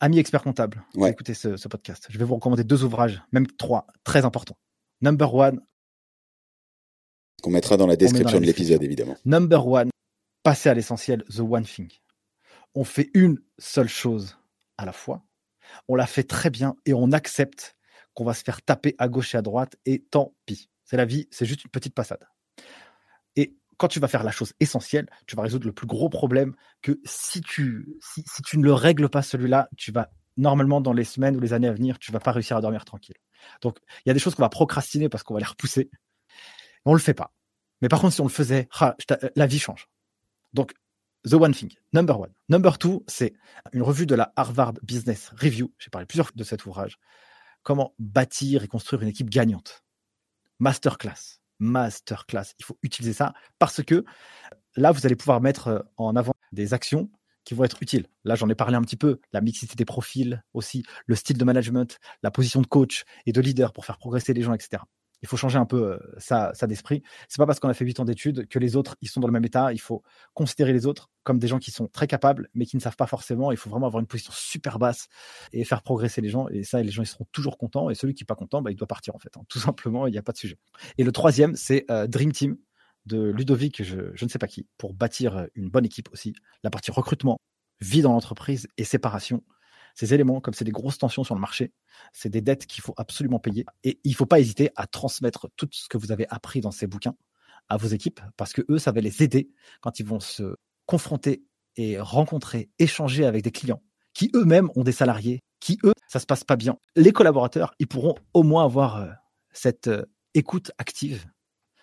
Ami 0.00 0.18
expert 0.18 0.42
comptable, 0.42 0.82
écoutez 1.06 1.34
ce, 1.34 1.68
podcast. 1.68 2.06
Je 2.08 2.18
vais 2.18 2.24
vous 2.24 2.34
recommander 2.34 2.64
deux 2.64 2.82
ouvrages, 2.82 3.22
même 3.30 3.46
trois, 3.46 3.86
très 4.04 4.24
importants. 4.24 4.56
Number 5.02 5.34
one. 5.34 5.60
Qu'on 7.42 7.50
mettra 7.50 7.76
dans 7.76 7.88
la 7.88 7.96
description 7.96 8.40
de 8.40 8.46
l'épisode, 8.46 8.82
évidemment. 8.84 9.16
Number 9.24 9.66
one, 9.66 9.90
passer 10.44 10.68
à 10.68 10.74
l'essentiel, 10.74 11.24
The 11.24 11.40
One 11.40 11.64
Thing. 11.64 11.90
On 12.76 12.84
fait 12.84 13.10
une 13.12 13.42
seule 13.58 13.88
chose 13.88 14.38
à 14.78 14.86
la 14.86 14.92
fois. 14.92 15.24
On 15.88 15.96
la 15.96 16.06
fait 16.06 16.22
très 16.22 16.50
bien 16.50 16.76
et 16.86 16.94
on 16.94 17.10
accepte 17.10 17.76
qu'on 18.14 18.24
va 18.24 18.32
se 18.32 18.44
faire 18.44 18.62
taper 18.62 18.94
à 18.98 19.08
gauche 19.08 19.34
et 19.34 19.38
à 19.38 19.42
droite 19.42 19.76
et 19.86 20.04
tant 20.04 20.34
pis. 20.46 20.70
C'est 20.84 20.96
la 20.96 21.04
vie, 21.04 21.26
c'est 21.32 21.46
juste 21.46 21.64
une 21.64 21.70
petite 21.70 21.94
passade. 21.94 22.24
Et 23.34 23.56
quand 23.78 23.88
tu 23.88 23.98
vas 23.98 24.08
faire 24.08 24.22
la 24.22 24.30
chose 24.30 24.52
essentielle, 24.60 25.08
tu 25.26 25.34
vas 25.34 25.42
résoudre 25.42 25.66
le 25.66 25.72
plus 25.72 25.86
gros 25.86 26.10
problème 26.10 26.54
que 26.80 27.00
si 27.04 27.40
tu, 27.40 27.96
si, 28.00 28.22
tu 28.44 28.58
ne 28.58 28.62
le 28.62 28.72
règles 28.72 29.08
pas 29.08 29.22
celui-là, 29.22 29.68
tu 29.76 29.90
vas 29.90 30.12
normalement 30.36 30.80
dans 30.80 30.92
les 30.92 31.04
semaines 31.04 31.36
ou 31.36 31.40
les 31.40 31.52
années 31.52 31.68
à 31.68 31.72
venir, 31.72 31.98
tu 31.98 32.12
vas 32.12 32.20
pas 32.20 32.32
réussir 32.32 32.56
à 32.56 32.60
dormir 32.60 32.84
tranquille. 32.84 33.16
Donc 33.60 33.78
il 34.04 34.08
y 34.08 34.10
a 34.10 34.14
des 34.14 34.20
choses 34.20 34.34
qu'on 34.34 34.42
va 34.42 34.48
procrastiner 34.48 35.08
parce 35.08 35.22
qu'on 35.22 35.34
va 35.34 35.40
les 35.40 35.46
repousser. 35.46 35.90
Mais 36.84 36.92
on 36.92 36.94
le 36.94 37.00
fait 37.00 37.14
pas. 37.14 37.32
Mais 37.80 37.88
par 37.88 38.00
contre, 38.00 38.14
si 38.14 38.20
on 38.20 38.26
le 38.26 38.30
faisait, 38.30 38.68
ah, 38.78 38.96
la 39.36 39.46
vie 39.46 39.58
change. 39.58 39.88
Donc 40.52 40.72
The 41.28 41.34
One 41.34 41.54
Thing, 41.54 41.72
number 41.92 42.18
one. 42.18 42.32
Number 42.48 42.78
two, 42.78 43.04
c'est 43.06 43.32
une 43.72 43.82
revue 43.82 44.06
de 44.06 44.14
la 44.14 44.32
Harvard 44.36 44.74
Business 44.82 45.32
Review. 45.36 45.72
J'ai 45.78 45.90
parlé 45.90 46.06
plusieurs 46.06 46.30
de 46.34 46.44
cet 46.44 46.66
ouvrage. 46.66 46.98
Comment 47.62 47.94
bâtir 47.98 48.64
et 48.64 48.68
construire 48.68 49.02
une 49.02 49.08
équipe 49.08 49.30
gagnante. 49.30 49.84
Masterclass 50.58 51.42
masterclass. 51.62 52.54
Il 52.58 52.64
faut 52.64 52.78
utiliser 52.82 53.14
ça 53.14 53.32
parce 53.58 53.82
que 53.82 54.04
là, 54.76 54.92
vous 54.92 55.06
allez 55.06 55.16
pouvoir 55.16 55.40
mettre 55.40 55.68
euh, 55.68 55.78
en 55.96 56.16
avant 56.16 56.34
des 56.50 56.74
actions 56.74 57.10
qui 57.44 57.54
vont 57.54 57.64
être 57.64 57.82
utiles. 57.82 58.06
Là, 58.24 58.34
j'en 58.34 58.48
ai 58.48 58.54
parlé 58.54 58.76
un 58.76 58.82
petit 58.82 58.96
peu, 58.96 59.20
la 59.32 59.40
mixité 59.40 59.74
des 59.74 59.84
profils 59.84 60.42
aussi, 60.54 60.84
le 61.06 61.14
style 61.14 61.38
de 61.38 61.44
management, 61.44 61.98
la 62.22 62.30
position 62.30 62.60
de 62.60 62.66
coach 62.66 63.04
et 63.26 63.32
de 63.32 63.40
leader 63.40 63.72
pour 63.72 63.84
faire 63.84 63.98
progresser 63.98 64.32
les 64.32 64.42
gens, 64.42 64.54
etc. 64.54 64.82
Il 65.22 65.28
faut 65.28 65.36
changer 65.36 65.58
un 65.58 65.66
peu 65.66 66.00
ça, 66.18 66.50
ça 66.54 66.66
d'esprit. 66.66 67.02
C'est 67.28 67.38
pas 67.38 67.46
parce 67.46 67.60
qu'on 67.60 67.68
a 67.68 67.74
fait 67.74 67.84
8 67.84 68.00
ans 68.00 68.04
d'études 68.04 68.48
que 68.48 68.58
les 68.58 68.74
autres 68.74 68.96
ils 69.00 69.08
sont 69.08 69.20
dans 69.20 69.28
le 69.28 69.32
même 69.32 69.44
état. 69.44 69.72
Il 69.72 69.80
faut 69.80 70.02
considérer 70.34 70.72
les 70.72 70.84
autres 70.84 71.10
comme 71.22 71.38
des 71.38 71.46
gens 71.46 71.60
qui 71.60 71.70
sont 71.70 71.86
très 71.86 72.08
capables, 72.08 72.48
mais 72.54 72.66
qui 72.66 72.76
ne 72.76 72.82
savent 72.82 72.96
pas 72.96 73.06
forcément. 73.06 73.52
Il 73.52 73.56
faut 73.56 73.70
vraiment 73.70 73.86
avoir 73.86 74.00
une 74.00 74.08
position 74.08 74.32
super 74.34 74.80
basse 74.80 75.08
et 75.52 75.64
faire 75.64 75.82
progresser 75.82 76.20
les 76.20 76.28
gens. 76.28 76.48
Et 76.48 76.64
ça, 76.64 76.82
les 76.82 76.90
gens 76.90 77.02
ils 77.02 77.06
seront 77.06 77.26
toujours 77.30 77.56
contents. 77.56 77.88
Et 77.88 77.94
celui 77.94 78.14
qui 78.14 78.24
n'est 78.24 78.26
pas 78.26 78.34
content, 78.34 78.62
bah, 78.62 78.72
il 78.72 78.76
doit 78.76 78.88
partir 78.88 79.14
en 79.14 79.20
fait. 79.20 79.36
Hein. 79.36 79.42
Tout 79.48 79.60
simplement, 79.60 80.08
il 80.08 80.10
n'y 80.10 80.18
a 80.18 80.22
pas 80.22 80.32
de 80.32 80.38
sujet. 80.38 80.58
Et 80.98 81.04
le 81.04 81.12
troisième, 81.12 81.54
c'est 81.54 81.86
Dream 82.08 82.32
Team 82.32 82.56
de 83.06 83.30
Ludovic, 83.30 83.82
je, 83.82 84.24
ne 84.24 84.28
sais 84.28 84.38
pas 84.38 84.46
qui, 84.46 84.66
pour 84.78 84.94
bâtir 84.94 85.46
une 85.54 85.68
bonne 85.68 85.84
équipe 85.84 86.08
aussi. 86.12 86.34
La 86.62 86.70
partie 86.70 86.90
recrutement, 86.90 87.38
vie 87.80 88.02
dans 88.02 88.12
l'entreprise 88.12 88.68
et 88.76 88.84
séparation 88.84 89.42
ces 89.94 90.14
éléments, 90.14 90.40
comme 90.40 90.54
c'est 90.54 90.64
des 90.64 90.72
grosses 90.72 90.98
tensions 90.98 91.24
sur 91.24 91.34
le 91.34 91.40
marché, 91.40 91.72
c'est 92.12 92.30
des 92.30 92.40
dettes 92.40 92.66
qu'il 92.66 92.82
faut 92.82 92.94
absolument 92.96 93.38
payer. 93.38 93.64
Et 93.84 94.00
il 94.04 94.12
ne 94.12 94.16
faut 94.16 94.26
pas 94.26 94.40
hésiter 94.40 94.70
à 94.76 94.86
transmettre 94.86 95.48
tout 95.56 95.68
ce 95.70 95.88
que 95.88 95.98
vous 95.98 96.12
avez 96.12 96.26
appris 96.28 96.60
dans 96.60 96.70
ces 96.70 96.86
bouquins 96.86 97.14
à 97.68 97.76
vos 97.76 97.88
équipes, 97.88 98.20
parce 98.36 98.52
que 98.52 98.62
eux, 98.68 98.78
ça 98.78 98.92
va 98.92 99.00
les 99.00 99.22
aider 99.22 99.50
quand 99.80 100.00
ils 100.00 100.06
vont 100.06 100.20
se 100.20 100.56
confronter 100.86 101.44
et 101.76 101.98
rencontrer, 101.98 102.70
échanger 102.78 103.24
avec 103.24 103.42
des 103.42 103.50
clients 103.50 103.82
qui 104.14 104.30
eux-mêmes 104.34 104.68
ont 104.74 104.82
des 104.82 104.92
salariés, 104.92 105.40
qui 105.60 105.78
eux, 105.84 105.94
ça 106.06 106.20
se 106.20 106.26
passe 106.26 106.44
pas 106.44 106.56
bien. 106.56 106.76
Les 106.96 107.12
collaborateurs, 107.12 107.74
ils 107.78 107.86
pourront 107.86 108.14
au 108.34 108.42
moins 108.42 108.64
avoir 108.64 108.96
euh, 108.96 109.10
cette 109.52 109.88
euh, 109.88 110.04
écoute 110.34 110.70
active 110.76 111.24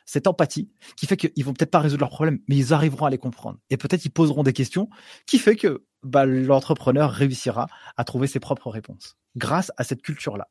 cette 0.09 0.25
empathie 0.25 0.71
qui 0.97 1.05
fait 1.05 1.17
qu'ils 1.17 1.45
vont 1.45 1.53
peut-être 1.53 1.69
pas 1.69 1.79
résoudre 1.79 2.01
leurs 2.01 2.09
problèmes, 2.09 2.39
mais 2.47 2.57
ils 2.57 2.73
arriveront 2.73 3.05
à 3.05 3.11
les 3.11 3.19
comprendre. 3.19 3.59
Et 3.69 3.77
peut-être 3.77 4.05
ils 4.05 4.09
poseront 4.09 4.41
des 4.41 4.53
questions 4.53 4.89
qui 5.27 5.37
fait 5.37 5.55
que 5.55 5.85
bah, 6.01 6.25
l'entrepreneur 6.25 7.11
réussira 7.11 7.67
à 7.95 8.03
trouver 8.03 8.25
ses 8.25 8.39
propres 8.39 8.71
réponses 8.71 9.17
grâce 9.35 9.71
à 9.77 9.83
cette 9.83 10.01
culture-là. 10.01 10.49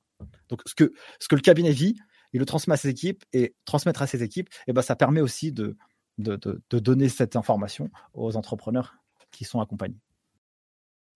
Donc 0.48 0.62
ce 0.64 0.76
que, 0.76 0.92
le 1.32 1.40
cabinet 1.40 1.72
vit, 1.72 1.96
il 2.32 2.38
le 2.38 2.46
transmet 2.46 2.74
à 2.74 2.76
ses 2.76 2.88
équipes 2.88 3.24
et 3.32 3.56
transmettre 3.64 4.00
à 4.00 4.06
ses 4.06 4.22
équipes, 4.22 4.48
et 4.68 4.72
ben 4.72 4.82
ça 4.82 4.94
permet 4.94 5.20
aussi 5.20 5.50
de, 5.50 5.76
donner 6.18 7.08
cette 7.08 7.34
information 7.34 7.90
aux 8.14 8.36
entrepreneurs 8.36 8.94
qui 9.32 9.44
sont 9.44 9.60
accompagnés. 9.60 9.98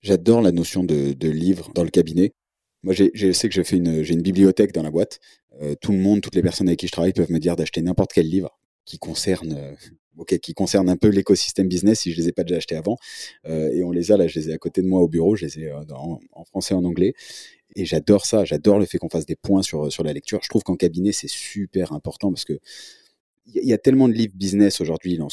J'adore 0.01 0.41
la 0.41 0.51
notion 0.51 0.83
de 0.83 1.29
livre 1.29 1.71
dans 1.75 1.85
le 1.85 1.91
cabinet. 1.91 2.33
Moi, 2.83 2.95
je 2.95 3.33
sais 3.33 3.49
que 3.49 3.63
j'ai 3.63 3.77
une, 3.77 4.23
bibliothèque 4.23 4.73
dans 4.73 4.83
la 4.83 4.91
boîte. 4.91 5.21
Euh, 5.61 5.75
tout 5.81 5.93
le 5.93 5.99
monde, 5.99 6.21
toutes 6.21 6.35
les 6.35 6.43
personnes 6.43 6.69
avec 6.69 6.81
qui 6.81 6.87
je 6.87 6.93
travaille 6.93 7.13
peuvent 7.13 7.31
me 7.31 7.39
dire 7.39 7.55
d'acheter 7.55 7.81
n'importe 7.81 8.13
quel 8.13 8.29
livre 8.29 8.59
qui 8.85 8.99
concerne, 8.99 9.53
euh, 9.53 10.39
qui 10.39 10.53
concerne 10.55 10.89
un 10.89 10.97
peu 10.97 11.09
l'écosystème 11.09 11.69
business 11.69 12.01
si 12.01 12.13
je 12.13 12.21
les 12.21 12.29
ai 12.29 12.33
pas 12.33 12.43
déjà 12.43 12.57
achetés 12.57 12.75
avant. 12.75 12.97
Euh, 13.47 13.71
et 13.71 13.85
on 13.85 13.93
les 13.93 14.11
a 14.11 14.17
là, 14.17 14.27
je 14.27 14.39
les 14.39 14.51
ai 14.51 14.55
à 14.55 14.59
côté 14.59 14.83
de 14.83 14.89
moi 14.89 15.01
au 15.01 15.09
bureau, 15.09 15.37
je 15.37 15.45
les 15.45 15.61
ai 15.61 15.73
en, 15.73 16.45
français 16.45 16.75
en 16.75 16.85
anglais. 16.85 17.15
Et 17.77 17.85
j'adore 17.85 18.27
ça, 18.27 18.45
j'adore 18.45 18.79
le 18.79 18.85
fait 18.85 18.99
qu'on 18.99 19.09
fasse 19.09 19.27
des 19.27 19.37
points 19.37 19.63
sur, 19.63 19.93
sur 19.93 20.03
la 20.03 20.13
lecture. 20.13 20.41
Je 20.43 20.49
trouve 20.49 20.63
qu'en 20.63 20.77
cabinet, 20.77 21.13
c'est 21.13 21.31
super 21.31 21.93
important 21.93 22.33
parce 22.33 22.45
que 22.45 22.59
il 23.47 23.65
y 23.65 23.73
a 23.73 23.79
tellement 23.79 24.09
de 24.09 24.13
livres 24.13 24.35
business 24.37 24.81
aujourd'hui, 24.81 25.13
il 25.13 25.25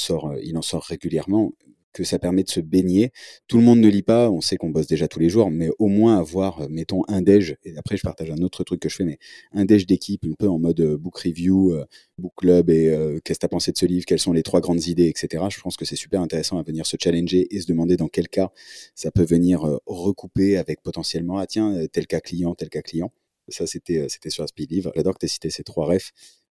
il 0.43 0.57
en 0.57 0.61
sort 0.61 0.83
régulièrement 0.83 1.51
que 1.93 2.03
ça 2.03 2.19
permet 2.19 2.43
de 2.43 2.49
se 2.49 2.59
baigner. 2.59 3.11
Tout 3.47 3.57
le 3.57 3.63
monde 3.63 3.79
ne 3.79 3.87
lit 3.87 4.03
pas, 4.03 4.29
on 4.29 4.41
sait 4.41 4.57
qu'on 4.57 4.69
bosse 4.69 4.87
déjà 4.87 5.07
tous 5.07 5.19
les 5.19 5.29
jours, 5.29 5.49
mais 5.51 5.69
au 5.79 5.87
moins 5.87 6.17
avoir, 6.17 6.61
euh, 6.61 6.67
mettons, 6.69 7.03
un 7.07 7.21
déj, 7.21 7.57
et 7.63 7.77
après 7.77 7.97
je 7.97 8.03
partage 8.03 8.29
un 8.31 8.41
autre 8.41 8.63
truc 8.63 8.79
que 8.79 8.89
je 8.89 8.95
fais, 8.95 9.05
mais 9.05 9.19
un 9.53 9.65
déj 9.65 9.85
d'équipe, 9.85 10.25
un 10.25 10.33
peu 10.37 10.47
en 10.47 10.59
mode 10.59 10.79
euh, 10.79 10.97
book 10.97 11.17
review, 11.17 11.73
euh, 11.73 11.85
book 12.17 12.33
club, 12.37 12.69
et 12.69 13.19
qu'est-ce 13.23 13.39
que 13.39 13.41
tu 13.41 13.45
as 13.45 13.49
pensé 13.49 13.71
de 13.71 13.77
ce 13.77 13.85
livre, 13.85 14.05
quelles 14.05 14.19
sont 14.19 14.33
les 14.33 14.43
trois 14.43 14.61
grandes 14.61 14.85
idées, 14.87 15.07
etc. 15.07 15.43
Je 15.49 15.59
pense 15.61 15.77
que 15.77 15.85
c'est 15.85 15.95
super 15.95 16.21
intéressant 16.21 16.57
à 16.57 16.63
venir 16.63 16.85
se 16.85 16.97
challenger 17.01 17.47
et 17.55 17.61
se 17.61 17.67
demander 17.67 17.97
dans 17.97 18.07
quel 18.07 18.27
cas 18.27 18.51
ça 18.95 19.11
peut 19.11 19.23
venir 19.23 19.61
recouper 19.85 20.57
avec 20.57 20.81
potentiellement, 20.81 21.37
ah 21.37 21.47
tiens, 21.47 21.85
tel 21.91 22.07
cas 22.07 22.19
client, 22.19 22.55
tel 22.55 22.69
cas 22.69 22.81
client. 22.81 23.11
Ça, 23.47 23.65
c'était 23.65 24.07
c'était 24.09 24.29
sur 24.29 24.47
Speed 24.47 24.71
Livre. 24.71 24.91
J'adore 24.95 25.15
que 25.15 25.25
tu 25.25 25.31
cité 25.31 25.49
ces 25.49 25.63
trois 25.63 25.85
refs 25.87 26.11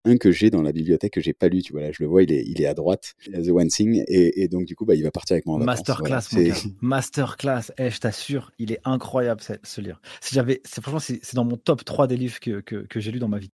un 0.04 0.16
que 0.16 0.30
j'ai 0.30 0.50
dans 0.50 0.62
la 0.62 0.72
bibliothèque 0.72 1.12
que 1.12 1.20
j'ai 1.20 1.32
pas 1.32 1.48
lu. 1.48 1.62
Tu 1.62 1.72
vois 1.72 1.82
là, 1.82 1.92
je 1.92 2.02
le 2.02 2.08
vois, 2.08 2.22
il 2.22 2.32
est, 2.32 2.44
il 2.46 2.60
est 2.60 2.66
à 2.66 2.74
droite, 2.74 3.14
The 3.24 3.48
One 3.48 3.68
Thing, 3.68 4.02
et, 4.08 4.42
et 4.42 4.48
donc 4.48 4.64
du 4.64 4.74
coup, 4.74 4.84
bah, 4.84 4.94
il 4.94 5.02
va 5.02 5.10
partir 5.10 5.34
avec 5.34 5.46
moi. 5.46 5.58
Masterclass, 5.58 6.28
voilà, 6.30 6.54
Masterclass. 6.80 7.72
Eh, 7.78 7.90
je 7.90 7.98
t'assure, 7.98 8.52
il 8.58 8.72
est 8.72 8.80
incroyable 8.84 9.40
ce, 9.40 9.80
livre. 9.80 10.00
Si 10.20 10.34
j'avais, 10.34 10.60
franchement, 10.64 10.98
c'est 11.00 11.34
dans 11.34 11.44
mon 11.44 11.56
top 11.56 11.84
3 11.84 12.06
des 12.06 12.16
livres 12.16 12.40
que, 12.40 12.60
que, 12.60 12.86
que 12.86 13.00
j'ai 13.00 13.12
lu 13.12 13.18
dans 13.18 13.28
ma 13.28 13.38
vie. 13.38 13.52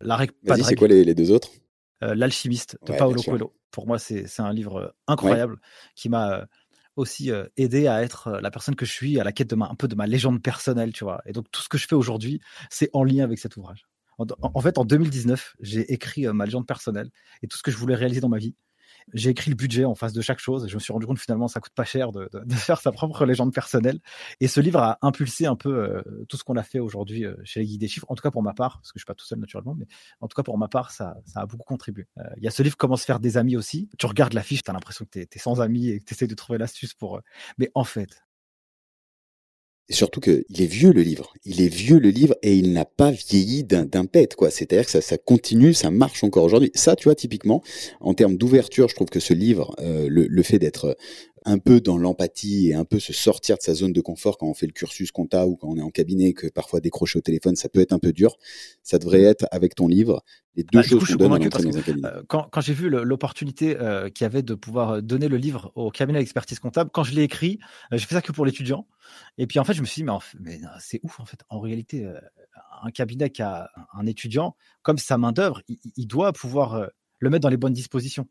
La 0.00 0.16
règle. 0.16 0.34
Vas-y, 0.42 0.64
c'est 0.64 0.74
quoi 0.76 0.88
les, 0.88 1.04
les, 1.04 1.14
deux 1.14 1.30
autres? 1.30 1.50
Euh, 2.02 2.14
L'alchimiste 2.14 2.78
de 2.86 2.92
Paolo 2.92 3.22
Coelho. 3.22 3.54
Pour 3.70 3.86
moi, 3.86 3.98
c'est 3.98 4.26
un 4.38 4.52
livre 4.52 4.76
euh, 4.76 4.88
incroyable 5.06 5.58
qui 5.94 6.08
m'a 6.08 6.40
euh, 6.40 6.44
aussi 6.96 7.30
aidé 7.58 7.88
à 7.88 8.02
être 8.02 8.38
la 8.40 8.50
personne 8.50 8.74
que 8.74 8.86
je 8.86 8.92
suis, 8.92 9.20
à 9.20 9.24
la 9.24 9.32
quête 9.32 9.50
de 9.50 9.54
ma, 9.54 9.68
un 9.68 9.74
peu 9.74 9.86
de 9.86 9.94
ma 9.94 10.06
légende 10.06 10.42
personnelle, 10.42 10.94
tu 10.94 11.04
vois. 11.04 11.20
Et 11.26 11.32
donc 11.32 11.50
tout 11.50 11.60
ce 11.60 11.68
que 11.68 11.76
je 11.76 11.86
fais 11.86 11.94
aujourd'hui, 11.94 12.40
c'est 12.70 12.88
en 12.94 13.04
lien 13.04 13.22
avec 13.22 13.38
cet 13.38 13.58
ouvrage. 13.58 13.86
En, 14.18 14.60
fait, 14.60 14.78
en 14.78 14.84
2019, 14.84 15.56
j'ai 15.60 15.92
écrit 15.92 16.26
euh, 16.26 16.32
ma 16.32 16.46
légende 16.46 16.66
personnelle 16.66 17.10
et 17.42 17.48
tout 17.48 17.58
ce 17.58 17.62
que 17.62 17.70
je 17.70 17.76
voulais 17.76 17.94
réaliser 17.94 18.20
dans 18.20 18.28
ma 18.28 18.38
vie. 18.38 18.54
J'ai 19.12 19.30
écrit 19.30 19.50
le 19.50 19.56
budget 19.56 19.84
en 19.84 19.94
face 19.94 20.12
de 20.12 20.20
chaque 20.20 20.40
chose 20.40 20.64
et 20.64 20.68
je 20.68 20.74
me 20.74 20.80
suis 20.80 20.92
rendu 20.92 21.06
compte 21.06 21.20
finalement 21.20 21.46
ça 21.46 21.60
coûte 21.60 21.74
pas 21.74 21.84
cher 21.84 22.10
de, 22.10 22.28
faire 22.56 22.80
sa 22.80 22.90
propre 22.92 23.24
légende 23.24 23.52
personnelle. 23.52 24.00
Et 24.40 24.48
ce 24.48 24.60
livre 24.60 24.80
a 24.80 24.98
impulsé 25.02 25.46
un 25.46 25.54
peu 25.54 25.70
euh, 25.70 26.24
tout 26.28 26.36
ce 26.36 26.44
qu'on 26.44 26.56
a 26.56 26.62
fait 26.62 26.80
aujourd'hui 26.80 27.24
euh, 27.24 27.36
chez 27.44 27.60
les 27.60 27.66
guides 27.66 27.80
des 27.80 27.88
chiffres, 27.88 28.06
en 28.08 28.14
tout 28.14 28.22
cas 28.22 28.30
pour 28.30 28.42
ma 28.42 28.52
part, 28.52 28.78
parce 28.78 28.90
que 28.92 28.98
je 28.98 29.02
suis 29.02 29.06
pas 29.06 29.14
tout 29.14 29.26
seul 29.26 29.38
naturellement, 29.38 29.74
mais 29.74 29.86
en 30.20 30.28
tout 30.28 30.34
cas 30.34 30.42
pour 30.42 30.58
ma 30.58 30.68
part, 30.68 30.90
ça, 30.90 31.16
ça 31.24 31.40
a 31.40 31.46
beaucoup 31.46 31.64
contribué. 31.64 32.06
Il 32.38 32.42
y 32.42 32.48
a 32.48 32.50
ce 32.50 32.62
livre 32.62 32.76
Comment 32.76 32.96
se 32.96 33.04
faire 33.04 33.20
des 33.20 33.36
amis 33.36 33.56
aussi. 33.56 33.88
Tu 33.98 34.06
regardes 34.06 34.32
l'affiche, 34.32 34.62
tu 34.62 34.70
as 34.70 34.74
l'impression 34.74 35.04
que 35.04 35.10
tu 35.10 35.20
es, 35.20 35.38
sans 35.38 35.60
amis 35.60 35.88
et 35.88 36.00
que 36.00 36.14
tu 36.14 36.26
de 36.26 36.34
trouver 36.34 36.58
l'astuce 36.58 36.94
pour... 36.94 37.20
Mais 37.58 37.70
en 37.74 37.84
fait, 37.84 38.25
et 39.88 39.92
surtout 39.92 40.20
qu'il 40.20 40.44
est 40.58 40.66
vieux 40.66 40.92
le 40.92 41.02
livre. 41.02 41.32
Il 41.44 41.60
est 41.60 41.68
vieux 41.68 41.98
le 41.98 42.10
livre 42.10 42.34
et 42.42 42.56
il 42.56 42.72
n'a 42.72 42.84
pas 42.84 43.12
vieilli 43.12 43.62
d'un 43.62 44.04
pet, 44.04 44.34
quoi. 44.34 44.50
C'est-à-dire 44.50 44.84
que 44.84 44.90
ça, 44.90 45.00
ça 45.00 45.16
continue, 45.16 45.74
ça 45.74 45.90
marche 45.90 46.24
encore 46.24 46.44
aujourd'hui. 46.44 46.72
Ça, 46.74 46.96
tu 46.96 47.04
vois, 47.04 47.14
typiquement, 47.14 47.62
en 48.00 48.14
termes 48.14 48.36
d'ouverture, 48.36 48.88
je 48.88 48.94
trouve 48.96 49.08
que 49.08 49.20
ce 49.20 49.32
livre, 49.32 49.74
euh, 49.80 50.08
le, 50.10 50.42
fait 50.42 50.58
d'être 50.58 50.96
un 51.46 51.58
peu 51.58 51.80
dans 51.80 51.96
l'empathie 51.96 52.68
et 52.68 52.74
un 52.74 52.84
peu 52.84 52.98
se 52.98 53.12
sortir 53.12 53.56
de 53.56 53.62
sa 53.62 53.72
zone 53.72 53.92
de 53.92 54.00
confort 54.00 54.36
quand 54.36 54.48
on 54.48 54.54
fait 54.54 54.66
le 54.66 54.72
cursus 54.72 55.12
compta 55.12 55.46
ou 55.46 55.56
quand 55.56 55.68
on 55.68 55.76
est 55.76 55.82
en 55.82 55.90
cabinet, 55.90 56.32
que 56.32 56.48
parfois 56.48 56.80
décrocher 56.80 57.20
au 57.20 57.22
téléphone, 57.22 57.54
ça 57.54 57.68
peut 57.68 57.80
être 57.80 57.92
un 57.92 58.00
peu 58.00 58.12
dur. 58.12 58.36
Ça 58.82 58.98
devrait 58.98 59.22
mmh. 59.22 59.30
être 59.30 59.46
avec 59.52 59.76
ton 59.76 59.86
livre 59.86 60.22
les 60.56 60.64
deux 60.64 60.78
bah, 60.78 60.82
choses 60.82 61.06
qu'on 61.06 61.14
donne 61.14 61.32
à 61.34 61.38
dans 61.38 61.44
un 61.44 61.48
cabinet. 61.82 62.06
Euh, 62.06 62.22
quand, 62.26 62.48
quand 62.50 62.60
j'ai 62.60 62.72
vu 62.72 62.88
l'opportunité 62.88 63.76
euh, 63.78 64.08
qu'il 64.08 64.24
y 64.24 64.26
avait 64.26 64.42
de 64.42 64.54
pouvoir 64.54 64.90
euh, 64.90 65.00
donner 65.02 65.28
le 65.28 65.36
livre 65.36 65.70
au 65.76 65.90
cabinet 65.90 66.18
d'expertise 66.18 66.58
comptable, 66.58 66.90
quand 66.92 67.04
je 67.04 67.14
l'ai 67.14 67.22
écrit, 67.22 67.60
euh, 67.92 67.98
j'ai 67.98 68.06
fait 68.06 68.14
ça 68.14 68.22
que 68.22 68.32
pour 68.32 68.44
l'étudiant. 68.44 68.88
Et 69.38 69.46
puis 69.46 69.60
en 69.60 69.64
fait, 69.64 69.74
je 69.74 69.82
me 69.82 69.86
suis 69.86 70.02
dit, 70.02 70.04
mais, 70.04 70.18
mais 70.40 70.60
c'est 70.80 71.00
ouf 71.04 71.20
en 71.20 71.26
fait. 71.26 71.38
En 71.48 71.60
réalité, 71.60 72.10
un 72.82 72.90
cabinet 72.90 73.30
qui 73.30 73.42
a 73.42 73.70
un 73.92 74.06
étudiant, 74.06 74.56
comme 74.82 74.98
sa 74.98 75.16
main 75.16 75.30
d'œuvre, 75.30 75.62
il, 75.68 75.78
il, 75.96 76.06
doit 76.08 76.32
pouvoir 76.32 76.90
le 77.20 77.30
mettre 77.30 77.42
dans 77.42 77.48
les 77.48 77.56
bonnes 77.56 77.72
dispositions. 77.72 78.26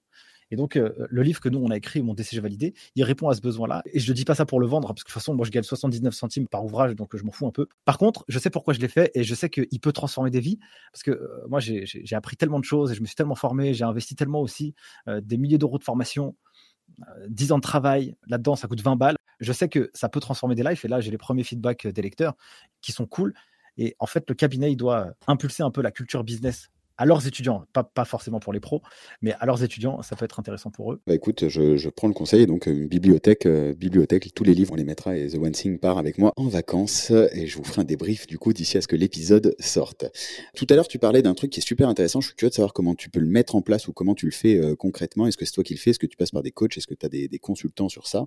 Et 0.52 0.56
donc, 0.56 0.76
euh, 0.76 0.93
le 1.10 1.24
livre 1.24 1.39
que 1.39 1.50
nous, 1.50 1.60
on 1.60 1.70
a 1.70 1.78
écrit, 1.78 2.02
mon 2.02 2.14
DCG 2.14 2.39
validé, 2.39 2.74
il 2.96 3.04
répond 3.04 3.30
à 3.30 3.36
ce 3.36 3.41
besoin-là. 3.41 3.82
Et 3.91 4.00
je 4.00 4.12
ne 4.12 4.16
dis 4.16 4.26
pas 4.26 4.36
ça 4.36 4.46
pour 4.46 4.60
le 4.60 4.68
vendre, 4.68 4.88
parce 4.89 5.04
que 5.04 5.10
de 5.10 5.14
toute 5.14 5.22
façon, 5.22 5.34
moi, 5.34 5.46
je 5.46 5.52
gagne 5.52 5.64
79 5.64 6.14
centimes 6.14 6.48
par 6.48 6.64
ouvrage, 6.64 6.96
donc 6.96 7.16
je 7.16 7.24
m'en 7.24 7.32
fous 7.32 7.48
un 7.48 7.52
peu. 7.52 7.68
Par 7.84 7.98
contre, 7.98 8.24
je 8.28 8.38
sais 8.39 8.50
pourquoi 8.50 8.74
je 8.74 8.80
l'ai 8.80 8.88
fait 8.88 9.12
et 9.16 9.24
je 9.24 9.36
sais 9.36 9.50
qu'il 9.50 9.80
peut 9.80 9.91
transformer 9.91 10.30
des 10.30 10.39
vies, 10.39 10.60
parce 10.91 11.04
que 11.04 11.12
euh, 11.12 11.46
moi, 11.48 11.60
j'ai 11.60 12.16
appris 12.16 12.38
tellement 12.38 12.60
de 12.60 12.66
choses 12.66 12.91
et 12.91 12.96
je 12.96 13.02
me 13.02 13.06
suis 13.06 13.16
tellement 13.16 13.36
formé, 13.36 13.74
j'ai 13.74 13.86
investi 13.86 14.16
tellement 14.16 14.41
aussi 14.41 14.76
euh, 15.08 15.22
des 15.22 15.38
milliers 15.38 15.58
d'euros 15.58 15.78
de 15.78 15.84
formation. 15.84 16.36
10 17.28 17.52
ans 17.52 17.58
de 17.58 17.64
travail, 17.64 18.16
là-dedans, 18.28 18.56
ça 18.56 18.68
coûte 18.68 18.82
20 18.82 18.96
balles. 18.96 19.16
Je 19.39 19.52
sais 19.52 19.68
que 19.68 19.89
ça 19.93 20.08
peut 20.08 20.20
transformer 20.20 20.56
des 20.56 20.64
lives. 20.64 20.80
Et 20.84 20.88
là, 20.88 21.02
j'ai 21.02 21.12
les 21.12 21.18
premiers 21.18 21.43
feedbacks 21.43 21.88
des 21.88 22.02
lecteurs 22.02 22.36
qui 22.82 22.91
sont 22.91 23.06
cool. 23.08 23.34
Et 23.78 23.96
en 24.00 24.06
fait, 24.06 24.24
le 24.30 24.36
cabinet, 24.36 24.72
il 24.72 24.78
doit 24.78 25.14
impulser 25.28 25.64
un 25.64 25.72
peu 25.72 25.82
la 25.82 25.91
culture 25.91 26.24
business 26.24 26.70
à 26.98 27.06
leurs 27.06 27.28
étudiants, 27.28 27.66
pas, 27.74 27.84
pas 27.84 28.06
forcément 28.06 28.39
pour 28.39 28.54
les 28.54 28.60
pros, 28.60 28.82
mais 29.22 29.34
à 29.39 29.46
leurs 29.46 29.64
étudiants, 29.64 30.02
ça 30.02 30.16
peut 30.16 30.26
être 30.26 30.39
intéressant 30.39 30.72
pour 30.72 30.93
eux. 30.93 31.02
Bah 31.08 31.14
écoute, 31.14 31.48
je, 31.50 31.78
je 31.78 31.89
prends 31.89 32.08
le 32.08 32.14
conseil, 32.14 32.46
donc 32.48 32.68
une 32.68 32.88
bibliothèque, 32.88 33.46
euh, 33.46 33.74
bibliothèque, 33.74 34.34
tous 34.34 34.43
les 34.43 34.54
livres 34.54 34.74
on 34.74 34.76
les 34.76 34.84
mettra 34.84 35.18
et 35.18 35.28
The 35.28 35.36
One 35.36 35.52
Thing 35.52 35.80
part 35.80 35.98
avec 35.98 36.18
moi 36.18 36.34
en 36.36 36.48
vacances 36.48 37.12
et 37.12 37.48
je 37.48 37.58
vous 37.58 37.64
ferai 37.64 37.82
un 37.82 37.86
débrief 37.86 38.28
du 38.28 38.38
coup 38.38 38.54
d'ici 38.54 38.78
à 38.78 38.82
ce 38.82 38.88
que 38.88 38.96
l'épisode 38.96 39.56
sorte. 39.60 40.06
Tout 40.56 40.68
à 40.70 40.76
l'heure 40.76 40.88
tu 40.88 41.00
parlais 41.00 41.22
d'un 41.22 41.34
truc 41.34 41.52
qui 41.52 41.60
est 41.60 41.68
super 41.68 41.89
intéressant, 41.89 42.22
je 42.22 42.28
suis 42.28 42.36
curieux 42.36 42.50
de 42.50 42.56
savoir 42.56 42.74
comment 42.74 42.96
tu 42.96 43.10
peux 43.10 43.20
le 43.20 43.28
mettre 43.28 43.56
en 43.56 43.62
place 43.62 43.88
ou 43.88 43.93
comment 43.93 44.16
tu 44.16 44.26
le 44.26 44.32
fais 44.32 44.58
euh, 44.58 44.76
concrètement. 44.76 45.28
Est-ce 45.28 45.38
que 45.38 45.46
c'est 45.46 45.54
toi 45.54 45.64
qui 45.64 45.74
le 45.74 45.80
fais? 45.80 45.91
Est-ce 45.91 46.00
que 46.00 46.06
tu 46.06 46.18
passes 46.18 46.32
par 46.32 46.43
des 46.43 46.52
coachs? 46.52 46.78
Est-ce 46.78 46.88
que 46.88 46.93
tu 46.93 47.06
as 47.06 47.10
des, 47.10 47.28
des, 47.28 47.39
consultants 47.39 47.89
sur 47.89 48.08
ça? 48.08 48.26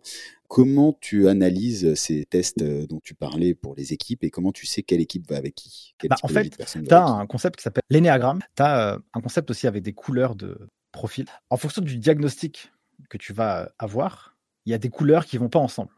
Comment 0.49 0.97
tu 1.01 1.29
analyses 1.29 1.95
ces 1.95 2.25
tests 2.25 2.63
euh, 2.63 2.87
dont 2.87 3.01
tu 3.03 3.15
parlais 3.15 3.55
pour 3.55 3.75
les 3.75 3.93
équipes 3.93 4.25
et 4.25 4.31
comment 4.31 4.53
tu 4.53 4.67
sais 4.67 4.83
quelle 4.83 5.01
équipe 5.01 5.29
va 5.29 5.37
avec 5.37 5.55
qui? 5.55 5.95
Bah, 6.09 6.17
En 6.23 6.29
fait, 6.29 6.51
tu 6.51 6.95
as 6.95 7.05
un 7.05 7.27
concept 7.27 7.57
qui 7.57 7.63
s'appelle 7.63 7.83
l'énéagramme. 7.91 8.41
Tu 8.59 8.65
euh, 8.65 8.99
un 9.15 9.21
concept 9.21 9.53
aussi 9.53 9.69
avec 9.69 9.85
des 9.85 9.93
couleurs 9.93 10.35
de 10.35 10.69
profil. 10.91 11.27
En 11.49 11.57
fonction 11.57 11.81
du 11.81 11.97
diagnostic 11.97 12.73
que 13.09 13.17
tu 13.17 13.33
vas 13.33 13.71
avoir, 13.79 14.37
il 14.67 14.73
y 14.73 14.75
a 14.75 14.79
des 14.79 14.89
couleurs 14.89 15.27
qui 15.27 15.39
vont 15.39 15.49
pas 15.49 15.61
ensemble. 15.61 15.93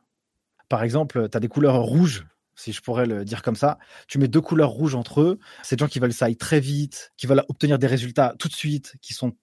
Par 0.68 0.82
exemple, 0.82 1.30
tu 1.30 1.36
as 1.38 1.40
des 1.40 1.48
couleurs 1.48 1.80
rouges 1.80 2.26
si 2.56 2.72
je 2.72 2.82
pourrais 2.82 3.06
le 3.06 3.24
dire 3.24 3.40
comme 3.40 3.56
ça. 3.56 3.78
Tu 4.08 4.18
mets 4.18 4.28
deux 4.28 4.42
couleurs 4.42 4.68
rouges 4.68 4.94
entre 4.94 5.22
eux. 5.22 5.38
C'est 5.62 5.76
des 5.76 5.84
gens 5.84 5.88
qui 5.88 6.00
veulent 6.00 6.12
ça 6.12 6.26
aille 6.26 6.36
très 6.36 6.60
vite, 6.60 7.14
qui 7.16 7.26
veulent 7.26 7.42
obtenir 7.48 7.78
des 7.78 7.86
résultats 7.86 8.34
tout 8.38 8.48
de 8.48 8.52
suite, 8.52 8.94
qui 9.00 9.14
sont 9.14 9.34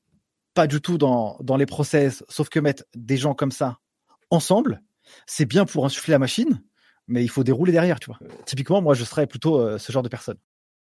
pas 0.53 0.67
du 0.67 0.79
tout 0.79 0.99
dans, 0.99 1.39
dans 1.41 1.57
les 1.57 1.65
process, 1.65 2.23
sauf 2.29 2.49
que 2.49 2.59
mettre 2.59 2.83
des 2.93 3.17
gens 3.17 3.33
comme 3.33 3.51
ça 3.51 3.79
ensemble, 4.29 4.83
c'est 5.25 5.45
bien 5.45 5.65
pour 5.65 5.87
insuffler 5.87 6.11
la 6.11 6.19
machine, 6.19 6.61
mais 7.07 7.23
il 7.23 7.29
faut 7.29 7.43
dérouler 7.43 7.71
derrière, 7.71 7.99
tu 7.99 8.11
vois. 8.11 8.19
typiquement, 8.45 8.79
moi, 8.79 8.93
je 8.93 9.03
serais 9.03 9.25
plutôt 9.25 9.59
euh, 9.59 9.79
ce 9.79 9.91
genre 9.91 10.03
de 10.03 10.09
personne. 10.09 10.37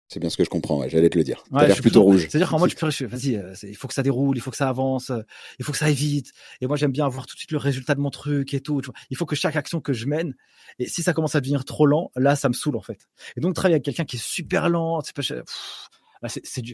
C'est 0.09 0.21
bien 0.21 0.29
ce 0.29 0.37
que 0.37 0.45
je 0.45 0.51
comprends, 0.51 0.87
j'allais 0.89 1.09
te 1.09 1.17
le 1.17 1.25
dire. 1.25 1.43
Ouais, 1.51 1.67
l'air 1.67 1.81
plutôt 1.81 2.03
rouge. 2.03 2.27
C'est-à-dire 2.29 2.51
qu'en 2.51 2.59
mode, 2.59 2.71
je 2.71 3.05
vas-y, 3.07 3.37
euh, 3.37 3.55
il 3.63 3.77
faut 3.77 3.89
que 3.89 3.95
ça 3.95 4.03
déroule, 4.03 4.37
il 4.37 4.41
faut 4.41 4.51
que 4.51 4.57
ça 4.57 4.69
avance, 4.69 5.11
euh, 5.11 5.23
il 5.59 5.65
faut 5.65 5.73
que 5.73 5.79
ça 5.79 5.87
aille 5.87 5.95
vite. 5.95 6.33
Et 6.61 6.67
moi, 6.67 6.77
j'aime 6.77 6.93
bien 6.93 7.07
avoir 7.07 7.27
tout 7.27 7.35
de 7.35 7.39
suite 7.39 7.53
le 7.53 7.59
résultat 7.59 7.95
de 7.95 8.01
mon 8.01 8.11
truc 8.11 8.53
et 8.55 8.61
tout. 8.61 8.81
Il 9.11 9.17
faut 9.17 9.27
que 9.27 9.35
chaque 9.35 9.57
action 9.57 9.81
que 9.81 9.93
je 9.93 10.07
mène, 10.07 10.35
et 10.79 10.87
si 10.87 11.03
ça 11.03 11.15
commence 11.15 11.35
à 11.35 11.41
devenir 11.41 11.65
trop 11.65 11.87
lent, 11.87 12.13
là, 12.17 12.37
ça 12.37 12.49
me 12.49 12.55
saoule 12.55 12.77
en 12.77 12.83
fait. 12.83 13.09
Et 13.37 13.41
donc, 13.41 13.55
travailler 13.55 13.75
avec 13.75 13.85
quelqu'un 13.85 14.05
qui 14.05 14.17
est 14.17 14.25
super 14.25 14.69
lent, 14.69 15.01
c'est 15.01 15.17
pas, 15.17 15.23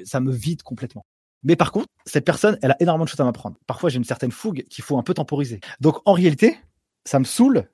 ça 0.04 0.20
me 0.20 0.32
vide 0.32 0.62
complètement. 0.62 1.06
Mais 1.42 1.56
par 1.56 1.72
contre, 1.72 1.86
cette 2.04 2.24
personne, 2.24 2.58
elle 2.62 2.72
a 2.72 2.76
énormément 2.80 3.04
de 3.04 3.08
choses 3.08 3.20
à 3.20 3.24
m'apprendre. 3.24 3.56
Parfois, 3.66 3.90
j'ai 3.90 3.96
une 3.96 4.04
certaine 4.04 4.32
fougue 4.32 4.64
qu'il 4.68 4.84
faut 4.84 4.98
un 4.98 5.02
peu 5.02 5.14
temporiser. 5.14 5.60
Donc, 5.80 5.98
en 6.04 6.12
réalité, 6.12 6.58
ça 7.06 7.18
me 7.18 7.24
saoule, 7.24 7.70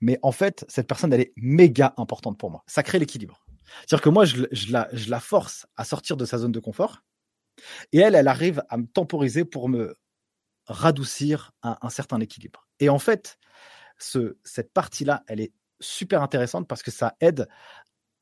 mais 0.00 0.18
en 0.22 0.32
fait, 0.32 0.64
cette 0.68 0.88
personne, 0.88 1.12
elle 1.12 1.20
est 1.20 1.32
méga 1.36 1.94
importante 1.96 2.38
pour 2.38 2.50
moi. 2.50 2.64
Ça 2.66 2.82
crée 2.82 2.98
l'équilibre. 2.98 3.44
C'est-à-dire 3.80 4.02
que 4.02 4.08
moi, 4.08 4.24
je, 4.24 4.72
la, 4.72 5.20
force 5.20 5.66
à 5.76 5.84
sortir 5.84 6.16
de 6.16 6.24
sa 6.24 6.38
zone 6.38 6.52
de 6.52 6.60
confort, 6.60 7.02
et 7.92 7.98
elle, 7.98 8.14
elle 8.14 8.28
arrive 8.28 8.62
à 8.68 8.76
me 8.76 8.86
temporiser 8.86 9.44
pour 9.44 9.68
me 9.68 9.96
radoucir 10.66 11.52
un, 11.62 11.88
certain 11.90 12.20
équilibre. 12.20 12.66
Et 12.80 12.88
en 12.88 12.98
fait, 12.98 13.38
ce, 13.98 14.38
cette 14.44 14.72
partie-là, 14.72 15.22
elle 15.26 15.40
est 15.40 15.52
super 15.80 16.22
intéressante 16.22 16.68
parce 16.68 16.82
que 16.82 16.90
ça 16.90 17.16
aide 17.20 17.48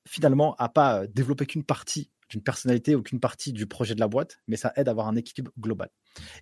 finalement 0.09 0.55
à 0.57 0.69
pas 0.69 1.07
développer 1.07 1.47
qu'une 1.47 1.65
partie 1.65 2.11
d'une 2.31 2.43
personnalité 2.43 2.95
ou 2.95 3.03
qu'une 3.03 3.21
partie 3.21 3.53
du 3.53 3.67
projet 3.67 3.95
de 3.95 4.01
la 4.01 4.09
boîte, 4.09 4.39
mais 4.47 4.57
ça 4.57 4.73
aide 4.77 4.89
à 4.89 4.93
avoir 4.93 5.09
un 5.09 5.17
équilibre 5.17 5.53
global. 5.59 5.91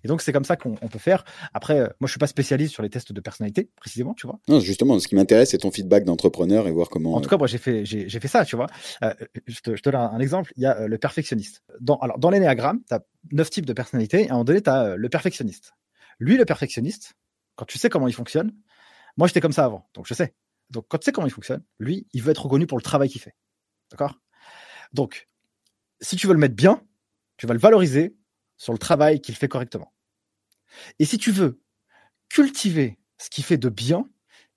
Et 0.03 0.07
donc, 0.07 0.21
c'est 0.21 0.31
comme 0.31 0.45
ça 0.45 0.55
qu'on 0.55 0.75
peut 0.75 0.99
faire. 0.99 1.25
Après, 1.53 1.79
euh, 1.79 1.87
moi, 1.99 2.07
je 2.07 2.11
suis 2.11 2.19
pas 2.19 2.27
spécialiste 2.27 2.73
sur 2.73 2.83
les 2.83 2.89
tests 2.89 3.11
de 3.11 3.21
personnalité, 3.21 3.69
précisément, 3.75 4.13
tu 4.13 4.27
vois. 4.27 4.39
Non, 4.47 4.59
justement, 4.59 4.97
ce 4.99 5.07
qui 5.07 5.15
m'intéresse, 5.15 5.49
c'est 5.49 5.57
ton 5.57 5.71
feedback 5.71 6.05
d'entrepreneur 6.05 6.67
et 6.67 6.71
voir 6.71 6.89
comment. 6.89 7.13
En 7.15 7.21
tout 7.21 7.29
cas, 7.29 7.37
moi, 7.37 7.47
j'ai 7.47 7.57
fait, 7.57 7.85
j'ai 7.85 8.07
fait 8.07 8.27
ça, 8.27 8.45
tu 8.45 8.55
vois. 8.55 8.67
Euh, 9.03 9.13
je, 9.47 9.59
te, 9.59 9.75
je 9.75 9.81
te 9.81 9.89
donne 9.89 9.99
un 9.99 10.19
exemple. 10.19 10.53
Il 10.55 10.63
y 10.63 10.65
a 10.65 10.77
euh, 10.79 10.87
le 10.87 10.97
perfectionniste. 10.97 11.63
Dans, 11.81 11.97
alors, 11.97 12.19
dans 12.19 12.29
l'énéagramme, 12.29 12.81
tu 12.87 12.93
as 12.93 13.01
neuf 13.31 13.49
types 13.49 13.65
de 13.65 13.73
personnalités. 13.73 14.21
Et 14.21 14.29
à 14.29 14.31
un 14.31 14.33
moment 14.33 14.45
donné, 14.45 14.61
tu 14.61 14.69
as 14.69 14.95
le 14.95 15.09
perfectionniste. 15.09 15.73
Lui, 16.19 16.37
le 16.37 16.45
perfectionniste, 16.45 17.15
quand 17.55 17.65
tu 17.65 17.77
sais 17.77 17.89
comment 17.89 18.07
il 18.07 18.13
fonctionne, 18.13 18.53
moi, 19.17 19.27
j'étais 19.27 19.41
comme 19.41 19.51
ça 19.51 19.65
avant, 19.65 19.89
donc 19.93 20.07
je 20.07 20.13
sais. 20.13 20.33
Donc, 20.69 20.85
quand 20.87 20.97
tu 20.97 21.05
sais 21.05 21.11
comment 21.11 21.27
il 21.27 21.33
fonctionne, 21.33 21.63
lui, 21.79 22.07
il 22.13 22.21
veut 22.21 22.31
être 22.31 22.43
reconnu 22.43 22.67
pour 22.67 22.77
le 22.77 22.83
travail 22.83 23.09
qu'il 23.09 23.21
fait. 23.21 23.35
D'accord? 23.91 24.15
Donc, 24.93 25.27
si 26.01 26.15
tu 26.15 26.27
veux 26.27 26.33
le 26.33 26.39
mettre 26.39 26.55
bien, 26.55 26.83
tu 27.37 27.47
vas 27.47 27.53
le 27.53 27.59
valoriser 27.59 28.15
sur 28.57 28.73
le 28.73 28.79
travail 28.79 29.21
qu'il 29.21 29.35
fait 29.35 29.47
correctement. 29.47 29.93
Et 30.99 31.05
si 31.05 31.17
tu 31.17 31.31
veux 31.31 31.61
cultiver 32.29 32.99
ce 33.17 33.29
qu'il 33.29 33.43
fait 33.43 33.57
de 33.57 33.69
bien, 33.69 34.07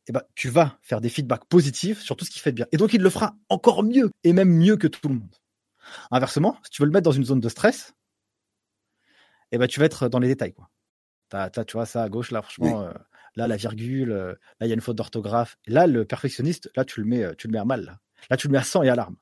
eh 0.08 0.12
ben, 0.12 0.22
tu 0.34 0.48
vas 0.48 0.78
faire 0.82 1.00
des 1.00 1.08
feedbacks 1.08 1.44
positifs 1.46 2.00
sur 2.00 2.16
tout 2.16 2.24
ce 2.24 2.30
qu'il 2.30 2.42
fait 2.42 2.50
de 2.52 2.56
bien. 2.56 2.66
Et 2.72 2.76
donc, 2.76 2.92
il 2.92 3.00
le 3.00 3.10
fera 3.10 3.36
encore 3.48 3.82
mieux, 3.82 4.10
et 4.24 4.32
même 4.32 4.50
mieux 4.50 4.76
que 4.76 4.88
tout 4.88 5.08
le 5.08 5.14
monde. 5.14 5.36
Inversement, 6.10 6.58
si 6.64 6.70
tu 6.70 6.82
veux 6.82 6.86
le 6.86 6.92
mettre 6.92 7.04
dans 7.04 7.12
une 7.12 7.24
zone 7.24 7.40
de 7.40 7.48
stress, 7.48 7.94
eh 9.52 9.58
ben, 9.58 9.66
tu 9.66 9.80
vas 9.80 9.86
être 9.86 10.08
dans 10.08 10.18
les 10.18 10.28
détails. 10.28 10.54
Quoi. 10.54 11.50
tu 11.50 11.72
vois, 11.72 11.86
ça 11.86 12.02
à 12.02 12.08
gauche, 12.08 12.30
là, 12.30 12.42
franchement, 12.42 12.82
euh, 12.82 12.92
là, 13.36 13.46
la 13.46 13.56
virgule, 13.56 14.10
euh, 14.10 14.32
là, 14.60 14.66
il 14.66 14.68
y 14.68 14.72
a 14.72 14.74
une 14.74 14.80
faute 14.80 14.96
d'orthographe. 14.96 15.56
Là, 15.66 15.86
le 15.86 16.04
perfectionniste, 16.04 16.70
là, 16.74 16.84
tu 16.84 17.00
le 17.00 17.06
mets, 17.06 17.22
euh, 17.22 17.34
tu 17.36 17.46
le 17.46 17.52
mets 17.52 17.58
à 17.58 17.64
mal. 17.64 17.84
Là, 17.84 17.98
là 18.30 18.36
tu 18.36 18.48
le 18.48 18.52
mets 18.52 18.58
à 18.58 18.64
100 18.64 18.82
et 18.82 18.88
à 18.88 18.96
l'arme. 18.96 19.16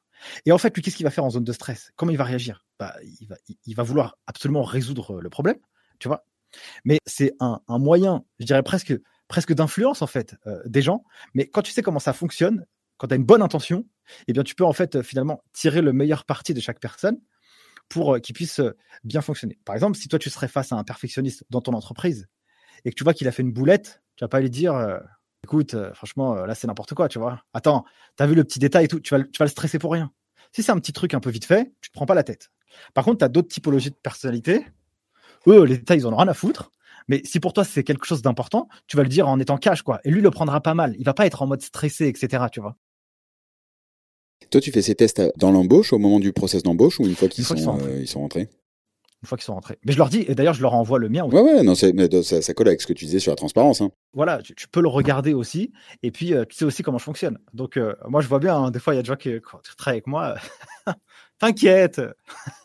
Et 0.46 0.52
en 0.52 0.58
fait, 0.58 0.74
lui, 0.74 0.82
qu'est-ce 0.82 0.96
qu'il 0.96 1.04
va 1.04 1.10
faire 1.10 1.24
en 1.24 1.30
zone 1.30 1.44
de 1.44 1.52
stress? 1.52 1.92
Comment 1.96 2.12
il 2.12 2.18
va 2.18 2.24
réagir? 2.24 2.64
Bah, 2.78 2.94
il, 3.20 3.26
va, 3.26 3.36
il, 3.66 3.74
va, 3.74 3.82
vouloir 3.82 4.18
absolument 4.26 4.62
résoudre 4.62 5.20
le 5.20 5.30
problème, 5.30 5.56
tu 5.98 6.08
vois? 6.08 6.24
Mais 6.84 6.98
c'est 7.06 7.34
un, 7.40 7.60
un, 7.68 7.78
moyen, 7.78 8.24
je 8.38 8.46
dirais 8.46 8.62
presque, 8.62 8.94
presque 9.28 9.52
d'influence 9.52 10.02
en 10.02 10.06
fait 10.06 10.36
euh, 10.46 10.60
des 10.66 10.82
gens. 10.82 11.04
Mais 11.34 11.46
quand 11.46 11.62
tu 11.62 11.72
sais 11.72 11.82
comment 11.82 12.00
ça 12.00 12.12
fonctionne, 12.12 12.66
quand 12.96 13.08
tu 13.08 13.14
as 13.14 13.16
une 13.16 13.24
bonne 13.24 13.42
intention, 13.42 13.86
eh 14.26 14.32
bien, 14.32 14.42
tu 14.42 14.54
peux 14.54 14.64
en 14.64 14.72
fait 14.72 14.96
euh, 14.96 15.02
finalement 15.02 15.42
tirer 15.52 15.80
le 15.80 15.92
meilleur 15.92 16.24
parti 16.24 16.52
de 16.52 16.60
chaque 16.60 16.80
personne 16.80 17.18
pour 17.88 18.16
euh, 18.16 18.18
qu'il 18.18 18.34
puisse 18.34 18.60
bien 19.04 19.20
fonctionner. 19.20 19.58
Par 19.64 19.74
exemple, 19.74 19.96
si 19.96 20.08
toi 20.08 20.18
tu 20.18 20.30
serais 20.30 20.48
face 20.48 20.72
à 20.72 20.76
un 20.76 20.84
perfectionniste 20.84 21.44
dans 21.50 21.60
ton 21.60 21.72
entreprise 21.72 22.28
et 22.84 22.90
que 22.90 22.94
tu 22.94 23.04
vois 23.04 23.14
qu'il 23.14 23.28
a 23.28 23.32
fait 23.32 23.42
une 23.42 23.52
boulette, 23.52 24.02
tu 24.16 24.24
vas 24.24 24.28
pas 24.28 24.40
lui 24.40 24.50
dire 24.50 24.74
écoute, 25.44 25.74
euh, 25.74 25.92
franchement, 25.94 26.36
euh, 26.36 26.46
là, 26.46 26.54
c'est 26.54 26.66
n'importe 26.66 26.94
quoi, 26.94 27.08
tu 27.08 27.18
vois. 27.18 27.42
Attends, 27.54 27.84
t'as 28.16 28.26
vu 28.26 28.34
le 28.34 28.44
petit 28.44 28.58
détail 28.58 28.84
et 28.84 28.88
tout, 28.88 29.00
tu 29.00 29.14
vas, 29.14 29.22
tu 29.22 29.38
vas 29.38 29.44
le 29.44 29.50
stresser 29.50 29.78
pour 29.78 29.92
rien. 29.92 30.12
Si 30.52 30.62
c'est 30.62 30.72
un 30.72 30.78
petit 30.78 30.92
truc 30.92 31.14
un 31.14 31.20
peu 31.20 31.30
vite 31.30 31.44
fait, 31.44 31.72
tu 31.80 31.90
te 31.90 31.94
prends 31.94 32.06
pas 32.06 32.14
la 32.14 32.22
tête. 32.22 32.50
Par 32.94 33.04
contre, 33.04 33.18
tu 33.18 33.24
as 33.24 33.28
d'autres 33.28 33.48
typologies 33.48 33.90
de 33.90 33.96
personnalité. 33.96 34.64
Eux, 35.46 35.64
les 35.64 35.78
détails, 35.78 35.98
ils 35.98 36.06
en 36.06 36.12
ont 36.12 36.16
rien 36.16 36.28
à 36.28 36.34
foutre. 36.34 36.70
Mais 37.08 37.22
si 37.24 37.40
pour 37.40 37.52
toi, 37.52 37.64
c'est 37.64 37.82
quelque 37.82 38.06
chose 38.06 38.22
d'important, 38.22 38.68
tu 38.86 38.96
vas 38.96 39.02
le 39.02 39.08
dire 39.08 39.28
en 39.28 39.40
étant 39.40 39.56
cash, 39.56 39.82
quoi. 39.82 40.00
Et 40.04 40.10
lui, 40.10 40.20
le 40.20 40.30
prendra 40.30 40.60
pas 40.60 40.74
mal. 40.74 40.94
Il 40.98 41.04
va 41.04 41.14
pas 41.14 41.26
être 41.26 41.42
en 41.42 41.46
mode 41.46 41.62
stressé, 41.62 42.06
etc., 42.06 42.44
tu 42.52 42.60
vois. 42.60 42.76
Toi, 44.50 44.60
tu 44.60 44.70
fais 44.70 44.82
ces 44.82 44.94
tests 44.94 45.22
dans 45.36 45.50
l'embauche, 45.50 45.92
au 45.92 45.98
moment 45.98 46.20
du 46.20 46.32
process 46.32 46.62
d'embauche, 46.62 47.00
ou 47.00 47.06
une 47.06 47.14
fois 47.14 47.28
qu'ils 47.28 47.44
sont, 47.44 47.78
ils 47.98 48.08
sont 48.08 48.20
rentrés? 48.20 48.48
Une 49.22 49.28
fois 49.28 49.36
qu'ils 49.36 49.44
sont 49.44 49.54
rentrés. 49.54 49.78
Mais 49.84 49.92
je 49.92 49.98
leur 49.98 50.08
dis, 50.08 50.24
et 50.26 50.34
d'ailleurs, 50.34 50.54
je 50.54 50.62
leur 50.62 50.74
envoie 50.74 50.98
le 50.98 51.08
mien 51.08 51.24
aussi. 51.24 51.36
Ouais, 51.36 51.42
ouais, 51.42 51.62
non, 51.62 51.74
ça, 51.74 51.88
ça, 52.42 52.54
colle 52.54 52.68
avec 52.68 52.80
ce 52.80 52.86
que 52.86 52.92
tu 52.92 53.04
disais 53.04 53.18
sur 53.18 53.32
la 53.32 53.36
transparence. 53.36 53.80
Hein. 53.80 53.90
Voilà, 54.14 54.40
tu, 54.42 54.54
peux 54.68 54.80
le 54.80 54.88
regarder 54.88 55.34
aussi, 55.34 55.72
et 56.02 56.10
puis 56.10 56.32
euh, 56.32 56.44
tu 56.48 56.56
sais 56.56 56.64
aussi 56.64 56.82
comment 56.82 56.98
je 56.98 57.04
fonctionne. 57.04 57.38
Donc, 57.52 57.76
euh, 57.76 57.94
moi, 58.08 58.22
je 58.22 58.28
vois 58.28 58.38
bien, 58.38 58.56
hein, 58.56 58.70
des 58.70 58.78
fois, 58.78 58.94
il 58.94 58.96
y 58.96 59.00
a 59.00 59.02
des 59.02 59.08
gens 59.08 59.16
qui, 59.16 59.30
travaillent 59.76 59.98
avec 59.98 60.06
moi. 60.06 60.36
T'inquiète, 61.38 62.00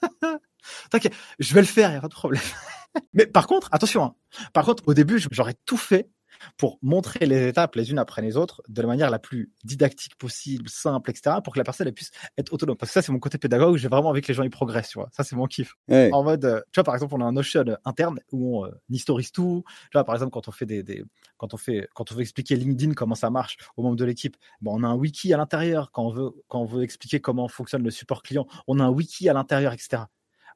t'inquiète, 0.89 1.13
je 1.39 1.53
vais 1.53 1.61
le 1.61 1.67
faire, 1.67 1.89
il 1.89 1.93
n'y 1.93 1.97
a 1.97 2.01
pas 2.01 2.09
de 2.09 2.13
problème. 2.13 2.41
Mais 3.13 3.25
par 3.25 3.47
contre, 3.47 3.69
attention, 3.71 4.03
hein. 4.03 4.15
par 4.53 4.65
contre, 4.65 4.83
au 4.87 4.93
début, 4.93 5.23
j'aurais 5.31 5.55
tout 5.65 5.77
fait 5.77 6.09
pour 6.57 6.79
montrer 6.81 7.25
les 7.25 7.47
étapes 7.47 7.75
les 7.75 7.91
unes 7.91 7.99
après 7.99 8.21
les 8.21 8.37
autres 8.37 8.61
de 8.67 8.81
la 8.81 8.87
manière 8.87 9.09
la 9.09 9.19
plus 9.19 9.51
didactique 9.63 10.15
possible, 10.15 10.69
simple, 10.69 11.09
etc., 11.09 11.37
pour 11.43 11.53
que 11.53 11.59
la 11.59 11.63
personne 11.63 11.91
puisse 11.91 12.11
être 12.37 12.53
autonome. 12.53 12.77
Parce 12.77 12.91
que 12.91 12.93
ça, 12.93 13.01
c'est 13.01 13.11
mon 13.11 13.19
côté 13.19 13.37
pédagogue, 13.37 13.77
j'ai 13.77 13.87
vraiment 13.87 14.09
envie 14.09 14.21
que 14.21 14.27
les 14.27 14.33
gens 14.33 14.43
y 14.43 14.49
progressent, 14.49 14.89
tu 14.89 14.99
vois. 14.99 15.09
Ça, 15.11 15.23
c'est 15.23 15.35
mon 15.35 15.47
kiff. 15.47 15.75
En 15.89 16.23
mode, 16.23 16.45
euh, 16.45 16.61
tu 16.71 16.77
vois, 16.77 16.83
par 16.83 16.95
exemple, 16.95 17.15
on 17.15 17.21
a 17.21 17.25
un 17.25 17.31
Notion 17.31 17.65
interne 17.83 18.19
où 18.31 18.59
on 18.59 18.65
euh, 18.65 18.71
historise 18.89 19.31
tout. 19.31 19.63
Tu 19.65 19.89
vois, 19.93 20.03
par 20.03 20.15
exemple, 20.15 20.31
quand 20.31 20.47
on 20.47 20.51
fait 20.51 20.65
des, 20.65 20.83
des, 20.83 21.03
quand 21.37 21.53
on 21.53 21.57
fait, 21.57 21.87
quand 21.93 22.11
on 22.11 22.15
veut 22.15 22.21
expliquer 22.21 22.55
LinkedIn, 22.55 22.93
comment 22.93 23.15
ça 23.15 23.29
marche 23.29 23.57
aux 23.77 23.83
membres 23.83 23.95
de 23.95 24.05
l'équipe, 24.05 24.37
bon, 24.61 24.79
on 24.79 24.83
a 24.83 24.87
un 24.87 24.95
wiki 24.95 25.33
à 25.33 25.37
l'intérieur. 25.37 25.91
Quand 25.91 26.05
on 26.05 26.09
veut, 26.09 26.31
quand 26.47 26.61
on 26.61 26.65
veut 26.65 26.83
expliquer 26.83 27.19
comment 27.19 27.47
fonctionne 27.47 27.83
le 27.83 27.91
support 27.91 28.23
client, 28.23 28.47
on 28.67 28.79
a 28.79 28.83
un 28.83 28.89
wiki 28.89 29.29
à 29.29 29.33
l'intérieur, 29.33 29.73
etc. 29.73 30.03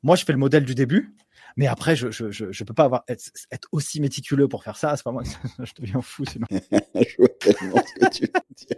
Moi, 0.04 0.16
je 0.16 0.26
fais 0.26 0.32
le 0.32 0.39
modèle 0.39 0.66
du 0.66 0.76
début, 0.76 1.16
mais 1.58 1.68
après, 1.68 1.95
je 1.95 2.12
je, 2.12 2.32
je, 2.32 2.64
peux 2.64 2.74
pas 2.74 2.86
avoir 2.86 3.04
être, 3.08 3.32
aussi 3.72 4.00
méticuleux 4.00 4.47
pour 4.47 4.64
faire 4.64 4.78
ça. 4.78 4.95
C'est 4.95 5.04
pas 5.04 5.12
moi, 5.12 5.24
je 5.60 5.72
deviens 5.80 6.02
fou 6.02 6.24
sinon. 6.26 6.47
je 6.52 7.18
vois 7.18 7.30
tellement 7.30 7.84
ce 7.86 8.00
que 8.00 8.10
tu 8.10 8.24
veux 8.24 8.41
dire. 8.56 8.78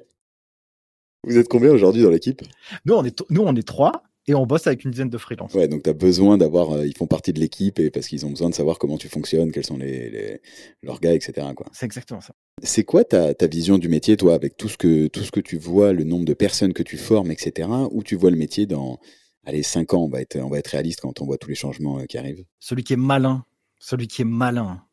Vous 1.23 1.37
êtes 1.37 1.47
combien 1.47 1.71
aujourd'hui 1.71 2.01
dans 2.01 2.09
l'équipe? 2.09 2.41
Nous, 2.85 2.95
on 2.95 3.05
est 3.05 3.23
nous, 3.29 3.41
on 3.41 3.55
est 3.55 3.67
trois 3.67 4.03
et 4.27 4.33
on 4.33 4.45
bosse 4.45 4.65
avec 4.65 4.83
une 4.83 4.91
dizaine 4.91 5.09
de 5.09 5.17
freelances. 5.17 5.53
Ouais, 5.53 5.67
donc 5.67 5.83
tu 5.83 5.89
as 5.89 5.93
besoin 5.93 6.37
d'avoir, 6.37 6.71
euh, 6.71 6.87
ils 6.87 6.95
font 6.95 7.07
partie 7.07 7.33
de 7.33 7.39
l'équipe 7.39 7.79
et 7.79 7.91
parce 7.91 8.07
qu'ils 8.07 8.25
ont 8.25 8.29
besoin 8.29 8.49
de 8.49 8.55
savoir 8.55 8.79
comment 8.79 8.97
tu 8.97 9.07
fonctionnes, 9.07 9.51
quels 9.51 9.65
sont 9.65 9.77
les, 9.77 10.09
les 10.09 10.41
leurs 10.81 10.99
gars, 10.99 11.13
etc. 11.13 11.47
C'est 11.71 11.85
exactement 11.85 12.21
ça. 12.21 12.33
C'est 12.63 12.83
quoi 12.83 13.03
ta, 13.03 13.33
ta, 13.33 13.47
vision 13.47 13.77
du 13.77 13.89
métier, 13.89 14.17
toi, 14.17 14.33
avec 14.33 14.57
tout 14.57 14.69
ce 14.69 14.77
que 14.77 15.07
tout 15.07 15.23
ce 15.23 15.31
que 15.31 15.39
tu 15.39 15.57
vois, 15.57 15.93
le 15.93 16.03
nombre 16.03 16.25
de 16.25 16.33
personnes 16.33 16.73
que 16.73 16.83
tu 16.83 16.97
formes, 16.97 17.31
etc. 17.31 17.69
Où 17.91 18.03
tu 18.03 18.15
vois 18.15 18.31
le 18.31 18.37
métier 18.37 18.65
dans 18.65 18.99
allez, 19.45 19.63
5 19.63 19.93
ans, 19.93 20.03
on 20.03 20.09
va, 20.09 20.21
être, 20.21 20.69
réaliste 20.69 21.01
quand 21.01 21.21
on 21.21 21.25
voit 21.25 21.37
tous 21.37 21.49
les 21.49 21.55
changements 21.55 21.99
euh, 21.99 22.05
qui 22.05 22.17
arrivent. 22.17 22.45
Celui 22.59 22.83
qui 22.83 22.93
est 22.93 22.97
malin, 22.97 23.45
celui 23.79 24.07
qui 24.07 24.21
est 24.21 24.25
malin, 24.25 24.85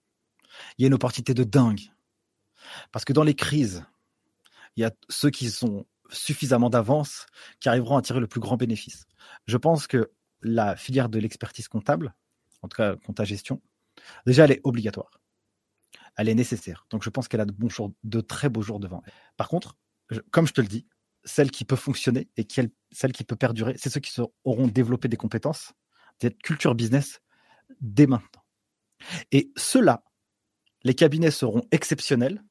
il 0.77 0.83
y 0.83 0.85
a 0.85 0.89
une 0.89 0.95
opportunité 0.95 1.35
de 1.35 1.45
dingue. 1.45 1.93
Parce 2.93 3.05
que 3.05 3.13
dans 3.13 3.23
les 3.23 3.35
crises, 3.35 3.85
il 4.77 4.83
y 4.83 4.85
a 4.85 4.93
ceux 5.09 5.31
qui 5.31 5.51
sont 5.51 5.87
suffisamment 6.11 6.71
d'avance 6.71 7.27
qui 7.61 7.69
arriveront 7.69 7.97
à 7.97 8.03
tirer 8.03 8.21
le 8.21 8.27
plus 8.27 8.41
grand 8.41 8.57
bénéfice. 8.57 9.05
Je 9.47 9.57
pense 9.57 9.87
que 9.87 10.11
la 10.43 10.77
filière 10.77 11.09
de 11.09 11.19
l'expertise 11.19 11.69
comptable, 11.69 12.15
en 12.63 12.69
tout 12.69 12.77
cas 12.77 12.97
compta 12.97 13.25
gestion, 13.25 13.61
déjà 14.27 14.45
elle 14.45 14.53
est 14.53 14.61
obligatoire. 14.65 15.21
Elle 16.17 16.29
est 16.29 16.35
nécessaire. 16.35 16.87
Donc 16.91 17.03
je 17.03 17.11
pense 17.11 17.29
qu'elle 17.29 17.41
a 17.41 17.47
de, 17.47 18.21
très 18.21 18.49
beaux 18.49 18.63
jours 18.63 18.81
devant 18.81 19.03
elle. 19.07 19.13
Par 19.37 19.49
contre, 19.49 19.77
comme 20.31 20.47
je 20.47 20.53
te 20.53 20.61
le 20.61 20.67
dis, 20.67 20.87
celle 21.25 21.51
qui 21.51 21.65
peut 21.65 21.77
fonctionner 21.77 22.29
et 22.37 22.45
celle 22.91 23.13
qui 23.13 23.25
peut 23.25 23.37
perdurer, 23.37 23.75
c'est 23.77 23.91
ceux 23.91 24.01
qui 24.01 24.13
auront 24.45 24.67
développé 24.67 25.09
des 25.09 25.17
compétences, 25.17 25.73
cette 26.21 26.41
culture 26.43 26.75
business 26.75 27.21
dès 27.81 28.07
maintenant. 28.07 28.43
Et 29.33 29.53
ceux-là, 29.57 30.03
les 30.83 30.95
cabinets 30.95 31.31
seront 31.31 31.63
exceptionnels, 31.71 32.43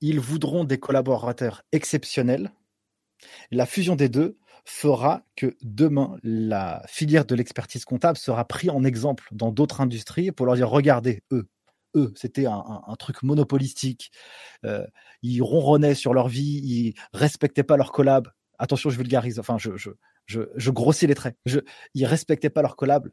ils 0.00 0.20
voudront 0.20 0.64
des 0.64 0.78
collaborateurs 0.78 1.62
exceptionnels. 1.72 2.50
La 3.50 3.66
fusion 3.66 3.96
des 3.96 4.08
deux 4.08 4.38
fera 4.64 5.22
que 5.36 5.56
demain, 5.62 6.16
la 6.22 6.82
filière 6.86 7.24
de 7.24 7.34
l'expertise 7.34 7.84
comptable 7.84 8.18
sera 8.18 8.44
prise 8.46 8.70
en 8.70 8.84
exemple 8.84 9.28
dans 9.32 9.52
d'autres 9.52 9.80
industries 9.80 10.32
pour 10.32 10.46
leur 10.46 10.54
dire, 10.54 10.70
regardez, 10.70 11.22
eux, 11.32 11.48
eux, 11.96 12.12
c'était 12.16 12.46
un, 12.46 12.96
truc 12.98 13.22
monopolistique. 13.22 14.12
Euh, 14.64 14.86
ils 15.22 15.42
ronronnaient 15.42 15.94
sur 15.94 16.14
leur 16.14 16.28
vie, 16.28 16.60
ils 16.62 16.94
respectaient 17.12 17.64
pas 17.64 17.76
leur 17.76 17.92
collab. 17.92 18.28
Attention, 18.60 18.90
je 18.90 18.98
vulgarise, 18.98 19.38
enfin, 19.38 19.56
je, 19.58 20.70
grossis 20.70 21.06
les 21.06 21.14
traits. 21.14 21.34
Je, 21.46 21.60
ils 21.94 22.04
respectaient 22.04 22.50
pas 22.50 22.60
leur 22.60 22.76
collab. 22.76 23.08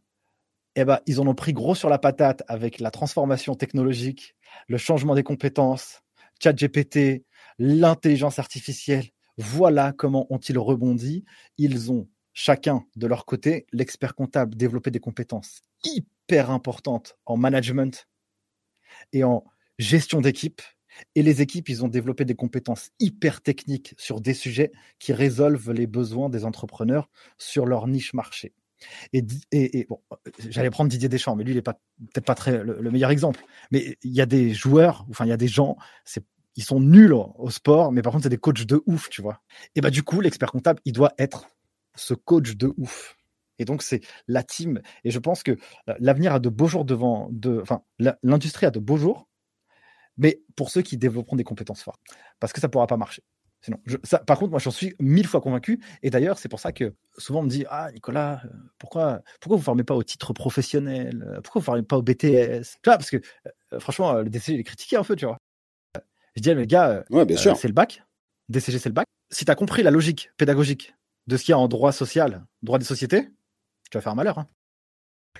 Eh 0.76 0.84
ben, 0.84 1.00
ils 1.08 1.22
en 1.22 1.26
ont 1.26 1.34
pris 1.34 1.54
gros 1.54 1.74
sur 1.74 1.90
la 1.90 1.98
patate 1.98 2.44
avec 2.50 2.82
la 2.82 2.92
transformation 2.92 3.56
technologique, 3.56 4.36
le 4.68 4.78
changement 4.78 5.16
des 5.16 5.24
compétences, 5.24 6.02
ChatGPT, 6.44 7.26
l'intelligence 7.58 8.40
artificielle. 8.40 9.06
Voilà 9.38 9.94
comment 9.94 10.28
ont-ils 10.30 10.60
rebondi. 10.60 11.24
Ils 11.58 11.94
ont 11.94 12.10
chacun 12.34 12.86
de 12.98 13.08
leur 13.08 13.26
côté, 13.26 13.68
l'expert 13.72 14.16
comptable 14.16 14.56
développait 14.56 14.92
des 14.92 15.00
compétences 15.00 15.62
hyper 15.86 16.52
importantes 16.52 17.18
en 17.26 17.38
management 17.38 18.06
et 19.14 19.24
en 19.24 19.46
gestion 19.80 20.20
d'équipe. 20.20 20.62
Et 21.16 21.24
les 21.24 21.42
équipes, 21.42 21.70
ils 21.70 21.84
ont 21.84 21.88
développé 21.88 22.26
des 22.26 22.36
compétences 22.36 22.92
hyper 23.00 23.42
techniques 23.42 23.94
sur 23.98 24.22
des 24.22 24.34
sujets 24.34 24.72
qui 25.00 25.14
résolvent 25.14 25.72
les 25.72 25.88
besoins 25.88 26.30
des 26.30 26.46
entrepreneurs 26.46 27.10
sur 27.38 27.66
leur 27.66 27.88
niche 27.88 28.14
marché. 28.14 28.54
Et, 29.14 29.88
bon, 29.90 30.00
j'allais 30.50 30.70
prendre 30.70 30.90
Didier 30.90 31.10
Deschamps, 31.10 31.36
mais 31.36 31.44
lui, 31.44 31.54
il 31.54 31.56
n'est 31.56 31.62
peut-être 31.62 32.26
pas 32.26 32.36
très 32.36 32.64
le, 32.64 32.92
meilleur 32.92 33.10
exemple. 33.10 33.44
Mais 33.72 33.98
il 34.04 34.14
y 34.14 34.22
a 34.22 34.26
des 34.26 34.54
joueurs, 34.54 35.06
enfin, 35.10 35.26
il 35.26 35.30
y 35.30 35.34
a 35.34 35.38
des 35.38 35.48
gens, 35.48 35.78
ils 36.56 36.64
sont 36.64 36.80
nuls 36.80 37.14
au, 37.14 37.50
sport, 37.50 37.92
mais 37.92 38.02
par 38.02 38.12
contre, 38.12 38.24
c'est 38.24 38.30
des 38.30 38.38
coachs 38.38 38.66
de 38.66 38.82
ouf, 38.86 39.10
tu 39.10 39.22
vois. 39.22 39.42
Et 39.76 39.82
bah, 39.82 39.90
du 39.90 40.04
coup, 40.04 40.22
l'expert 40.22 40.52
comptable, 40.52 40.80
il 40.86 40.94
doit 40.94 41.14
être 41.18 41.50
ce 41.96 42.14
coach 42.14 42.56
de 42.56 42.74
ouf. 42.78 43.18
Et 43.60 43.66
donc, 43.66 43.82
c'est 43.82 44.02
la 44.28 44.44
team. 44.44 44.82
Et 45.04 45.12
je 45.12 45.20
pense 45.20 45.42
que 45.42 45.52
euh, 45.52 45.94
l'avenir 46.00 46.34
a 46.34 46.40
de 46.40 46.50
beaux 46.50 46.68
jours 46.68 46.86
devant, 46.86 47.28
de, 47.32 47.60
enfin, 47.62 47.82
l'industrie 48.22 48.68
a 48.68 48.72
de 48.72 48.80
beaux 48.80 48.98
jours, 48.98 49.27
mais 50.18 50.42
pour 50.56 50.70
ceux 50.70 50.82
qui 50.82 50.98
développeront 50.98 51.36
des 51.36 51.44
compétences 51.44 51.84
fortes. 51.84 52.02
Parce 52.40 52.54
que 52.54 52.62
ça 52.62 52.68
ne 52.68 52.72
pourra 52.72 52.88
pas 52.88 52.98
marcher. 52.98 53.24
Sinon, 53.62 53.78
ça, 54.04 54.20
par 54.20 54.38
contre, 54.38 54.52
moi, 54.52 54.60
j'en 54.60 54.72
suis 54.72 54.96
mille 55.00 55.28
fois 55.28 55.42
convaincu. 55.42 55.84
Et 56.04 56.10
d'ailleurs, 56.10 56.38
c'est 56.38 56.50
pour 56.50 56.60
ça 56.60 56.72
que 56.72 56.94
souvent 57.18 57.40
on 57.40 57.44
me 57.44 57.50
dit 57.50 57.66
Ah, 57.70 57.92
Nicolas, 57.92 58.42
euh, 58.46 58.50
pourquoi, 58.78 59.22
pourquoi 59.42 59.58
vous 59.58 59.62
ne 59.62 59.66
formez 59.66 59.84
pas 59.84 59.96
au 59.96 60.04
titre 60.04 60.32
professionnel 60.34 61.40
Pourquoi 61.44 61.60
vous 61.60 61.64
ne 61.64 61.66
formez 61.66 61.84
pas 61.84 61.98
au 61.98 62.04
BTS 62.04 62.62
Tu 62.82 62.90
vois, 62.90 62.98
parce 62.98 63.10
que 63.10 63.18
euh, 63.74 63.80
franchement, 63.80 64.14
le 64.14 64.30
DCG, 64.30 64.54
il 64.54 64.60
est 64.60 64.64
critiqué 64.64 64.96
un 64.96 65.04
peu, 65.04 65.16
tu 65.16 65.26
vois. 65.26 65.38
Je 66.36 66.42
dis, 66.42 66.54
le 66.54 66.66
gars, 66.66 67.04
ouais, 67.10 67.26
bien 67.26 67.36
sûr. 67.36 67.58
c'est 67.58 67.68
le 67.68 67.74
bac. 67.74 68.04
DCG, 68.50 68.78
c'est 68.78 68.90
le 68.90 68.94
bac. 68.94 69.08
Si 69.32 69.44
tu 69.44 69.52
as 69.52 69.56
compris 69.56 69.82
la 69.82 69.92
logique 69.92 70.30
pédagogique 70.38 70.94
de 71.26 71.36
ce 71.36 71.44
qu'il 71.44 71.52
y 71.52 71.56
a 71.56 71.60
en 71.60 71.68
droit 71.68 71.92
social, 71.92 72.46
droit 72.62 72.78
des 72.78 72.86
sociétés, 72.86 73.30
tu 73.90 73.98
vas 73.98 74.02
faire 74.02 74.12
un 74.12 74.16
malheur. 74.16 74.38
Hein. 74.38 74.48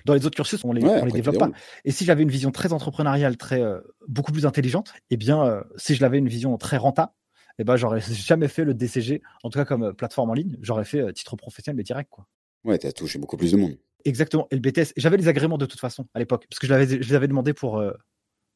Dans 0.04 0.14
les 0.14 0.26
autres 0.26 0.36
cursus, 0.36 0.64
on 0.64 0.72
les, 0.72 0.82
les 0.82 1.12
développe 1.12 1.38
pas. 1.38 1.50
Et 1.84 1.90
si 1.90 2.04
j'avais 2.04 2.22
une 2.22 2.30
vision 2.30 2.50
très 2.50 2.72
entrepreneuriale, 2.72 3.36
très 3.36 3.60
euh, 3.60 3.80
beaucoup 4.06 4.32
plus 4.32 4.46
intelligente, 4.46 4.92
eh 5.10 5.16
bien, 5.16 5.44
euh, 5.44 5.62
si 5.76 5.94
je 5.94 6.02
l'avais 6.02 6.18
une 6.18 6.28
vision 6.28 6.56
très 6.56 6.76
renta, 6.76 7.14
eh 7.58 7.64
ben, 7.64 7.76
j'aurais 7.76 8.00
jamais 8.12 8.48
fait 8.48 8.64
le 8.64 8.74
DCG, 8.74 9.22
en 9.42 9.50
tout 9.50 9.58
cas 9.58 9.64
comme 9.64 9.84
euh, 9.84 9.92
plateforme 9.92 10.30
en 10.30 10.34
ligne. 10.34 10.56
J'aurais 10.60 10.84
fait 10.84 11.12
titre 11.12 11.36
professionnel 11.36 11.76
mais 11.76 11.82
direct, 11.82 12.10
quoi. 12.10 12.26
Ouais, 12.64 12.78
tu 12.78 12.86
as 12.86 12.92
touché 12.92 13.18
beaucoup 13.18 13.36
plus 13.36 13.52
de 13.52 13.56
monde. 13.56 13.78
Exactement. 14.04 14.46
Et 14.50 14.56
le 14.56 14.60
BTS, 14.60 14.92
j'avais 14.96 15.16
les 15.16 15.28
agréments 15.28 15.58
de 15.58 15.66
toute 15.66 15.80
façon 15.80 16.06
à 16.14 16.18
l'époque, 16.18 16.46
parce 16.48 16.58
que 16.58 16.66
je, 16.66 17.02
je 17.02 17.08
les 17.08 17.14
avais 17.14 17.28
demandé 17.28 17.52
pour 17.52 17.82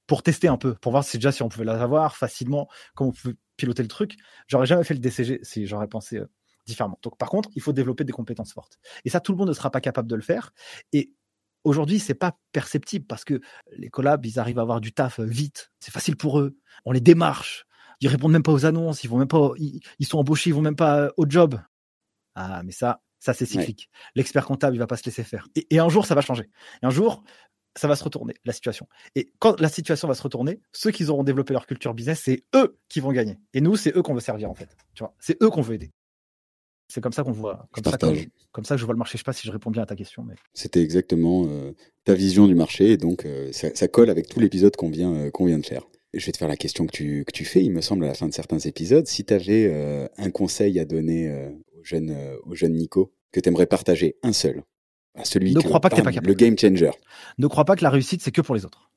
pour 0.09 0.23
tester 0.25 0.49
un 0.49 0.57
peu, 0.57 0.75
pour 0.75 0.91
voir 0.91 1.05
si 1.05 1.17
déjà 1.17 1.31
si 1.31 1.43
on 1.43 1.49
pouvait 1.49 1.65
l'avoir 1.65 2.17
facilement, 2.17 2.69
comment 2.95 3.11
on 3.11 3.13
pouvait 3.13 3.35
piloter 3.57 3.83
le 3.83 3.89
truc. 3.89 4.17
J'aurais 4.49 4.67
jamais 4.67 4.83
fait 4.83 4.95
le 4.95 5.01
DCG 5.01 5.41
si 5.43 5.67
j'aurais 5.67 5.87
pensé 5.87 6.21
différemment. 6.67 6.99
Donc, 7.03 7.17
par 7.19 7.29
contre, 7.29 7.49
il 7.55 7.63
faut 7.63 7.73
développer 7.73 8.05
des 8.05 8.13
compétences 8.13 8.53
fortes. 8.53 8.79
Et 9.05 9.11
ça, 9.11 9.21
tout 9.21 9.33
le 9.33 9.39
monde 9.39 9.49
ne 9.49 9.55
sera 9.55 9.71
pas 9.71 9.81
capable 9.81 10.09
de 10.09 10.15
le 10.15 10.23
faire. 10.23 10.53
Et 10.93 11.13
aujourd'hui, 11.65 11.99
c'est 11.99 12.15
pas 12.15 12.39
perceptible 12.53 13.07
parce 13.07 13.25
que 13.25 13.41
les 13.77 13.89
collabs, 13.89 14.25
ils 14.27 14.39
arrivent 14.39 14.59
à 14.59 14.63
avoir 14.63 14.81
du 14.81 14.93
taf 14.93 15.21
vite. 15.21 15.71
C'est 15.81 15.93
facile 15.93 16.17
pour 16.17 16.41
eux. 16.41 16.57
On 16.85 16.93
les 16.93 17.01
démarche. 17.01 17.65
Ils 18.01 18.09
répondent 18.09 18.33
même 18.33 18.43
pas 18.43 18.53
aux 18.53 18.67
annonces. 18.67 19.05
Ils 19.05 19.09
vont 19.09 19.19
même 19.19 19.29
pas. 19.29 19.53
Ils, 19.57 20.07
sont 20.07 20.19
embauchés. 20.19 20.51
Ils 20.51 20.55
vont 20.55 20.63
même 20.63 20.77
pas 20.77 21.11
au 21.17 21.25
job. 21.29 21.61
Ah, 22.35 22.63
mais 22.65 22.73
ça, 22.73 23.01
ça 23.21 23.35
c'est 23.35 23.47
cyclique. 23.47 23.89
L'expert 24.15 24.45
comptable, 24.47 24.77
il 24.77 24.79
va 24.79 24.87
pas 24.87 24.97
se 24.97 25.05
laisser 25.05 25.23
faire. 25.23 25.47
Et, 25.55 25.79
un 25.79 25.89
jour, 25.89 26.07
ça 26.07 26.15
va 26.15 26.21
changer. 26.21 26.51
Et 26.83 26.87
un 26.87 26.91
jour, 26.91 27.23
ça 27.77 27.89
va 27.89 27.97
se 27.97 28.05
retourner, 28.05 28.35
la 28.45 28.53
situation. 28.53 28.89
Et 29.15 29.33
quand 29.39 29.61
la 29.61 29.69
situation 29.69 30.09
va 30.09 30.15
se 30.15 30.23
retourner, 30.23 30.61
ceux 30.73 30.91
qui 30.91 31.07
auront 31.07 31.23
développé 31.23 31.53
leur 31.53 31.67
culture 31.67 31.95
business, 31.95 32.23
c'est 32.25 32.45
eux 32.55 32.79
qui 32.89 33.01
vont 33.01 33.13
gagner. 33.13 33.39
Et 33.55 33.61
nous, 33.61 33.77
c'est 33.77 33.97
eux 33.97 34.03
qu'on 34.03 34.15
veut 34.15 34.21
servir, 34.21 34.51
en 34.51 34.55
fait. 34.55 34.77
Tu 34.95 35.05
vois, 35.05 35.15
c'est 35.21 35.41
eux 35.43 35.51
qu'on 35.51 35.63
veut 35.63 35.75
aider. 35.75 35.93
C'est 36.93 37.01
comme 37.01 37.15
ça 37.15 37.23
qu'on 37.23 37.33
voit. 37.33 37.67
Comme 37.73 37.85
ça, 37.85 37.97
comme, 38.53 38.65
ça, 38.67 38.75
que 38.75 38.81
je 38.83 38.85
vois 38.85 38.93
le 38.93 38.99
marché. 38.99 39.13
Je 39.13 39.23
sais 39.23 39.25
pas 39.25 39.33
si 39.33 39.47
je 39.47 39.51
réponds 39.51 39.71
bien 39.71 39.83
à 39.83 39.87
ta 39.87 39.97
question. 39.97 40.25
Mais... 40.25 40.35
C'était 40.53 40.83
exactement 40.83 41.47
euh, 41.49 41.73
ta 42.05 42.13
vision 42.13 42.47
du 42.47 42.55
marché. 42.55 42.91
Et 42.93 42.97
donc, 42.99 43.25
euh, 43.25 43.51
ça, 43.51 43.89
colle 43.89 44.11
avec 44.11 44.29
tout 44.29 44.41
l'épisode 44.41 44.77
qu'on 44.77 44.91
vient, 44.91 45.15
euh, 45.15 45.31
qu'on 45.31 45.47
vient 45.47 45.59
de 45.59 45.65
faire. 45.65 45.89
Je 46.13 46.27
vais 46.27 46.33
te 46.33 46.37
faire 46.37 46.49
la 46.49 46.57
question 46.59 46.85
que 46.85 46.93
tu, 46.93 47.25
que 47.25 47.33
tu 47.33 47.47
fais, 47.47 47.65
il 47.65 47.73
me 47.73 47.81
semble, 47.81 48.05
à 48.05 48.09
la 48.09 48.15
fin 48.15 48.29
de 48.29 48.35
certains 48.35 48.59
épisodes. 48.59 49.07
Si 49.07 49.25
tu 49.25 49.33
avais 49.33 50.11
un 50.19 50.31
conseil 50.31 50.79
à 50.79 50.85
donner 50.85 51.35
au, 51.79 51.83
jeune, 51.83 52.15
au 52.45 52.55
jeune 52.55 52.75
Nico, 52.75 53.15
que 53.33 53.41
tu 53.41 53.49
aimerais 53.49 53.65
partager, 53.65 54.19
un 54.23 54.35
seul, 54.35 54.63
à 55.15 55.25
celui 55.25 55.55
ne 55.55 55.61
crois 55.61 55.81
pas 55.81 55.89
que 55.89 55.95
pas 55.95 56.13
capable. 56.13 56.27
le 56.27 56.35
game 56.35 56.59
changer. 56.59 56.91
Ne 57.39 57.47
crois 57.47 57.65
pas 57.65 57.77
que 57.77 57.85
la 57.85 57.89
réussite, 57.89 58.21
c'est 58.21 58.33
que 58.33 58.43
pour 58.43 58.55
les 58.55 58.67
autres. 58.67 58.91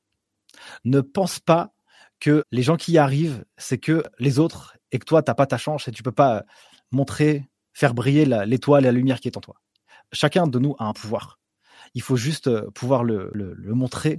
Ne 0.84 1.00
pense 1.00 1.40
pas 1.40 1.72
que 2.20 2.44
les 2.52 2.62
gens 2.62 2.76
qui 2.76 2.92
y 2.92 2.98
arrivent, 2.98 3.46
c'est 3.56 3.78
que 3.78 4.02
les 4.18 4.38
autres 4.38 4.76
et 4.92 4.98
que 4.98 5.06
toi, 5.06 5.22
tu 5.22 5.30
n'as 5.30 5.34
pas 5.34 5.46
ta 5.46 5.56
chance 5.56 5.88
et 5.88 5.92
tu 5.92 6.02
peux 6.02 6.12
pas 6.12 6.44
montrer 6.90 7.48
faire 7.76 7.92
briller 7.92 8.24
l'étoile 8.46 8.84
et 8.84 8.86
la 8.86 8.92
lumière 8.92 9.20
qui 9.20 9.28
est 9.28 9.36
en 9.36 9.42
toi. 9.42 9.60
Chacun 10.10 10.46
de 10.46 10.58
nous 10.58 10.74
a 10.78 10.86
un 10.86 10.94
pouvoir. 10.94 11.38
Il 11.92 12.00
faut 12.00 12.16
juste 12.16 12.46
euh, 12.46 12.70
pouvoir 12.70 13.04
le, 13.04 13.30
montrer, 13.66 14.18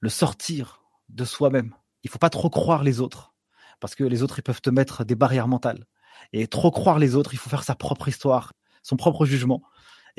le 0.00 0.10
sortir 0.10 0.82
de 1.08 1.24
soi-même. 1.24 1.74
Il 2.02 2.10
faut 2.10 2.18
pas 2.18 2.28
trop 2.28 2.50
croire 2.50 2.82
les 2.82 3.00
autres, 3.00 3.32
parce 3.80 3.94
que 3.94 4.04
les 4.04 4.22
autres, 4.22 4.38
ils 4.40 4.42
peuvent 4.42 4.60
te 4.60 4.68
mettre 4.68 5.04
des 5.04 5.14
barrières 5.14 5.48
mentales. 5.48 5.86
Et 6.34 6.46
trop 6.48 6.70
croire 6.70 6.98
les 6.98 7.14
autres, 7.16 7.32
il 7.32 7.38
faut 7.38 7.48
faire 7.48 7.64
sa 7.64 7.74
propre 7.74 8.08
histoire, 8.08 8.52
son 8.82 8.96
propre 8.96 9.24
jugement, 9.24 9.62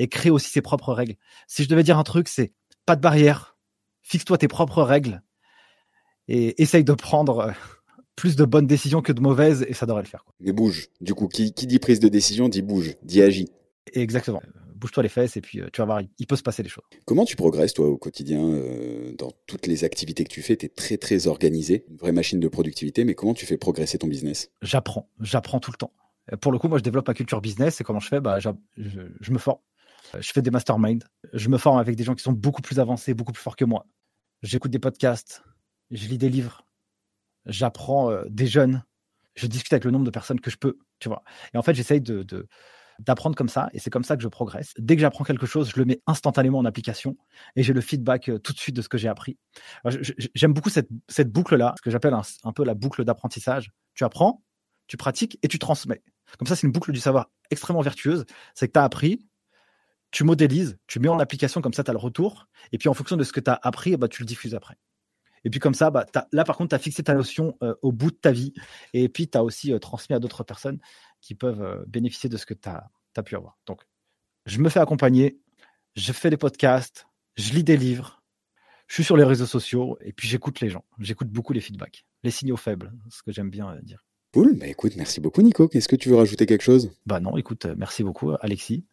et 0.00 0.08
créer 0.08 0.32
aussi 0.32 0.50
ses 0.50 0.60
propres 0.60 0.92
règles. 0.92 1.14
Si 1.46 1.62
je 1.62 1.68
devais 1.68 1.84
dire 1.84 1.96
un 1.96 2.02
truc, 2.02 2.26
c'est 2.26 2.52
pas 2.86 2.96
de 2.96 3.00
barrière, 3.00 3.56
fixe-toi 4.02 4.36
tes 4.36 4.48
propres 4.48 4.82
règles, 4.82 5.22
et 6.26 6.60
essaye 6.60 6.82
de 6.82 6.94
prendre 6.94 7.38
euh, 7.38 7.52
plus 8.20 8.36
de 8.36 8.44
bonnes 8.44 8.66
décisions 8.66 9.00
que 9.00 9.12
de 9.12 9.20
mauvaises 9.22 9.64
et 9.66 9.72
ça 9.72 9.86
devrait 9.86 10.02
le 10.02 10.08
faire. 10.08 10.24
Quoi. 10.24 10.34
Et 10.44 10.52
bouge. 10.52 10.88
Du 11.00 11.14
coup, 11.14 11.26
qui, 11.26 11.52
dit 11.52 11.78
prise 11.78 12.00
de 12.00 12.08
décision 12.08 12.50
dit 12.50 12.60
bouge, 12.60 12.96
dit 13.02 13.22
agit. 13.22 13.48
Exactement. 13.94 14.42
Bouge-toi 14.74 15.02
les 15.02 15.08
fesses 15.08 15.38
et 15.38 15.40
puis 15.40 15.60
euh, 15.60 15.68
tu 15.72 15.80
vas 15.80 15.86
voir, 15.86 16.02
il 16.18 16.26
peut 16.26 16.36
se 16.36 16.42
passer 16.42 16.62
des 16.62 16.68
choses. 16.68 16.84
Comment 17.06 17.24
tu 17.24 17.34
progresses, 17.34 17.72
toi, 17.72 17.86
au 17.88 17.96
quotidien, 17.96 18.44
euh, 18.44 19.14
dans 19.16 19.32
toutes 19.46 19.66
les 19.66 19.84
activités 19.84 20.24
que 20.24 20.28
tu 20.28 20.42
fais? 20.42 20.54
Tu 20.58 20.66
es 20.66 20.68
très, 20.68 20.98
très 20.98 21.28
organisé, 21.28 21.86
une 21.88 21.96
vraie 21.96 22.12
machine 22.12 22.40
de 22.40 22.48
productivité, 22.48 23.04
mais 23.04 23.14
comment 23.14 23.32
tu 23.32 23.46
fais 23.46 23.56
progresser 23.56 23.96
ton 23.96 24.06
business? 24.06 24.50
J'apprends, 24.60 25.08
j'apprends 25.20 25.58
tout 25.58 25.70
le 25.70 25.78
temps. 25.78 25.92
Euh, 26.30 26.36
pour 26.36 26.52
le 26.52 26.58
coup, 26.58 26.68
moi, 26.68 26.76
je 26.76 26.82
développe 26.82 27.08
ma 27.08 27.14
culture 27.14 27.40
business 27.40 27.80
et 27.80 27.84
comment 27.84 28.00
je 28.00 28.08
fais? 28.08 28.20
Bah, 28.20 28.38
je, 28.38 28.50
je 28.76 29.32
me 29.32 29.38
forme. 29.38 29.60
Je 30.18 30.30
fais 30.30 30.42
des 30.42 30.50
masterminds. 30.50 31.06
Je 31.32 31.48
me 31.48 31.56
forme 31.56 31.78
avec 31.78 31.96
des 31.96 32.04
gens 32.04 32.14
qui 32.14 32.22
sont 32.22 32.32
beaucoup 32.32 32.60
plus 32.60 32.80
avancés, 32.80 33.14
beaucoup 33.14 33.32
plus 33.32 33.42
forts 33.42 33.56
que 33.56 33.64
moi. 33.64 33.86
J'écoute 34.42 34.70
des 34.70 34.78
podcasts. 34.78 35.42
Je 35.90 36.06
lis 36.06 36.18
des 36.18 36.28
livres 36.28 36.64
j'apprends 37.46 38.10
euh, 38.10 38.24
des 38.28 38.46
jeunes, 38.46 38.84
je 39.34 39.46
discute 39.46 39.72
avec 39.72 39.84
le 39.84 39.90
nombre 39.90 40.04
de 40.04 40.10
personnes 40.10 40.40
que 40.40 40.50
je 40.50 40.56
peux, 40.56 40.78
tu 40.98 41.08
vois. 41.08 41.22
Et 41.54 41.58
en 41.58 41.62
fait, 41.62 41.74
j'essaye 41.74 42.00
de, 42.00 42.24
d'apprendre 43.00 43.36
comme 43.36 43.48
ça, 43.48 43.68
et 43.72 43.78
c'est 43.78 43.90
comme 43.90 44.04
ça 44.04 44.16
que 44.16 44.22
je 44.22 44.28
progresse. 44.28 44.72
Dès 44.78 44.96
que 44.96 45.00
j'apprends 45.00 45.24
quelque 45.24 45.46
chose, 45.46 45.70
je 45.70 45.78
le 45.78 45.84
mets 45.84 46.00
instantanément 46.06 46.58
en 46.58 46.64
application, 46.64 47.16
et 47.56 47.62
j'ai 47.62 47.72
le 47.72 47.80
feedback 47.80 48.28
euh, 48.28 48.38
tout 48.38 48.52
de 48.52 48.58
suite 48.58 48.76
de 48.76 48.82
ce 48.82 48.88
que 48.88 48.98
j'ai 48.98 49.08
appris. 49.08 49.38
J'aime 50.34 50.52
beaucoup 50.52 50.70
cette, 50.70 50.88
cette 51.08 51.30
boucle-là, 51.30 51.74
ce 51.76 51.82
que 51.82 51.90
j'appelle 51.90 52.14
un, 52.14 52.52
peu 52.52 52.64
la 52.64 52.74
boucle 52.74 53.04
d'apprentissage. 53.04 53.70
Tu 53.94 54.04
apprends, 54.04 54.42
tu 54.86 54.96
pratiques 54.96 55.38
et 55.42 55.48
tu 55.48 55.58
transmets. 55.58 56.02
Comme 56.38 56.46
ça, 56.46 56.56
c'est 56.56 56.66
une 56.66 56.72
boucle 56.72 56.92
du 56.92 57.00
savoir 57.00 57.30
extrêmement 57.50 57.80
vertueuse. 57.80 58.24
C'est 58.54 58.68
que 58.68 58.72
tu 58.72 58.78
as 58.78 58.84
appris, 58.84 59.26
tu 60.10 60.24
modélises, 60.24 60.78
tu 60.86 61.00
mets 61.00 61.08
en 61.08 61.18
application, 61.18 61.60
comme 61.60 61.72
ça, 61.72 61.84
tu 61.84 61.90
as 61.90 61.94
le 61.94 61.98
retour, 61.98 62.48
et 62.72 62.78
puis 62.78 62.88
en 62.88 62.94
fonction 62.94 63.16
de 63.16 63.24
ce 63.24 63.32
que 63.32 63.40
tu 63.40 63.50
as 63.50 63.58
appris, 63.62 63.96
bah, 63.96 64.08
tu 64.08 64.22
le 64.22 64.26
diffuses 64.26 64.54
après. 64.54 64.76
Et 65.44 65.50
puis 65.50 65.60
comme 65.60 65.74
ça, 65.74 65.90
bah, 65.90 66.06
là 66.32 66.44
par 66.44 66.56
contre, 66.56 66.70
tu 66.70 66.74
as 66.74 66.78
fixé 66.78 67.02
ta 67.02 67.14
notion 67.14 67.56
euh, 67.62 67.74
au 67.82 67.92
bout 67.92 68.10
de 68.10 68.16
ta 68.16 68.32
vie. 68.32 68.52
Et 68.92 69.08
puis 69.08 69.28
tu 69.28 69.38
as 69.38 69.44
aussi 69.44 69.72
euh, 69.72 69.78
transmis 69.78 70.14
à 70.14 70.18
d'autres 70.18 70.44
personnes 70.44 70.78
qui 71.20 71.34
peuvent 71.34 71.62
euh, 71.62 71.84
bénéficier 71.86 72.28
de 72.28 72.36
ce 72.36 72.46
que 72.46 72.54
tu 72.54 72.68
as, 72.68 72.90
pu 73.22 73.36
avoir. 73.36 73.58
Donc, 73.66 73.82
je 74.46 74.58
me 74.58 74.68
fais 74.68 74.80
accompagner, 74.80 75.38
je 75.94 76.12
fais 76.12 76.30
des 76.30 76.36
podcasts, 76.36 77.06
je 77.36 77.52
lis 77.52 77.64
des 77.64 77.76
livres, 77.76 78.22
je 78.86 78.94
suis 78.94 79.04
sur 79.04 79.16
les 79.16 79.24
réseaux 79.24 79.46
sociaux 79.46 79.98
et 80.00 80.12
puis 80.12 80.28
j'écoute 80.28 80.60
les 80.60 80.70
gens. 80.70 80.84
J'écoute 80.98 81.28
beaucoup 81.28 81.52
les 81.52 81.60
feedbacks, 81.60 82.04
les 82.22 82.30
signaux 82.30 82.56
faibles, 82.56 82.92
ce 83.10 83.22
que 83.22 83.32
j'aime 83.32 83.50
bien 83.50 83.76
dire. 83.82 84.04
Cool, 84.32 84.56
bah 84.56 84.68
écoute, 84.68 84.94
merci 84.96 85.20
beaucoup 85.20 85.42
Nico. 85.42 85.68
Est-ce 85.72 85.88
que 85.88 85.96
tu 85.96 86.08
veux 86.08 86.16
rajouter 86.16 86.46
quelque 86.46 86.62
chose? 86.62 86.92
Bah 87.04 87.18
non, 87.18 87.36
écoute, 87.36 87.66
merci 87.76 88.04
beaucoup 88.04 88.32
Alexis. 88.40 88.86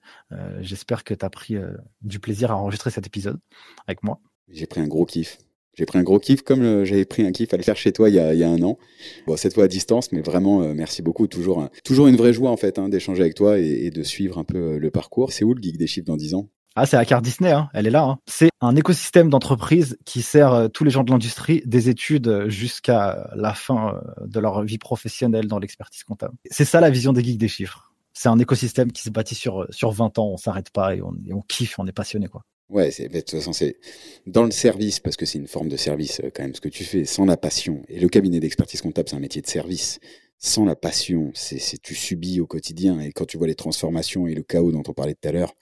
J'espère 0.59 1.03
que 1.03 1.13
tu 1.13 1.23
as 1.23 1.29
pris 1.29 1.55
du 2.01 2.19
plaisir 2.19 2.51
à 2.51 2.55
enregistrer 2.55 2.89
cet 2.89 3.05
épisode 3.05 3.39
avec 3.85 4.03
moi. 4.03 4.19
J'ai 4.49 4.65
pris 4.65 4.81
un 4.81 4.87
gros 4.87 5.05
kiff. 5.05 5.37
J'ai 5.77 5.85
pris 5.85 5.99
un 5.99 6.03
gros 6.03 6.19
kiff 6.19 6.41
comme 6.41 6.63
euh, 6.63 6.85
j'avais 6.85 7.05
pris 7.05 7.23
un 7.23 7.31
kiff 7.31 7.53
à 7.53 7.57
le 7.57 7.63
faire 7.63 7.77
chez 7.77 7.91
toi 7.91 8.09
il 8.09 8.15
y 8.15 8.19
a, 8.19 8.49
un 8.49 8.61
an. 8.63 8.79
Bon, 9.27 9.37
cette 9.37 9.53
fois 9.53 9.65
à 9.65 9.67
distance, 9.67 10.11
mais 10.11 10.21
vraiment, 10.21 10.61
euh, 10.63 10.73
merci 10.73 11.03
beaucoup. 11.03 11.27
Toujours, 11.27 11.69
toujours 11.83 12.07
une 12.07 12.15
vraie 12.15 12.33
joie 12.33 12.49
en 12.49 12.57
fait 12.57 12.79
hein, 12.79 12.89
d'échanger 12.89 13.21
avec 13.21 13.35
toi 13.35 13.59
et, 13.59 13.91
de 13.91 14.03
suivre 14.03 14.39
un 14.39 14.43
peu 14.43 14.57
euh, 14.57 14.79
le 14.79 14.89
parcours. 14.89 15.31
C'est 15.31 15.45
où 15.45 15.53
le 15.53 15.61
Geek 15.61 15.77
des 15.77 15.85
chiffres 15.85 16.07
dans 16.07 16.17
10 16.17 16.33
ans? 16.33 16.49
Ah, 16.75 16.85
c'est 16.85 16.97
la 16.97 17.05
carte 17.05 17.23
Disney, 17.23 17.51
hein. 17.51 17.69
elle 17.73 17.87
est 17.87 17.91
là. 17.91 18.03
Hein. 18.03 18.17
C'est 18.27 18.49
un 18.61 18.75
écosystème 18.75 19.29
d'entreprise 19.29 19.97
qui 20.05 20.21
sert 20.21 20.69
tous 20.73 20.83
les 20.83 20.91
gens 20.91 21.03
de 21.03 21.11
l'industrie, 21.11 21.61
des 21.65 21.89
études 21.89 22.45
jusqu'à 22.47 23.29
la 23.35 23.53
fin 23.53 23.99
de 24.23 24.39
leur 24.39 24.63
vie 24.63 24.77
professionnelle 24.77 25.47
dans 25.47 25.57
l'expertise 25.57 26.03
comptable. 26.03 26.35
C'est 26.51 26.65
ça 26.65 26.79
la 26.79 26.91
vision 26.91 27.13
des 27.13 27.23
geeks 27.23 27.39
des 27.39 27.47
chiffres. 27.47 27.91
C'est 28.13 28.29
un 28.29 28.37
écosystème 28.37 28.91
qui 28.91 29.01
se 29.01 29.09
bâtit 29.09 29.33
sur, 29.33 29.65
sur 29.71 29.91
20 29.91 30.19
ans, 30.19 30.27
on 30.27 30.37
s'arrête 30.37 30.69
pas 30.69 30.95
et 30.95 31.01
on, 31.01 31.13
et 31.25 31.33
on 31.33 31.41
kiffe, 31.41 31.79
on 31.79 31.87
est 31.87 31.91
passionné. 31.91 32.27
quoi. 32.27 32.43
Ouais, 32.69 32.91
c'est, 32.91 33.07
de 33.07 33.19
toute 33.19 33.31
façon, 33.31 33.53
c'est 33.53 33.77
dans 34.25 34.43
le 34.43 34.51
service, 34.51 34.99
parce 34.99 35.15
que 35.15 35.25
c'est 35.25 35.37
une 35.37 35.47
forme 35.47 35.69
de 35.69 35.77
service 35.77 36.19
euh, 36.23 36.29
quand 36.33 36.43
même, 36.43 36.53
ce 36.55 36.59
que 36.61 36.67
tu 36.69 36.83
fais, 36.83 37.05
sans 37.05 37.25
la 37.25 37.37
passion. 37.37 37.81
Et 37.87 37.99
le 37.99 38.09
cabinet 38.09 38.39
d'expertise 38.41 38.81
comptable, 38.81 39.07
c'est 39.09 39.15
un 39.15 39.19
métier 39.19 39.41
de 39.41 39.47
service. 39.47 39.99
sans 40.39 40.65
la 40.65 40.75
passion, 40.75 41.31
c'est 41.33 41.59
tu 41.81 41.95
subis 41.95 42.39
au 42.41 42.45
quotidien. 42.47 42.99
Et 43.01 43.11
quand 43.13 43.25
tu 43.25 43.37
vois 43.37 43.47
les 43.47 43.55
transformations 43.55 44.27
et 44.27 44.35
le 44.35 44.43
chaos 44.43 44.71
dont 44.71 44.83
on 44.87 44.93
parlait 44.93 45.15
tout 45.15 45.27
à 45.29 45.31
l'heure, 45.31 45.53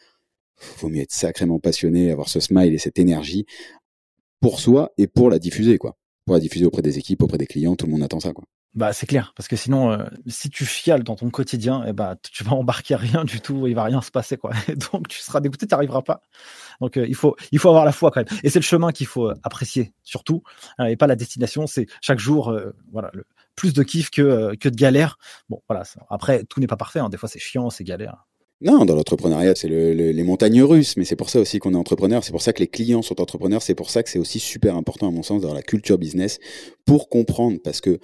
faut 0.58 0.90
mieux 0.90 1.02
être 1.02 1.14
sacrément 1.14 1.60
passionné, 1.60 2.12
avoir 2.12 2.30
ce 2.30 2.40
smile 2.40 2.74
et 2.74 2.80
cette 2.80 3.00
énergie 3.00 3.46
pour 4.42 4.60
soi 4.62 4.94
et 4.98 5.08
pour 5.08 5.30
la 5.30 5.40
diffuser, 5.40 5.78
quoi. 5.78 5.98
Pour 6.26 6.36
la 6.36 6.40
diffuser 6.40 6.66
auprès 6.66 6.82
des 6.82 6.98
équipes, 7.00 7.22
auprès 7.24 7.38
des 7.38 7.48
clients, 7.48 7.76
tout 7.76 7.86
le 7.86 7.92
monde 7.92 8.04
attend 8.04 8.20
ça, 8.22 8.34
quoi. 8.34 8.46
Bah 8.76 8.92
c'est 8.92 9.06
clair, 9.06 9.32
parce 9.38 9.48
que 9.48 9.56
sinon, 9.56 9.92
euh, 9.92 10.04
si 10.28 10.50
tu 10.50 10.66
fiales 10.66 11.04
dans 11.04 11.16
ton 11.16 11.30
quotidien, 11.30 11.86
eh 11.88 11.94
bah, 11.94 12.18
tu 12.22 12.44
vas 12.44 12.52
embarquer 12.52 12.96
rien 12.96 13.24
du 13.24 13.40
tout, 13.40 13.68
il 13.68 13.74
va 13.74 13.86
rien 13.86 14.02
se 14.02 14.12
passer 14.12 14.36
quoi. 14.36 14.52
Donc 14.92 15.08
tu 15.08 15.20
seras 15.22 15.40
dégoûté, 15.40 15.66
tu 15.66 15.74
n'arriveras 15.74 16.02
pas. 16.02 16.22
Donc 16.82 16.98
euh, 16.98 17.06
il 17.08 17.16
faut 17.16 17.38
il 17.54 17.60
faut 17.60 17.70
avoir 17.70 17.86
la 17.86 17.94
foi 17.94 18.12
quand 18.12 18.20
même. 18.20 18.40
Et 18.44 18.50
c'est 18.50 18.60
le 18.60 18.66
chemin 18.66 18.92
qu'il 18.92 19.08
faut 19.08 19.30
euh, 19.30 19.34
apprécier 19.44 19.94
surtout, 20.04 20.44
hein, 20.78 20.88
et 20.88 20.98
pas 20.98 21.08
la 21.08 21.16
destination. 21.16 21.68
C'est 21.68 21.88
chaque 22.02 22.20
jour, 22.20 22.54
voilà, 22.92 23.12
le, 23.14 23.26
plus 23.56 23.74
de 23.74 23.82
kiff 23.82 24.10
que 24.10 24.56
que 24.56 24.68
de 24.68 24.76
galère. 24.76 25.20
Bon 25.48 25.62
voilà. 25.70 25.84
Après 26.10 26.44
tout 26.44 26.60
n'est 26.60 26.68
pas 26.68 26.76
parfait. 26.76 27.00
Hein. 27.00 27.08
Des 27.08 27.18
fois 27.18 27.30
c'est 27.30 27.40
chiant, 27.40 27.70
c'est 27.70 27.86
galère. 27.86 28.26
Non, 28.62 28.86
dans 28.86 28.96
l'entrepreneuriat, 28.96 29.54
c'est 29.56 29.68
les 29.68 30.24
montagnes 30.24 30.64
russes, 30.64 30.96
mais 30.96 31.04
c'est 31.04 31.18
pour 31.18 31.30
ça 31.30 31.40
aussi 31.40 31.60
qu'on 31.60 31.74
est 31.74 31.78
entrepreneur, 31.78 32.24
c'est 32.24 32.32
pour 32.32 32.42
ça 32.42 32.54
que 32.54 32.60
les 32.60 32.68
clients 32.68 33.02
sont 33.02 33.20
entrepreneurs, 33.20 33.62
c'est 33.62 33.76
pour 33.76 33.90
ça 33.90 34.02
que 34.02 34.10
c'est 34.10 34.18
aussi 34.18 34.40
super 34.40 34.78
important 34.78 35.10
à 35.10 35.12
mon 35.12 35.24
sens 35.24 35.42
d'avoir 35.42 35.56
la 35.56 35.62
culture 35.62 35.98
business 35.98 36.40
pour 36.86 37.10
comprendre, 37.10 37.58
parce 37.62 37.82
que 37.82 38.00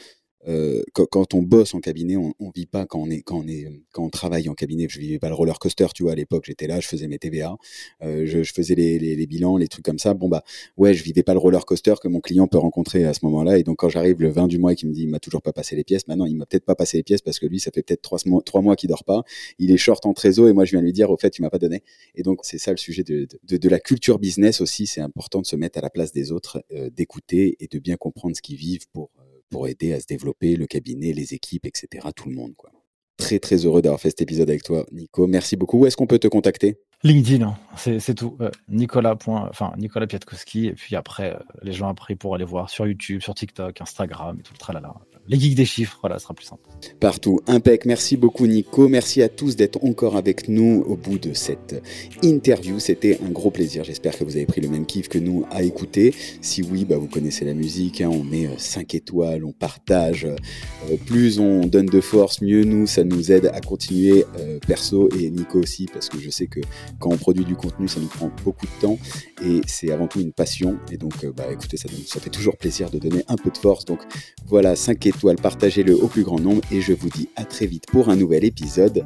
euh, 0.48 0.82
quand, 0.94 1.34
on 1.34 1.42
bosse 1.42 1.74
en 1.76 1.80
cabinet, 1.80 2.16
on, 2.16 2.34
on 2.40 2.50
vit 2.50 2.66
pas 2.66 2.86
quand 2.86 3.00
on 3.00 3.10
est 3.10 3.22
quand 3.22 3.40
on 3.40 3.48
est 3.48 3.68
quand 3.92 4.04
on 4.04 4.10
travaille 4.10 4.50
en 4.50 4.54
cabinet. 4.54 4.88
Je 4.90 5.00
vivais 5.00 5.20
pas 5.20 5.30
le 5.30 5.36
roller 5.36 5.60
coaster, 5.60 5.88
tu 5.94 6.04
vois. 6.04 6.14
À 6.14 6.16
l'époque, 6.16 6.46
j'étais 6.46 6.68
là, 6.68 6.80
je 6.80 6.88
faisais 6.88 7.08
mes 7.08 7.20
TVA, 7.20 7.56
euh, 8.02 8.26
je, 8.26 8.44
je, 8.44 8.54
faisais 8.54 8.76
les, 8.76 8.98
les, 8.98 9.16
les, 9.16 9.28
bilans, 9.28 9.58
les 9.58 9.68
trucs 9.68 9.86
comme 9.86 10.00
ça. 10.00 10.14
Bon 10.14 10.30
bah 10.30 10.44
ouais, 10.78 10.94
je 10.94 11.04
vivais 11.04 11.24
pas 11.24 11.34
le 11.34 11.40
roller 11.40 11.66
coaster 11.66 11.96
que 12.02 12.08
mon 12.08 12.22
client 12.22 12.48
peut 12.48 12.58
rencontrer 12.58 13.06
à 13.06 13.14
ce 13.14 13.20
moment-là. 13.24 13.58
Et 13.58 13.64
donc 13.64 13.78
quand 13.78 13.90
j'arrive 13.90 14.20
le 14.22 14.30
20 14.30 14.48
du 14.48 14.58
mois 14.58 14.74
et 14.74 14.76
qu'il 14.76 14.90
me 14.90 14.94
dit 14.94 15.04
il 15.04 15.10
m'a 15.10 15.20
toujours 15.20 15.42
pas 15.42 15.54
passé 15.54 15.76
les 15.76 15.84
pièces, 15.84 16.08
maintenant 16.08 16.26
il 16.26 16.36
m'a 16.36 16.46
peut-être 16.46 16.66
pas 16.66 16.76
passé 16.76 16.98
les 16.98 17.04
pièces 17.04 17.22
parce 17.22 17.40
que 17.40 17.46
lui 17.46 17.60
ça 17.60 17.72
fait 17.74 17.84
peut-être 17.84 18.02
trois 18.02 18.20
mois 18.26 18.42
trois 18.44 18.62
mois 18.62 18.76
qu'il 18.76 18.90
dort 18.90 19.04
pas. 19.04 19.24
Il 19.60 19.72
est 19.72 19.78
short 19.78 20.06
en 20.06 20.14
trésor 20.14 20.48
et 20.48 20.54
moi 20.54 20.66
je 20.66 20.72
viens 20.72 20.82
lui 20.82 20.94
dire 20.94 21.12
au 21.12 21.18
fait 21.18 21.30
tu 21.30 21.42
m'as 21.42 21.50
pas 21.50 21.60
donné. 21.60 21.84
Et 22.16 22.24
donc 22.24 22.40
c'est 22.44 22.58
ça 22.58 22.72
le 22.72 22.78
sujet 22.78 23.04
de, 23.04 23.28
de, 23.44 23.58
de, 23.58 23.70
la 23.70 23.80
culture 23.80 24.20
business 24.20 24.62
aussi. 24.62 24.88
C'est 24.88 25.02
important 25.02 25.42
de 25.42 25.46
se 25.46 25.56
mettre 25.56 25.78
à 25.78 25.82
la 25.82 25.90
place 25.90 26.12
des 26.12 26.32
autres, 26.32 26.64
euh, 26.72 26.90
d'écouter 26.90 27.58
et 27.60 27.68
de 27.68 27.80
bien 27.80 27.96
comprendre 27.96 28.36
ce 28.36 28.42
qu'ils 28.42 28.58
vivent 28.58 28.88
pour 28.92 29.12
pour 29.52 29.68
aider 29.68 29.94
à 29.94 30.00
se 30.00 30.08
développer 30.08 30.56
le 30.56 30.66
cabinet, 30.66 31.14
les 31.14 31.34
équipes, 31.36 31.68
etc. 31.68 32.08
Tout 32.16 32.30
le 32.30 32.36
monde, 32.36 32.54
quoi. 32.56 32.72
Très, 33.18 33.38
très 33.38 33.58
heureux 33.58 33.84
d'avoir 33.84 34.00
fait 34.00 34.10
cet 34.10 34.22
épisode 34.22 34.50
avec 34.50 34.64
toi, 34.64 34.84
Nico. 34.92 35.28
Merci 35.28 35.56
beaucoup. 35.56 35.80
Où 35.80 35.86
est-ce 35.86 35.96
qu'on 35.96 36.08
peut 36.08 36.18
te 36.18 36.28
contacter? 36.28 36.80
LinkedIn, 37.04 37.46
hein. 37.46 37.58
c'est 37.76 38.16
tout. 38.16 38.36
Euh, 38.42 38.50
Nicolas. 38.68 39.16
Enfin, 39.28 39.74
Nicolas 39.78 40.08
Piatkowski. 40.08 40.68
Et 40.68 40.74
puis 40.74 40.96
après, 40.96 41.36
euh, 41.36 41.40
les 41.62 41.74
gens 41.74 41.90
après 41.90 42.16
pour 42.16 42.34
aller 42.34 42.46
voir 42.46 42.70
sur 42.72 42.88
YouTube, 42.88 43.22
sur 43.22 43.36
TikTok, 43.36 43.80
Instagram 43.80 44.38
et 44.40 44.44
tout 44.44 44.54
le 44.54 44.58
tralala 44.58 44.96
les 45.28 45.40
geeks 45.40 45.56
des 45.56 45.66
chiffres, 45.66 45.98
voilà, 46.02 46.18
ce 46.18 46.24
sera 46.24 46.34
plus 46.34 46.46
simple. 46.46 46.64
Partout, 47.00 47.40
impec. 47.48 47.86
Merci 47.86 48.18
beaucoup 48.18 48.48
Nico. 48.48 48.88
Merci 48.88 49.22
à 49.22 49.30
tous 49.30 49.56
d'être 49.56 49.84
encore 49.84 50.18
avec 50.18 50.48
nous 50.50 50.84
au 50.88 50.96
bout 50.96 51.20
de 51.20 51.34
cette 51.34 51.82
interview. 52.22 52.80
C'était 52.80 53.20
un 53.26 53.30
gros 53.30 53.52
plaisir. 53.52 53.84
J'espère 53.84 54.18
que 54.18 54.24
vous 54.24 54.36
avez 54.36 54.46
pris 54.46 54.62
le 54.62 54.68
même 54.68 54.86
kiff 54.86 55.08
que 55.08 55.20
nous 55.20 55.46
à 55.52 55.64
écouter. 55.64 56.14
Si 56.42 56.64
oui, 56.64 56.86
bah, 56.86 56.98
vous 56.98 57.08
connaissez 57.08 57.46
la 57.46 57.54
musique. 57.54 58.02
Hein. 58.02 58.10
on 58.12 58.24
met 58.24 58.50
5 58.58 58.94
euh, 58.94 58.98
étoiles, 58.98 59.46
on 59.46 59.52
partage. 59.52 60.26
Euh, 60.26 60.98
plus 61.06 61.40
on 61.40 61.66
donne 61.66 61.86
de 61.86 62.02
force, 62.02 62.42
mieux 62.42 62.64
nous, 62.64 62.88
ça 62.88 63.04
nous 63.04 63.32
aide 63.32 63.52
à 63.54 63.62
continuer 63.62 64.26
euh, 64.40 64.60
perso 64.66 65.10
et 65.18 65.30
Nico 65.30 65.60
aussi, 65.60 65.86
parce 65.92 66.10
que 66.10 66.20
je 66.20 66.30
sais 66.30 66.48
que 66.48 66.60
quand 67.00 67.10
on 67.12 67.18
produit 67.18 67.46
du 67.46 67.56
contenu, 67.56 67.88
ça 67.88 68.00
nous 68.00 68.08
prend 68.08 68.32
beaucoup 68.44 68.66
de 68.66 68.82
temps 68.82 68.98
et 69.46 69.62
c'est 69.68 69.92
avant 69.92 70.08
tout 70.08 70.20
une 70.20 70.34
passion. 70.34 70.78
Et 70.92 70.98
donc, 70.98 71.26
bah, 71.36 71.46
écoutez, 71.52 71.78
ça, 71.78 71.88
ça 72.08 72.20
fait 72.20 72.30
toujours 72.30 72.58
plaisir 72.58 72.90
de 72.90 73.00
donner 73.00 73.24
un 73.28 73.36
peu 73.36 73.50
de 73.50 73.58
force. 73.58 73.86
Donc 73.86 74.00
voilà, 74.48 74.76
5 74.76 75.06
étoiles 75.06 75.21
partagez-le 75.42 75.96
au 75.96 76.08
plus 76.08 76.24
grand 76.24 76.40
nombre 76.40 76.62
et 76.72 76.82
je 76.82 76.94
vous 76.94 77.10
dis 77.10 77.30
à 77.36 77.46
très 77.46 77.66
vite 77.66 77.86
pour 77.92 78.10
un 78.10 78.16
nouvel 78.16 78.44
épisode. 78.44 79.04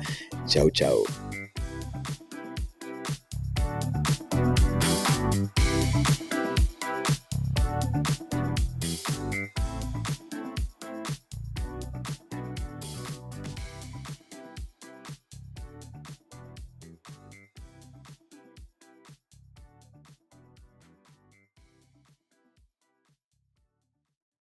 Ciao 0.47 0.69
ciao 0.69 1.05